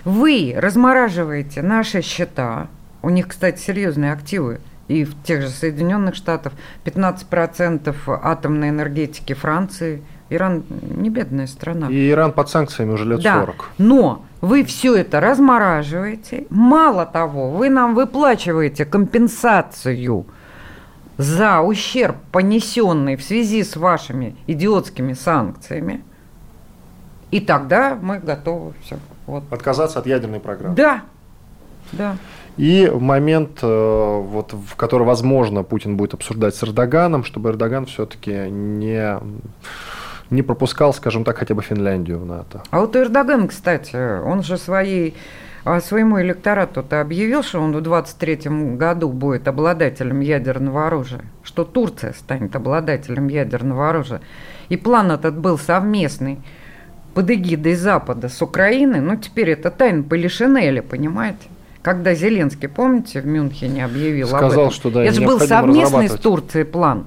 вы 0.05 0.55
размораживаете 0.57 1.63
наши 1.63 2.03
счета, 2.03 2.69
у 3.07 3.11
них, 3.11 3.29
кстати, 3.29 3.61
серьезные 3.61 4.13
активы, 4.13 4.59
и 4.89 5.05
в 5.05 5.23
тех 5.23 5.41
же 5.41 5.49
Соединенных 5.49 6.17
Штатах 6.17 6.55
15% 6.85 7.95
атомной 8.21 8.71
энергетики 8.71 9.33
Франции. 9.33 10.03
Иран 10.29 10.65
не 10.71 11.09
бедная 11.09 11.47
страна. 11.47 11.89
И 11.89 12.11
Иран 12.11 12.33
под 12.33 12.49
санкциями 12.49 12.91
уже 12.91 13.05
лет 13.05 13.23
да, 13.23 13.43
40. 13.43 13.71
Но 13.79 14.25
вы 14.41 14.65
все 14.65 14.97
это 14.97 15.21
размораживаете. 15.21 16.49
Мало 16.51 17.07
того, 17.07 17.51
вы 17.51 17.69
нам 17.69 17.95
выплачиваете 17.95 18.85
компенсацию 18.85 20.27
за 21.17 21.61
ущерб, 21.61 22.17
понесенный 22.33 23.15
в 23.15 23.23
связи 23.23 23.63
с 23.63 23.77
вашими 23.77 24.35
идиотскими 24.49 25.13
санкциями. 25.13 26.03
И 27.31 27.39
тогда 27.39 27.97
мы 28.03 28.19
готовы 28.19 28.73
все. 28.83 28.99
Вот. 29.29 29.45
Отказаться 29.53 30.01
от 30.01 30.09
ядерной 30.09 30.41
программы. 30.41 30.75
Да, 30.75 31.03
да. 31.93 32.17
И 32.57 32.91
момент, 32.91 33.59
э, 33.63 33.67
вот, 33.67 34.53
в 34.53 34.77
который, 34.77 35.07
возможно, 35.07 35.63
Путин 35.63 35.97
будет 35.97 36.15
обсуждать 36.15 36.55
с 36.55 36.63
Эрдоганом, 36.63 37.23
чтобы 37.25 37.51
Эрдоган 37.51 37.85
все-таки 37.87 38.33
не, 38.51 39.19
не 40.31 40.43
пропускал, 40.43 40.95
скажем 40.95 41.25
так, 41.25 41.37
хотя 41.37 41.55
бы 41.55 41.63
Финляндию 41.63 42.19
в 42.19 42.27
НАТО. 42.27 42.63
А 42.71 42.81
вот 42.81 42.97
Эрдоган, 42.97 43.49
кстати, 43.49 43.97
он 44.23 44.43
же 44.43 44.57
своей 44.57 45.15
а 45.67 45.81
своему 45.81 46.21
электорату-то 46.21 47.01
объявил, 47.01 47.43
что 47.43 47.61
он 47.61 47.77
в 47.77 47.81
23 47.81 48.77
году 48.77 49.09
будет 49.09 49.49
обладателем 49.49 50.21
ядерного 50.21 50.87
оружия, 50.87 51.23
что 51.43 51.65
Турция 51.65 52.13
станет 52.13 52.55
обладателем 52.55 53.27
ядерного 53.27 53.89
оружия. 53.89 54.21
И 54.69 54.77
план 54.77 55.11
этот 55.11 55.37
был 55.37 55.59
совместный 55.59 56.39
под 57.15 57.33
эгидой 57.33 57.75
Запада 57.75 58.29
с 58.29 58.41
Украиной, 58.43 59.01
ну 59.01 59.17
теперь 59.17 59.51
это 59.51 59.73
тайна 59.73 60.05
Полишинеля, 60.05 60.83
понимаете? 60.83 61.49
Когда 61.87 62.15
Зеленский, 62.15 62.69
помните, 62.69 63.21
в 63.21 63.27
Мюнхене 63.27 63.85
объявил 63.85 64.27
Сказал, 64.27 64.51
об 64.51 64.59
этом. 64.59 64.71
что 64.73 64.91
да, 64.91 65.05
Это 65.05 65.15
же 65.15 65.25
был 65.25 65.39
совместный 65.39 66.09
с 66.09 66.15
Турцией 66.15 66.65
план. 66.65 67.07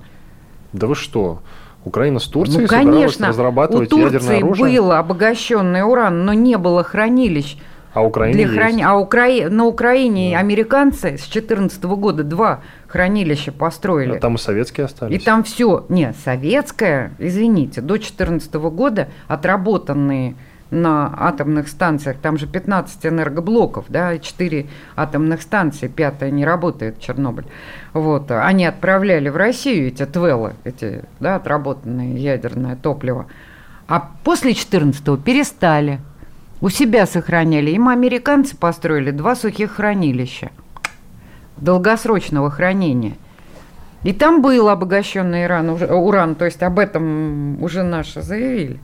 Да 0.71 0.87
вы 0.87 0.95
что? 0.95 1.41
Украина 1.83 2.19
с 2.19 2.27
Турцией 2.27 2.61
ну, 2.61 2.67
конечно, 2.69 3.27
разрабатывать 3.27 3.91
у 3.91 3.97
Турции 3.97 4.41
было 4.41 4.99
обогащенный 4.99 5.83
уран, 5.83 6.23
но 6.23 6.31
не 6.31 6.57
было 6.57 6.85
хранилищ. 6.85 7.57
А 7.93 8.01
Украине 8.05 8.45
для 8.45 8.55
храни... 8.55 8.81
А 8.81 8.95
Укра... 8.95 9.49
на 9.49 9.65
Украине 9.65 10.31
да. 10.31 10.39
американцы 10.39 11.17
с 11.17 11.27
2014 11.27 11.83
года 11.83 12.23
два 12.23 12.61
хранилища 12.87 13.51
построили. 13.51 14.15
А 14.15 14.19
там 14.21 14.35
и 14.35 14.37
советские 14.37 14.85
остались. 14.85 15.13
И 15.13 15.19
там 15.21 15.43
все, 15.43 15.87
не, 15.89 16.13
советское, 16.23 17.11
извините, 17.19 17.81
до 17.81 17.95
2014 17.95 18.53
года 18.53 19.09
отработанные 19.27 20.35
на 20.71 21.13
атомных 21.17 21.67
станциях, 21.67 22.17
там 22.17 22.37
же 22.37 22.47
15 22.47 23.05
энергоблоков, 23.05 23.85
да, 23.89 24.17
4 24.17 24.67
атомных 24.95 25.41
станции, 25.41 25.87
пятая 25.87 26.31
не 26.31 26.45
работает, 26.45 26.99
Чернобыль. 26.99 27.45
Вот, 27.93 28.31
они 28.31 28.65
отправляли 28.65 29.29
в 29.29 29.37
Россию 29.37 29.87
эти 29.87 30.05
твелы, 30.05 30.53
эти, 30.63 31.03
да, 31.19 31.35
отработанное 31.35 32.13
ядерное 32.13 32.75
топливо. 32.75 33.25
А 33.87 34.11
после 34.23 34.51
14-го 34.51 35.17
перестали. 35.17 35.99
У 36.61 36.69
себя 36.69 37.05
сохраняли. 37.05 37.71
Им 37.71 37.87
американцы 37.87 38.55
построили 38.55 39.11
два 39.11 39.35
сухих 39.35 39.71
хранилища 39.71 40.51
долгосрочного 41.57 42.49
хранения. 42.51 43.15
И 44.03 44.13
там 44.13 44.41
был 44.41 44.69
обогащенный 44.69 45.45
уран, 45.45 45.69
уран, 45.69 46.35
то 46.35 46.45
есть 46.45 46.63
об 46.63 46.79
этом 46.79 47.61
уже 47.61 47.83
наши 47.83 48.21
заявили. 48.21 48.79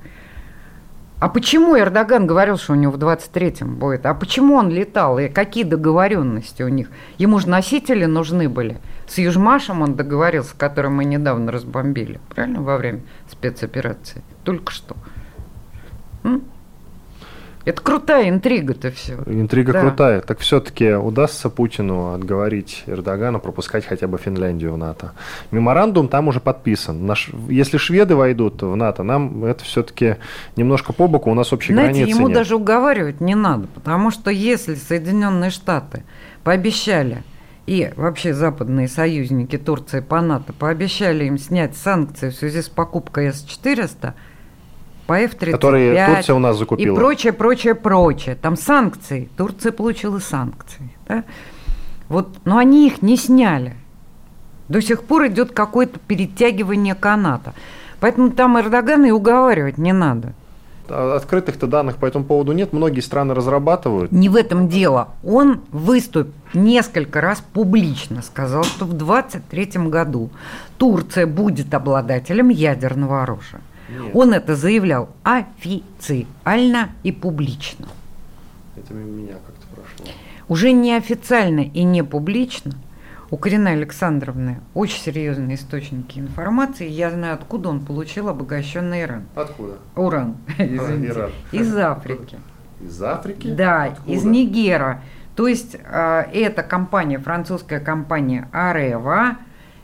А 1.19 1.29
почему 1.29 1.77
Эрдоган 1.77 2.27
говорил, 2.27 2.57
что 2.57 2.73
у 2.73 2.75
него 2.75 2.91
в 2.91 2.97
23-м 2.97 3.75
будет? 3.75 4.05
А 4.05 4.13
почему 4.13 4.55
он 4.55 4.69
летал? 4.69 5.17
И 5.17 5.29
какие 5.29 5.63
договоренности 5.63 6.61
у 6.61 6.67
них? 6.67 6.89
Ему 7.17 7.39
же 7.39 7.47
носители 7.47 8.05
нужны 8.05 8.49
были. 8.49 8.79
С 9.07 9.17
Южмашем 9.17 9.81
он 9.81 9.95
договорился, 9.95 10.55
который 10.57 10.91
мы 10.91 11.05
недавно 11.05 11.53
разбомбили. 11.53 12.19
Правильно? 12.29 12.61
Во 12.61 12.77
время 12.77 13.01
спецоперации. 13.29 14.23
Только 14.43 14.73
что. 14.73 14.97
М? 16.23 16.43
Это 17.65 17.81
крутая 17.81 18.29
интрига-то 18.29 18.91
все. 18.91 19.15
Интрига 19.25 19.73
да. 19.73 19.81
крутая. 19.81 20.21
Так 20.21 20.39
все-таки 20.39 20.93
удастся 20.93 21.49
Путину 21.49 22.13
отговорить 22.13 22.83
Эрдогану 22.85 23.39
пропускать 23.39 23.85
хотя 23.85 24.07
бы 24.07 24.19
Финляндию 24.19 24.73
в 24.73 24.77
НАТО. 24.77 25.13
Меморандум 25.49 26.07
там 26.07 26.27
уже 26.27 26.39
подписан. 26.39 27.07
Наш, 27.07 27.31
если 27.49 27.77
шведы 27.77 28.15
войдут 28.15 28.61
в 28.61 28.75
НАТО, 28.75 29.01
нам 29.01 29.43
это 29.43 29.63
все-таки 29.63 30.17
немножко 30.55 30.93
по 30.93 31.07
боку, 31.07 31.31
у 31.31 31.33
нас 31.33 31.51
общей 31.51 31.73
Знаете, 31.73 31.99
границы 32.01 32.17
ему 32.17 32.27
нет. 32.27 32.37
даже 32.37 32.55
уговаривать 32.55 33.19
не 33.19 33.33
надо, 33.33 33.67
потому 33.67 34.11
что 34.11 34.29
если 34.29 34.75
Соединенные 34.75 35.49
Штаты 35.49 36.03
пообещали 36.43 37.23
и 37.65 37.91
вообще 37.95 38.35
западные 38.35 38.87
союзники 38.87 39.57
Турции 39.57 40.01
по 40.01 40.21
НАТО 40.21 40.53
пообещали 40.53 41.25
им 41.25 41.39
снять 41.39 41.75
санкции 41.75 42.29
в 42.29 42.35
связи 42.35 42.61
с 42.61 42.69
покупкой 42.69 43.31
С-400, 43.31 44.13
по 45.07 45.19
F-35. 45.19 45.51
Которые 45.51 46.07
Турция 46.07 46.35
у 46.35 46.39
нас 46.39 46.57
закупила. 46.57 46.93
И 46.93 46.95
прочее, 46.95 47.33
прочее, 47.33 47.75
прочее. 47.75 48.35
Там 48.35 48.57
санкции. 48.57 49.29
Турция 49.37 49.71
получила 49.71 50.19
санкции. 50.19 50.89
Да? 51.07 51.23
Вот, 52.09 52.37
но 52.45 52.57
они 52.57 52.87
их 52.87 53.01
не 53.01 53.17
сняли. 53.17 53.75
До 54.67 54.81
сих 54.81 55.03
пор 55.03 55.27
идет 55.27 55.51
какое-то 55.51 55.99
перетягивание 55.99 56.95
каната. 56.95 57.53
Поэтому 57.99 58.31
там 58.31 58.59
Эрдогана 58.59 59.05
и 59.05 59.11
уговаривать 59.11 59.77
не 59.77 59.93
надо. 59.93 60.33
А 60.87 61.15
открытых-то 61.15 61.67
данных 61.67 61.97
по 61.97 62.05
этому 62.05 62.25
поводу 62.25 62.51
нет. 62.51 62.73
Многие 62.73 62.99
страны 62.99 63.33
разрабатывают. 63.33 64.11
Не 64.11 64.29
в 64.29 64.35
этом 64.35 64.67
дело. 64.67 65.09
Он 65.23 65.61
выступил 65.71 66.31
несколько 66.53 67.21
раз 67.21 67.43
публично, 67.53 68.21
сказал, 68.21 68.63
что 68.63 68.85
в 68.85 68.93
2023 68.93 69.87
году 69.89 70.29
Турция 70.77 71.25
будет 71.25 71.73
обладателем 71.73 72.49
ядерного 72.49 73.23
оружия. 73.23 73.61
Нет. 73.99 74.15
Он 74.15 74.33
это 74.33 74.55
заявлял 74.55 75.09
официально 75.23 76.89
и 77.03 77.11
публично. 77.11 77.87
Это 78.75 78.93
меня 78.93 79.33
как-то 79.33 79.67
прошло. 79.75 80.05
Уже 80.47 80.71
неофициально 80.71 81.61
и 81.61 81.83
не 81.83 82.03
публично 82.03 82.73
у 83.31 83.37
Карины 83.37 83.69
Александровны 83.69 84.59
очень 84.73 85.01
серьезные 85.01 85.55
источники 85.55 86.19
информации. 86.19 86.87
Я 86.87 87.09
знаю, 87.11 87.33
откуда 87.33 87.69
он 87.69 87.83
получил 87.83 88.29
обогащенный 88.29 89.01
Иран. 89.01 89.23
Откуда? 89.35 89.77
Уран, 89.95 90.37
извините. 90.57 91.07
Иран. 91.07 91.31
Из 91.51 91.75
Африки. 91.75 92.37
Из 92.81 93.01
Африки? 93.01 93.47
Да, 93.47 93.83
откуда? 93.85 94.11
из 94.11 94.23
Нигера. 94.23 95.01
То 95.35 95.47
есть 95.47 95.75
э, 95.75 96.23
эта 96.33 96.63
компания, 96.63 97.19
французская 97.19 97.79
компания 97.79 98.47
Арева, 98.51 99.37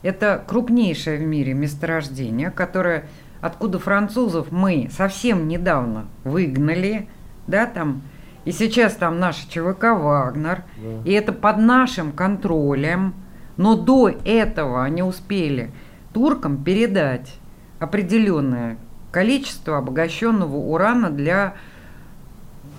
это 0.03 0.41
крупнейшее 0.47 1.17
в 1.17 1.23
мире 1.23 1.53
месторождение, 1.53 2.51
которое 2.51 3.05
откуда 3.41 3.79
французов 3.79 4.51
мы 4.51 4.89
совсем 4.91 5.47
недавно 5.47 6.05
выгнали, 6.23 7.09
да, 7.47 7.65
там, 7.65 8.01
и 8.45 8.51
сейчас 8.51 8.93
там 8.93 9.19
наша 9.19 9.49
ЧВК 9.49 9.83
«Вагнер», 9.93 10.63
да. 10.77 11.09
и 11.09 11.11
это 11.11 11.33
под 11.33 11.57
нашим 11.57 12.11
контролем, 12.11 13.13
но 13.57 13.75
до 13.75 14.09
этого 14.09 14.83
они 14.83 15.03
успели 15.03 15.71
туркам 16.13 16.63
передать 16.63 17.35
определенное 17.79 18.77
количество 19.11 19.77
обогащенного 19.77 20.55
урана 20.55 21.09
для 21.09 21.55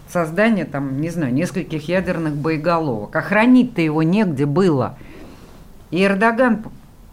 создания, 0.08 0.64
там, 0.64 1.00
не 1.00 1.10
знаю, 1.10 1.32
нескольких 1.32 1.88
ядерных 1.88 2.36
боеголовок. 2.36 3.14
А 3.16 3.20
хранить-то 3.20 3.80
его 3.80 4.02
негде 4.02 4.46
было. 4.46 4.96
И 5.90 6.04
Эрдоган 6.04 6.64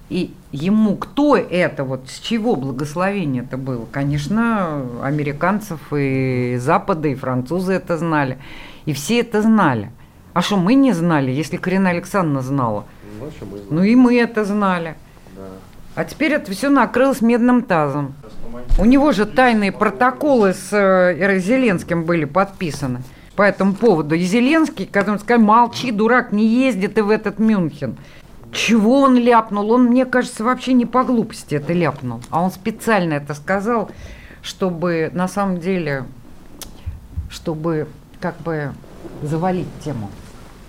и 0.10 0.34
ему 0.52 0.96
кто 0.96 1.38
это, 1.38 1.84
вот 1.84 2.10
с 2.10 2.20
чего 2.20 2.56
благословение 2.56 3.44
это 3.44 3.58
было? 3.58 3.86
Конечно, 3.92 4.84
американцев 5.04 5.80
и 5.96 6.58
Запада, 6.60 7.10
и 7.10 7.16
французы 7.16 7.74
это 7.74 7.98
знали. 7.98 8.40
И 8.86 8.94
все 8.94 9.20
это 9.20 9.42
знали. 9.42 9.92
А 10.34 10.42
что 10.42 10.58
мы 10.58 10.74
не 10.74 10.94
знали, 10.94 11.32
если 11.32 11.58
Карина 11.58 11.92
Александровна 11.92 12.42
знала? 12.42 12.86
Ну, 13.20 13.30
ну 13.70 13.84
и 13.84 13.96
мы 13.96 14.20
это 14.20 14.46
знали. 14.46 14.96
Да. 15.36 15.44
А 15.96 16.06
теперь 16.06 16.34
это 16.34 16.52
все 16.52 16.70
накрылось 16.70 17.22
медным 17.22 17.62
тазом. 17.62 18.16
У 18.80 18.86
него 18.86 19.12
же 19.12 19.26
тайные 19.26 19.72
протоколы 19.72 20.54
с 20.54 20.70
э, 20.72 21.40
Зеленским 21.40 22.06
были 22.06 22.26
подписаны 22.26 23.02
по 23.36 23.44
этому 23.44 23.74
поводу. 23.74 24.16
И 24.16 24.24
Зеленский, 24.24 24.86
который 24.86 25.20
сказал, 25.20 25.44
молчи, 25.44 25.92
дурак, 25.92 26.32
не 26.32 26.48
ездит 26.48 26.98
и 26.98 27.02
в 27.02 27.10
этот 27.10 27.40
Мюнхен. 27.40 27.98
Чего 28.52 29.02
он 29.02 29.18
ляпнул? 29.18 29.72
Он, 29.72 29.86
мне 29.86 30.06
кажется, 30.06 30.44
вообще 30.44 30.74
не 30.74 30.86
по 30.86 31.04
глупости 31.04 31.56
это 31.56 31.74
ляпнул. 31.74 32.22
А 32.30 32.42
он 32.42 32.52
специально 32.52 33.14
это 33.14 33.34
сказал, 33.34 33.92
чтобы 34.42 35.12
на 35.14 35.28
самом 35.28 35.60
деле, 35.60 36.06
чтобы 37.30 37.88
как 38.20 38.38
бы 38.42 38.74
завалить 39.22 39.68
тему. 39.84 40.10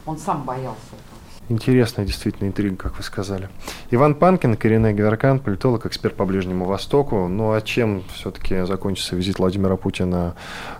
Он 0.06 0.18
сам 0.18 0.44
боялся. 0.44 0.78
Интересная 1.48 2.06
действительно 2.06 2.46
интрига, 2.46 2.76
как 2.76 2.96
вы 2.96 3.02
сказали. 3.02 3.48
Иван 3.90 4.14
Панкин, 4.14 4.56
коренной 4.56 4.94
Геверкан, 4.94 5.40
политолог, 5.40 5.84
эксперт 5.84 6.14
по 6.14 6.24
Ближнему 6.24 6.64
Востоку. 6.64 7.26
Ну 7.26 7.52
а 7.52 7.60
чем 7.60 8.04
все-таки 8.14 8.64
закончится 8.66 9.16
визит 9.16 9.40
Владимира 9.40 9.76
Путина 9.76 10.36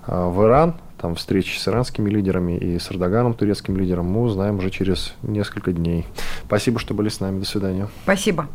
а, 0.07 0.29
в 0.29 0.45
Иран? 0.45 0.77
Там 1.01 1.15
встречи 1.15 1.57
с 1.57 1.67
иранскими 1.67 2.11
лидерами 2.11 2.59
и 2.59 2.79
с 2.79 2.93
Эрдоганом, 2.93 3.33
турецким 3.33 3.75
лидером, 3.79 4.07
мы 4.07 4.21
узнаем 4.21 4.59
уже 4.59 4.69
через 4.71 5.15
несколько 5.23 5.73
дней. 5.73 6.07
Спасибо, 6.45 6.79
что 6.79 6.93
были 6.93 7.09
с 7.09 7.21
нами. 7.21 7.41
До 7.41 7.47
свидания. 7.47 7.89
Спасибо. 8.03 8.49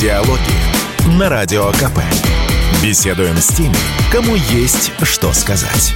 Диалоги 0.00 1.18
на 1.18 1.28
Радио 1.28 1.70
КП. 1.70 2.00
Беседуем 2.82 3.36
с 3.36 3.48
теми, 3.48 3.76
кому 4.10 4.34
есть 4.34 4.90
что 5.04 5.32
сказать. 5.32 5.94